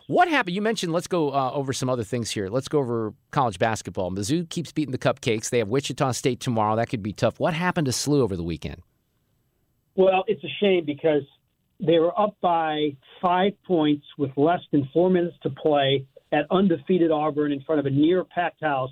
What 0.08 0.28
happened? 0.28 0.56
You 0.56 0.62
mentioned, 0.62 0.94
let's 0.94 1.08
go 1.08 1.32
uh, 1.34 1.52
over 1.52 1.74
some 1.74 1.90
other 1.90 2.04
things 2.04 2.30
here. 2.30 2.48
Let's 2.48 2.68
go 2.68 2.80
over 2.80 3.14
college 3.32 3.58
basketball. 3.58 4.12
Mizzou 4.12 4.48
keeps 4.48 4.72
beating 4.72 4.92
the 4.92 5.00
Cupcakes. 5.00 5.50
They 5.50 5.58
have 5.58 5.68
Wichita 5.68 6.12
State 6.12 6.40
tomorrow. 6.40 6.76
That 6.76 6.90
could 6.90 7.02
be 7.02 7.12
tough. 7.12 7.40
What 7.40 7.56
happened 7.56 7.86
to 7.86 7.92
SLU 7.92 8.22
over 8.22 8.36
the 8.36 8.44
weekend? 8.44 8.84
Well, 9.96 10.24
it's 10.28 10.44
a 10.44 10.50
shame 10.60 10.86
because 10.86 11.24
they 11.80 11.98
were 11.98 12.18
up 12.20 12.38
by 12.40 12.96
five 13.22 13.54
points 13.66 14.06
with 14.18 14.32
less 14.38 14.62
than 14.72 14.88
four 14.94 15.10
minutes 15.10 15.38
to 15.42 15.50
play 15.50 16.06
at 16.32 16.46
undefeated 16.52 17.12
Auburn 17.12 17.52
in 17.52 17.62
front 17.62 17.80
of 17.80 17.86
a 17.86 17.90
near 17.90 18.24
packed 18.24 18.62
house. 18.62 18.92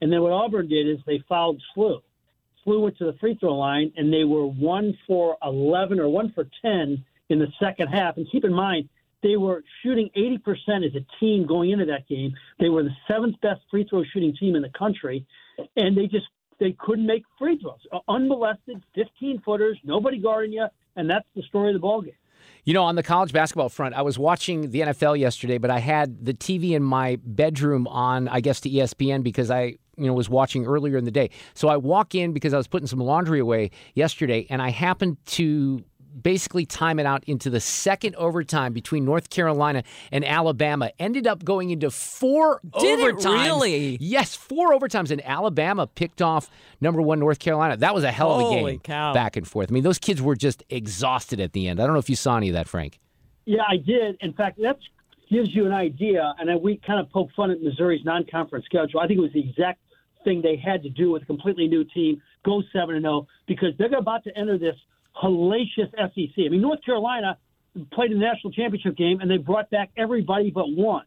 And 0.00 0.10
then 0.10 0.22
what 0.22 0.32
Auburn 0.32 0.68
did 0.68 0.88
is 0.88 0.98
they 1.06 1.22
fouled 1.28 1.60
SLU. 1.76 2.00
SLU 2.66 2.82
went 2.82 2.96
to 2.98 3.04
the 3.04 3.18
free 3.18 3.36
throw 3.38 3.54
line 3.54 3.92
and 3.96 4.12
they 4.12 4.24
were 4.24 4.46
one 4.46 4.96
for 5.06 5.36
11 5.42 6.00
or 6.00 6.08
one 6.08 6.32
for 6.32 6.48
10 6.62 7.04
in 7.28 7.38
the 7.38 7.48
second 7.60 7.88
half. 7.88 8.16
And 8.16 8.26
keep 8.30 8.44
in 8.44 8.52
mind, 8.54 8.88
they 9.22 9.36
were 9.36 9.62
shooting 9.82 10.10
80% 10.16 10.86
as 10.86 10.94
a 10.94 11.04
team 11.20 11.46
going 11.46 11.70
into 11.70 11.84
that 11.86 12.08
game. 12.08 12.34
They 12.60 12.68
were 12.68 12.82
the 12.82 12.94
seventh 13.08 13.40
best 13.40 13.60
free 13.70 13.86
throw 13.88 14.04
shooting 14.12 14.34
team 14.38 14.54
in 14.54 14.62
the 14.62 14.70
country. 14.78 15.26
And 15.76 15.96
they 15.96 16.06
just 16.06 16.26
they 16.60 16.76
couldn't 16.78 17.06
make 17.06 17.22
free 17.38 17.58
throws. 17.58 17.78
Uh, 17.92 17.98
unmolested, 18.08 18.82
15 18.94 19.42
footers, 19.44 19.78
nobody 19.84 20.18
guarding 20.18 20.52
you, 20.52 20.66
and 20.96 21.08
that's 21.08 21.26
the 21.36 21.42
story 21.42 21.70
of 21.70 21.74
the 21.74 21.80
ball 21.80 22.02
game. 22.02 22.12
You 22.64 22.74
know, 22.74 22.84
on 22.84 22.96
the 22.96 23.02
college 23.02 23.32
basketball 23.32 23.68
front, 23.68 23.94
I 23.94 24.02
was 24.02 24.18
watching 24.18 24.70
the 24.70 24.80
NFL 24.80 25.18
yesterday, 25.18 25.58
but 25.58 25.70
I 25.70 25.78
had 25.78 26.24
the 26.24 26.34
TV 26.34 26.72
in 26.72 26.82
my 26.82 27.18
bedroom 27.24 27.86
on, 27.86 28.28
I 28.28 28.40
guess, 28.40 28.60
to 28.60 28.70
ESPN 28.70 29.22
because 29.22 29.50
I, 29.50 29.76
you 29.96 30.06
know, 30.06 30.12
was 30.12 30.28
watching 30.28 30.66
earlier 30.66 30.96
in 30.96 31.04
the 31.04 31.10
day. 31.10 31.30
So 31.54 31.68
I 31.68 31.76
walk 31.76 32.14
in 32.14 32.32
because 32.32 32.52
I 32.52 32.56
was 32.56 32.68
putting 32.68 32.86
some 32.86 33.00
laundry 33.00 33.40
away 33.40 33.70
yesterday, 33.94 34.46
and 34.50 34.60
I 34.60 34.70
happened 34.70 35.16
to 35.26 35.84
basically 36.22 36.66
time 36.66 36.98
it 36.98 37.06
out 37.06 37.24
into 37.24 37.50
the 37.50 37.60
second 37.60 38.14
overtime 38.16 38.72
between 38.72 39.04
North 39.04 39.30
Carolina 39.30 39.82
and 40.12 40.24
Alabama. 40.24 40.90
Ended 40.98 41.26
up 41.26 41.44
going 41.44 41.70
into 41.70 41.90
four 41.90 42.60
Did 42.80 43.00
it 43.00 43.16
overtimes. 43.16 43.44
really? 43.44 43.98
Yes, 44.00 44.34
four 44.34 44.72
overtimes, 44.78 45.10
and 45.10 45.24
Alabama 45.24 45.86
picked 45.86 46.22
off 46.22 46.50
number 46.80 47.00
one 47.02 47.18
North 47.18 47.38
Carolina. 47.38 47.76
That 47.76 47.94
was 47.94 48.04
a 48.04 48.12
hell 48.12 48.32
of 48.32 48.40
a 48.40 48.44
Holy 48.44 48.72
game, 48.72 48.80
cow. 48.80 49.12
back 49.12 49.36
and 49.36 49.46
forth. 49.46 49.70
I 49.70 49.72
mean, 49.72 49.82
those 49.84 49.98
kids 49.98 50.20
were 50.22 50.36
just 50.36 50.62
exhausted 50.70 51.40
at 51.40 51.52
the 51.52 51.68
end. 51.68 51.80
I 51.80 51.84
don't 51.84 51.92
know 51.92 52.00
if 52.00 52.10
you 52.10 52.16
saw 52.16 52.36
any 52.36 52.48
of 52.48 52.54
that, 52.54 52.68
Frank. 52.68 52.98
Yeah, 53.44 53.62
I 53.68 53.76
did. 53.76 54.16
In 54.20 54.32
fact, 54.34 54.60
that 54.62 54.78
gives 55.30 55.54
you 55.54 55.66
an 55.66 55.72
idea. 55.72 56.34
And 56.38 56.48
then 56.48 56.60
we 56.62 56.76
kind 56.86 57.00
of 57.00 57.10
poke 57.10 57.30
fun 57.36 57.50
at 57.50 57.62
Missouri's 57.62 58.04
non-conference 58.04 58.64
schedule. 58.64 59.00
I 59.00 59.06
think 59.06 59.18
it 59.18 59.22
was 59.22 59.32
the 59.32 59.40
exact 59.48 59.80
thing 60.24 60.42
they 60.42 60.56
had 60.56 60.82
to 60.82 60.90
do 60.90 61.10
with 61.10 61.22
a 61.22 61.26
completely 61.26 61.68
new 61.68 61.84
team, 61.84 62.20
go 62.44 62.62
seven 62.72 62.96
and 62.96 63.04
zero, 63.04 63.26
because 63.46 63.68
they're 63.78 63.94
about 63.96 64.24
to 64.24 64.36
enter 64.36 64.58
this 64.58 64.74
hellacious 65.22 65.90
SEC. 65.92 66.38
I 66.38 66.48
mean, 66.48 66.60
North 66.60 66.84
Carolina 66.84 67.38
played 67.92 68.12
in 68.12 68.18
the 68.18 68.24
national 68.24 68.52
championship 68.52 68.96
game, 68.96 69.20
and 69.20 69.30
they 69.30 69.36
brought 69.36 69.70
back 69.70 69.90
everybody 69.96 70.50
but 70.50 70.70
one, 70.70 71.04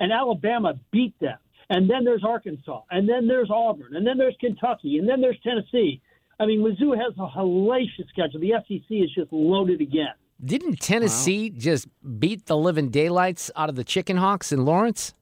and 0.00 0.12
Alabama 0.12 0.74
beat 0.90 1.18
them. 1.20 1.38
And 1.70 1.88
then 1.88 2.04
there's 2.04 2.24
Arkansas, 2.24 2.82
and 2.90 3.08
then 3.08 3.26
there's 3.26 3.48
Auburn, 3.50 3.96
and 3.96 4.06
then 4.06 4.18
there's 4.18 4.36
Kentucky, 4.40 4.98
and 4.98 5.08
then 5.08 5.20
there's 5.20 5.38
Tennessee. 5.42 6.02
I 6.38 6.44
mean, 6.44 6.60
Mizzou 6.60 6.96
has 6.96 7.14
a 7.18 7.28
hellacious 7.28 8.08
schedule. 8.08 8.40
The 8.40 8.52
SEC 8.66 8.84
is 8.90 9.10
just 9.14 9.32
loaded 9.32 9.80
again. 9.80 10.12
Didn't 10.44 10.80
Tennessee 10.80 11.50
just 11.50 11.86
beat 12.18 12.46
the 12.46 12.56
living 12.56 12.90
daylights 12.90 13.50
out 13.54 13.68
of 13.68 13.76
the 13.76 13.84
Chicken 13.84 14.16
Hawks 14.16 14.50
in 14.50 14.64
Lawrence? 14.64 15.14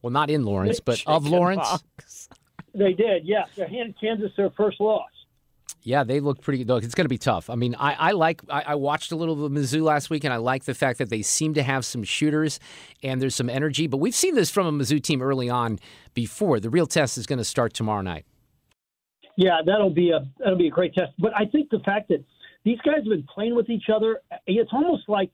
Well, 0.00 0.10
not 0.10 0.30
in 0.30 0.44
Lawrence, 0.44 0.80
but 0.80 1.02
of 1.06 1.28
Lawrence. 1.28 1.62
Hawks. 1.62 2.28
They 2.74 2.94
did, 2.94 3.26
yes. 3.26 3.48
They 3.54 3.68
handed 3.68 4.00
Kansas 4.00 4.32
their 4.36 4.50
first 4.50 4.80
loss. 4.80 5.10
Yeah, 5.84 6.04
they 6.04 6.20
look 6.20 6.40
pretty 6.40 6.62
good. 6.62 6.84
It's 6.84 6.94
going 6.94 7.06
to 7.06 7.08
be 7.08 7.18
tough. 7.18 7.50
I 7.50 7.56
mean, 7.56 7.74
I, 7.74 7.94
I 7.94 8.10
like. 8.12 8.42
I, 8.48 8.62
I 8.68 8.74
watched 8.76 9.10
a 9.10 9.16
little 9.16 9.44
of 9.44 9.52
the 9.52 9.60
Mizzou 9.60 9.82
last 9.82 10.10
week, 10.10 10.22
and 10.22 10.32
I 10.32 10.36
like 10.36 10.64
the 10.64 10.74
fact 10.74 10.98
that 10.98 11.10
they 11.10 11.22
seem 11.22 11.54
to 11.54 11.62
have 11.62 11.84
some 11.84 12.04
shooters 12.04 12.60
and 13.02 13.20
there's 13.20 13.34
some 13.34 13.50
energy. 13.50 13.88
But 13.88 13.96
we've 13.96 14.14
seen 14.14 14.36
this 14.36 14.50
from 14.50 14.66
a 14.66 14.72
Mizzou 14.72 15.02
team 15.02 15.20
early 15.20 15.50
on 15.50 15.80
before. 16.14 16.60
The 16.60 16.70
real 16.70 16.86
test 16.86 17.18
is 17.18 17.26
going 17.26 17.38
to 17.38 17.44
start 17.44 17.74
tomorrow 17.74 18.02
night. 18.02 18.24
Yeah, 19.36 19.58
that'll 19.64 19.90
be 19.90 20.10
a 20.10 20.20
that'll 20.38 20.58
be 20.58 20.68
a 20.68 20.70
great 20.70 20.94
test. 20.94 21.12
But 21.18 21.32
I 21.34 21.46
think 21.46 21.70
the 21.70 21.80
fact 21.80 22.08
that 22.10 22.24
these 22.64 22.78
guys 22.84 22.96
have 22.96 23.04
been 23.04 23.26
playing 23.34 23.56
with 23.56 23.68
each 23.68 23.86
other, 23.92 24.20
it's 24.46 24.70
almost 24.72 25.08
like 25.08 25.30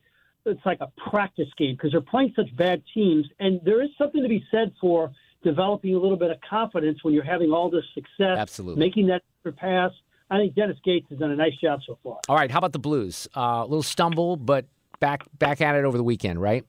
it's 0.46 0.64
like 0.64 0.80
a 0.80 0.90
practice 1.10 1.48
game 1.58 1.74
because 1.74 1.92
they're 1.92 2.00
playing 2.00 2.32
such 2.34 2.54
bad 2.56 2.82
teams, 2.94 3.26
and 3.38 3.60
there 3.64 3.82
is 3.82 3.90
something 3.98 4.22
to 4.22 4.28
be 4.28 4.42
said 4.50 4.72
for 4.80 5.12
developing 5.42 5.94
a 5.94 5.98
little 5.98 6.16
bit 6.16 6.30
of 6.30 6.38
confidence 6.48 7.04
when 7.04 7.12
you're 7.12 7.24
having 7.24 7.50
all 7.50 7.70
this 7.70 7.84
success, 7.94 8.38
Absolutely. 8.38 8.78
making 8.78 9.06
that 9.08 9.22
pass. 9.56 9.90
I 10.30 10.38
think 10.38 10.54
Dennis 10.54 10.76
Gates 10.84 11.06
has 11.10 11.18
done 11.18 11.30
a 11.30 11.36
nice 11.36 11.56
job 11.56 11.80
so 11.86 11.98
far. 12.02 12.18
All 12.28 12.36
right, 12.36 12.50
how 12.50 12.58
about 12.58 12.72
the 12.72 12.78
Blues? 12.78 13.28
Uh, 13.36 13.62
a 13.62 13.66
little 13.66 13.82
stumble, 13.82 14.36
but 14.36 14.66
back 15.00 15.24
back 15.38 15.60
at 15.60 15.74
it 15.74 15.84
over 15.84 15.96
the 15.96 16.04
weekend, 16.04 16.40
right? 16.40 16.64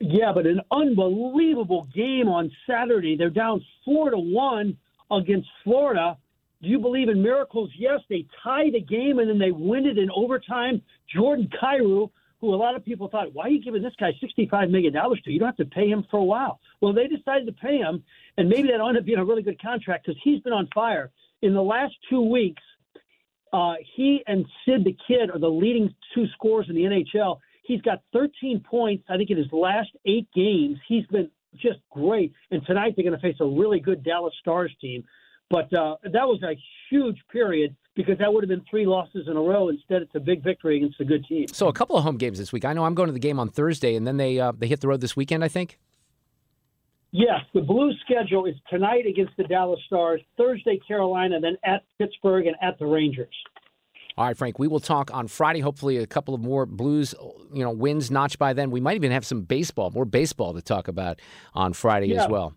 Yeah, 0.00 0.32
but 0.34 0.46
an 0.46 0.60
unbelievable 0.70 1.86
game 1.94 2.28
on 2.28 2.50
Saturday. 2.66 3.16
They're 3.16 3.30
down 3.30 3.64
four 3.84 4.10
to 4.10 4.18
one 4.18 4.76
against 5.10 5.48
Florida. 5.62 6.16
Do 6.60 6.68
you 6.68 6.78
believe 6.78 7.08
in 7.08 7.22
miracles? 7.22 7.70
Yes, 7.76 8.00
they 8.08 8.26
tie 8.42 8.70
the 8.70 8.80
game 8.80 9.18
and 9.18 9.28
then 9.28 9.38
they 9.38 9.50
win 9.50 9.86
it 9.86 9.98
in 9.98 10.10
overtime. 10.10 10.82
Jordan 11.14 11.48
Kyrou, 11.60 12.10
who 12.40 12.54
a 12.54 12.56
lot 12.56 12.74
of 12.74 12.84
people 12.84 13.08
thought, 13.08 13.32
why 13.32 13.44
are 13.44 13.48
you 13.48 13.62
giving 13.62 13.82
this 13.82 13.94
guy 13.98 14.12
$65 14.20 14.70
million 14.70 14.92
to? 14.92 15.18
You 15.26 15.38
don't 15.38 15.46
have 15.48 15.56
to 15.56 15.64
pay 15.66 15.88
him 15.88 16.04
for 16.10 16.18
a 16.18 16.24
while. 16.24 16.58
Well, 16.80 16.92
they 16.92 17.06
decided 17.06 17.46
to 17.46 17.52
pay 17.52 17.78
him, 17.78 18.02
and 18.36 18.48
maybe 18.48 18.68
that'll 18.68 18.88
end 18.88 18.98
up 18.98 19.04
being 19.04 19.18
a 19.18 19.24
really 19.24 19.42
good 19.42 19.60
contract 19.62 20.06
because 20.06 20.20
he's 20.24 20.40
been 20.40 20.52
on 20.52 20.68
fire. 20.74 21.10
In 21.42 21.54
the 21.54 21.62
last 21.62 21.94
two 22.08 22.22
weeks, 22.22 22.62
uh, 23.52 23.74
he 23.96 24.22
and 24.26 24.46
Sid 24.64 24.84
the 24.84 24.96
Kid 25.06 25.30
are 25.30 25.38
the 25.38 25.48
leading 25.48 25.94
two 26.14 26.26
scorers 26.34 26.66
in 26.68 26.74
the 26.74 26.82
NHL. 26.82 27.38
He's 27.64 27.80
got 27.82 28.02
13 28.12 28.64
points, 28.68 29.04
I 29.08 29.16
think, 29.16 29.30
in 29.30 29.36
his 29.36 29.52
last 29.52 29.90
eight 30.06 30.28
games. 30.34 30.78
He's 30.88 31.06
been 31.06 31.30
just 31.54 31.80
great. 31.90 32.32
And 32.50 32.64
tonight 32.66 32.94
they're 32.96 33.04
going 33.04 33.18
to 33.18 33.20
face 33.20 33.36
a 33.40 33.46
really 33.46 33.78
good 33.78 34.02
Dallas 34.02 34.34
Stars 34.40 34.74
team. 34.80 35.04
But 35.50 35.72
uh, 35.74 35.96
that 36.04 36.26
was 36.26 36.42
a 36.42 36.56
huge 36.88 37.18
period 37.30 37.76
because 37.94 38.16
that 38.18 38.32
would 38.32 38.42
have 38.42 38.48
been 38.48 38.64
three 38.70 38.86
losses 38.86 39.28
in 39.28 39.36
a 39.36 39.40
row. 39.40 39.68
Instead, 39.68 40.00
it's 40.00 40.14
a 40.14 40.20
big 40.20 40.42
victory 40.42 40.78
against 40.78 40.98
a 41.00 41.04
good 41.04 41.26
team. 41.26 41.46
So 41.48 41.68
a 41.68 41.72
couple 41.74 41.96
of 41.96 42.04
home 42.04 42.16
games 42.16 42.38
this 42.38 42.52
week. 42.52 42.64
I 42.64 42.72
know 42.72 42.84
I'm 42.84 42.94
going 42.94 43.08
to 43.08 43.12
the 43.12 43.18
game 43.18 43.38
on 43.38 43.50
Thursday, 43.50 43.94
and 43.94 44.06
then 44.06 44.16
they 44.16 44.40
uh, 44.40 44.52
they 44.56 44.66
hit 44.66 44.80
the 44.80 44.88
road 44.88 45.02
this 45.02 45.14
weekend. 45.14 45.44
I 45.44 45.48
think. 45.48 45.78
Yes, 47.12 47.40
the 47.52 47.60
Blues 47.60 47.98
schedule 48.04 48.46
is 48.46 48.54
tonight 48.70 49.06
against 49.06 49.36
the 49.36 49.44
Dallas 49.44 49.78
Stars, 49.86 50.22
Thursday 50.38 50.80
Carolina, 50.88 51.38
then 51.40 51.56
at 51.62 51.82
Pittsburgh 51.98 52.46
and 52.46 52.56
at 52.62 52.78
the 52.78 52.86
Rangers. 52.86 53.34
All 54.16 54.26
right, 54.26 54.36
Frank. 54.36 54.58
We 54.58 54.66
will 54.66 54.80
talk 54.80 55.12
on 55.12 55.28
Friday. 55.28 55.60
Hopefully, 55.60 55.98
a 55.98 56.06
couple 56.06 56.34
of 56.34 56.40
more 56.40 56.64
Blues, 56.66 57.14
you 57.52 57.62
know, 57.62 57.70
wins 57.70 58.10
notched 58.10 58.38
by 58.38 58.54
then. 58.54 58.70
We 58.70 58.80
might 58.80 58.96
even 58.96 59.10
have 59.10 59.26
some 59.26 59.42
baseball, 59.42 59.90
more 59.90 60.04
baseball 60.06 60.54
to 60.54 60.62
talk 60.62 60.88
about 60.88 61.20
on 61.54 61.74
Friday 61.74 62.06
Yeah. 62.08 62.24
as 62.24 62.28
well. 62.30 62.54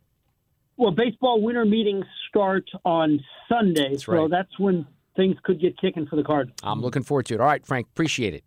Well, 0.78 0.92
baseball 0.92 1.42
winter 1.42 1.66
meetings 1.66 2.06
start 2.30 2.70
on 2.84 3.20
Sunday, 3.48 3.92
That's 3.92 4.06
so 4.06 4.28
that's 4.30 4.58
when 4.60 4.86
things 5.16 5.38
could 5.44 5.60
get 5.62 5.78
kicking 5.80 6.06
for 6.06 6.18
the 6.18 6.24
Cardinals. 6.24 6.60
I'm 6.64 6.82
looking 6.82 7.04
forward 7.04 7.26
to 7.28 7.36
it. 7.36 7.40
All 7.42 7.48
right, 7.48 7.66
Frank. 7.66 7.88
Appreciate 7.88 8.34
it. 8.34 8.44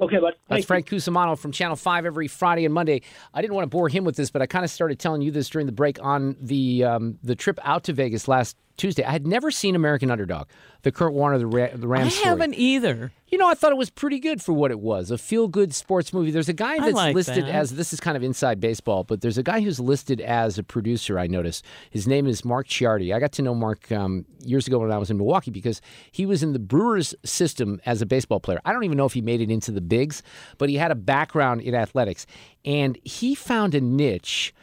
Okay, 0.00 0.18
but 0.18 0.34
That's 0.48 0.64
Frank 0.64 0.88
Cusumano 0.88 1.38
from 1.38 1.52
Channel 1.52 1.76
5 1.76 2.04
every 2.04 2.26
Friday 2.26 2.64
and 2.64 2.74
Monday. 2.74 3.02
I 3.32 3.40
didn't 3.40 3.54
want 3.54 3.64
to 3.64 3.70
bore 3.70 3.88
him 3.88 4.04
with 4.04 4.16
this, 4.16 4.30
but 4.30 4.42
I 4.42 4.46
kind 4.46 4.64
of 4.64 4.70
started 4.70 4.98
telling 4.98 5.22
you 5.22 5.30
this 5.30 5.48
during 5.48 5.66
the 5.66 5.72
break 5.72 6.02
on 6.02 6.36
the 6.40 6.84
um, 6.84 7.18
the 7.22 7.36
trip 7.36 7.60
out 7.62 7.84
to 7.84 7.92
Vegas 7.92 8.26
last 8.26 8.56
Tuesday. 8.76 9.04
I 9.04 9.12
had 9.12 9.26
never 9.26 9.50
seen 9.50 9.76
American 9.76 10.10
Underdog, 10.10 10.48
the 10.82 10.90
Kurt 10.90 11.12
Warner, 11.12 11.38
the, 11.38 11.46
Ra- 11.46 11.68
the 11.74 11.88
I 11.88 12.08
story. 12.08 12.24
haven't 12.24 12.54
either. 12.54 13.12
You 13.28 13.38
know, 13.38 13.48
I 13.48 13.54
thought 13.54 13.72
it 13.72 13.78
was 13.78 13.90
pretty 13.90 14.18
good 14.20 14.42
for 14.42 14.52
what 14.52 14.70
it 14.70 14.78
was 14.80 15.10
a 15.10 15.18
feel 15.18 15.48
good 15.48 15.74
sports 15.74 16.12
movie. 16.12 16.30
There's 16.30 16.48
a 16.48 16.52
guy 16.52 16.78
that's 16.78 16.92
like 16.94 17.14
listed 17.14 17.44
that. 17.46 17.54
as 17.54 17.74
this 17.74 17.92
is 17.92 18.00
kind 18.00 18.16
of 18.16 18.22
inside 18.22 18.60
baseball, 18.60 19.04
but 19.04 19.20
there's 19.20 19.38
a 19.38 19.42
guy 19.42 19.60
who's 19.60 19.80
listed 19.80 20.20
as 20.20 20.58
a 20.58 20.62
producer, 20.62 21.18
I 21.18 21.26
noticed. 21.26 21.64
His 21.90 22.06
name 22.06 22.26
is 22.26 22.44
Mark 22.44 22.68
Ciardi. 22.68 23.14
I 23.14 23.18
got 23.18 23.32
to 23.32 23.42
know 23.42 23.54
Mark 23.54 23.90
um, 23.90 24.24
years 24.44 24.66
ago 24.66 24.78
when 24.78 24.92
I 24.92 24.98
was 24.98 25.10
in 25.10 25.16
Milwaukee 25.16 25.50
because 25.50 25.80
he 26.12 26.26
was 26.26 26.42
in 26.42 26.52
the 26.52 26.58
Brewers 26.58 27.14
system 27.24 27.80
as 27.86 28.02
a 28.02 28.06
baseball 28.06 28.40
player. 28.40 28.60
I 28.64 28.72
don't 28.72 28.84
even 28.84 28.96
know 28.96 29.06
if 29.06 29.14
he 29.14 29.22
made 29.22 29.40
it 29.40 29.50
into 29.50 29.70
the 29.72 29.80
bigs, 29.80 30.22
but 30.58 30.68
he 30.68 30.76
had 30.76 30.90
a 30.90 30.96
background 30.96 31.60
in 31.62 31.74
athletics. 31.74 32.26
And 32.64 32.98
he 33.04 33.34
found 33.34 33.74
a 33.74 33.80
niche 33.80 34.54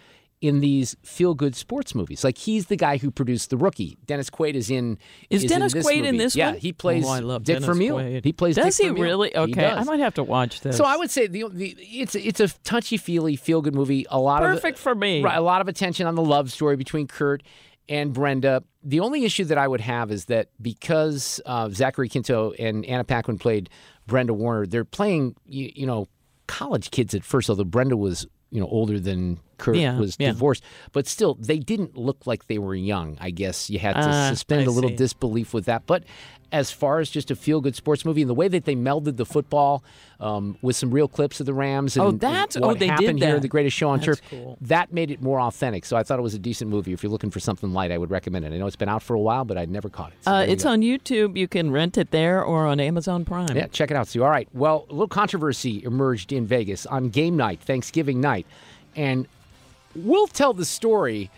in 0.41 0.59
these 0.59 0.97
feel 1.03 1.35
good 1.35 1.55
sports 1.55 1.93
movies. 1.93 2.23
Like 2.23 2.37
he's 2.37 2.65
the 2.65 2.75
guy 2.75 2.97
who 2.97 3.11
produced 3.11 3.51
The 3.51 3.57
Rookie. 3.57 3.97
Dennis 4.07 4.29
Quaid 4.29 4.55
is 4.55 4.71
in 4.71 4.97
Is 5.29 5.43
in 5.43 5.49
Dennis 5.49 5.73
this 5.73 5.85
Quaid 5.85 6.03
in 6.03 6.17
this 6.17 6.35
yeah, 6.35 6.47
one? 6.47 6.53
Yeah, 6.55 6.59
he 6.59 6.73
plays 6.73 7.05
Oh, 7.05 7.09
I 7.09 7.19
love 7.19 7.43
Dick 7.43 7.57
Dennis 7.57 7.67
Vermeil. 7.67 7.95
Quaid. 7.97 8.25
He 8.25 8.33
plays 8.33 8.55
Does 8.55 8.75
Dick 8.75 8.83
he 8.83 8.89
Vermeil. 8.89 9.03
really? 9.03 9.29
He 9.29 9.37
Okay, 9.37 9.65
I 9.65 9.83
might 9.83 9.99
have 9.99 10.15
to 10.15 10.23
watch 10.23 10.61
this. 10.61 10.75
So 10.75 10.83
I 10.83 10.97
would 10.97 11.11
say 11.11 11.27
the, 11.27 11.45
the 11.49 11.75
it's 11.79 12.15
it's 12.15 12.39
a 12.39 12.47
touchy 12.63 12.97
feely 12.97 13.35
feel 13.35 13.61
good 13.61 13.75
movie. 13.75 14.05
A 14.09 14.19
lot 14.19 14.43
of 14.43 14.49
Perfect 14.49 14.79
for 14.79 14.95
me. 14.95 15.21
Right, 15.21 15.37
a 15.37 15.41
lot 15.41 15.61
of 15.61 15.67
attention 15.67 16.07
on 16.07 16.15
the 16.15 16.23
love 16.23 16.51
story 16.51 16.75
between 16.75 17.07
Kurt 17.07 17.43
and 17.87 18.11
Brenda. 18.11 18.63
The 18.83 18.99
only 18.99 19.25
issue 19.25 19.45
that 19.45 19.59
I 19.59 19.67
would 19.67 19.81
have 19.81 20.11
is 20.11 20.25
that 20.25 20.49
because 20.59 21.39
uh, 21.45 21.69
Zachary 21.69 22.09
Quinto 22.09 22.51
and 22.57 22.83
Anna 22.85 23.03
Paquin 23.03 23.37
played 23.37 23.69
Brenda 24.07 24.33
Warner, 24.33 24.65
they're 24.65 24.85
playing 24.85 25.35
you, 25.45 25.71
you 25.75 25.85
know 25.85 26.07
college 26.47 26.89
kids 26.89 27.13
at 27.13 27.23
first. 27.23 27.47
Although 27.47 27.63
Brenda 27.63 27.95
was 27.95 28.25
you 28.49 28.59
know 28.59 28.67
older 28.67 28.99
than 28.99 29.39
Kurt 29.61 29.77
Yeah, 29.77 29.97
was 29.97 30.17
yeah. 30.19 30.31
divorced, 30.31 30.63
but 30.91 31.07
still 31.07 31.35
they 31.35 31.59
didn't 31.59 31.95
look 31.97 32.27
like 32.27 32.47
they 32.47 32.57
were 32.57 32.75
young. 32.75 33.17
I 33.21 33.29
guess 33.29 33.69
you 33.69 33.79
had 33.79 33.93
to 33.93 34.01
Ah, 34.09 34.29
suspend 34.29 34.61
I 34.61 34.65
a 34.65 34.69
little 34.71 34.89
see. 34.89 34.95
disbelief 34.97 35.53
with 35.53 35.65
that, 35.65 35.85
but. 35.85 36.03
As 36.53 36.69
far 36.69 36.99
as 36.99 37.09
just 37.09 37.31
a 37.31 37.35
feel-good 37.37 37.77
sports 37.77 38.03
movie, 38.03 38.19
and 38.19 38.29
the 38.29 38.33
way 38.33 38.49
that 38.49 38.65
they 38.65 38.75
melded 38.75 39.15
the 39.15 39.25
football 39.25 39.85
um, 40.19 40.57
with 40.61 40.75
some 40.75 40.91
real 40.91 41.07
clips 41.07 41.39
of 41.39 41.45
the 41.45 41.53
Rams, 41.53 41.95
and 41.95 42.03
Oh, 42.05 42.09
and 42.09 42.19
that's- 42.19 42.59
what 42.59 42.71
oh, 42.71 42.73
they 42.73 42.87
did 42.87 42.89
happened 42.89 43.19
here, 43.23 43.39
the 43.39 43.47
greatest 43.47 43.77
show 43.77 43.87
on 43.87 43.99
That's 43.99 44.19
turf, 44.19 44.21
cool. 44.29 44.57
that 44.59 44.91
made 44.91 45.11
it 45.11 45.21
more 45.21 45.39
authentic. 45.39 45.85
So 45.85 45.95
I 45.95 46.03
thought 46.03 46.19
it 46.19 46.23
was 46.23 46.33
a 46.33 46.39
decent 46.39 46.69
movie. 46.69 46.91
If 46.91 47.03
you're 47.03 47.09
looking 47.11 47.31
for 47.31 47.39
something 47.39 47.71
light, 47.71 47.89
I 47.89 47.97
would 47.97 48.11
recommend 48.11 48.43
it. 48.43 48.51
I 48.51 48.57
know 48.57 48.67
it's 48.67 48.75
been 48.75 48.89
out 48.89 49.01
for 49.01 49.13
a 49.13 49.19
while, 49.21 49.45
but 49.45 49.57
I'd 49.57 49.69
never 49.71 49.87
caught 49.87 50.09
it. 50.11 50.25
So 50.25 50.31
Uh, 50.31 50.39
there 50.39 50.47
you 50.47 50.51
it's 50.53 50.65
on 50.65 50.81
YouTube. 50.81 51.37
You 51.37 51.47
can 51.47 51.71
rent 51.71 51.97
it 51.97 52.11
there 52.11 52.43
or 52.43 52.65
on 52.67 52.81
Amazon 52.81 53.23
Prime. 53.23 53.55
Yeah, 53.55 53.67
check 53.67 53.89
it 53.89 53.95
out, 53.95 54.09
Sue. 54.09 54.21
All 54.21 54.29
right. 54.29 54.49
Well, 54.53 54.87
a 54.89 54.91
little 54.91 55.07
controversy 55.07 55.81
emerged 55.85 56.33
in 56.33 56.45
Vegas 56.45 56.85
on 56.85 57.07
game 57.11 57.37
night, 57.37 57.61
Thanksgiving 57.61 58.19
night, 58.19 58.45
and 58.93 59.25
we'll 59.95 60.27
tell 60.27 60.53
the 60.53 60.65
story 60.65 61.29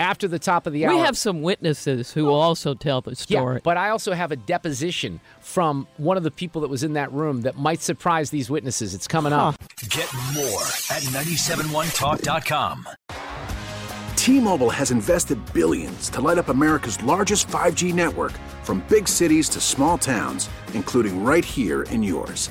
after 0.00 0.28
the 0.28 0.38
top 0.38 0.66
of 0.66 0.72
the 0.72 0.86
hour. 0.86 0.94
We 0.94 1.00
have 1.00 1.16
some 1.16 1.42
witnesses 1.42 2.12
who 2.12 2.24
will 2.26 2.40
also 2.40 2.74
tell 2.74 3.00
the 3.00 3.16
story. 3.16 3.56
Yeah, 3.56 3.60
but 3.62 3.76
I 3.76 3.90
also 3.90 4.12
have 4.12 4.32
a 4.32 4.36
deposition 4.36 5.20
from 5.40 5.88
one 5.96 6.16
of 6.16 6.22
the 6.22 6.30
people 6.30 6.60
that 6.62 6.68
was 6.68 6.84
in 6.84 6.92
that 6.94 7.12
room 7.12 7.42
that 7.42 7.56
might 7.56 7.80
surprise 7.80 8.30
these 8.30 8.48
witnesses. 8.50 8.94
It's 8.94 9.08
coming 9.08 9.32
up. 9.32 9.56
Get 9.88 10.12
more 10.34 10.62
at 10.90 11.02
971talk.com. 11.02 12.88
T-Mobile 14.16 14.70
has 14.70 14.90
invested 14.90 15.38
billions 15.54 16.10
to 16.10 16.20
light 16.20 16.38
up 16.38 16.48
America's 16.48 17.02
largest 17.02 17.48
5G 17.48 17.94
network 17.94 18.32
from 18.62 18.84
big 18.88 19.08
cities 19.08 19.48
to 19.48 19.60
small 19.60 19.96
towns, 19.96 20.50
including 20.74 21.24
right 21.24 21.44
here 21.44 21.84
in 21.84 22.02
yours. 22.02 22.50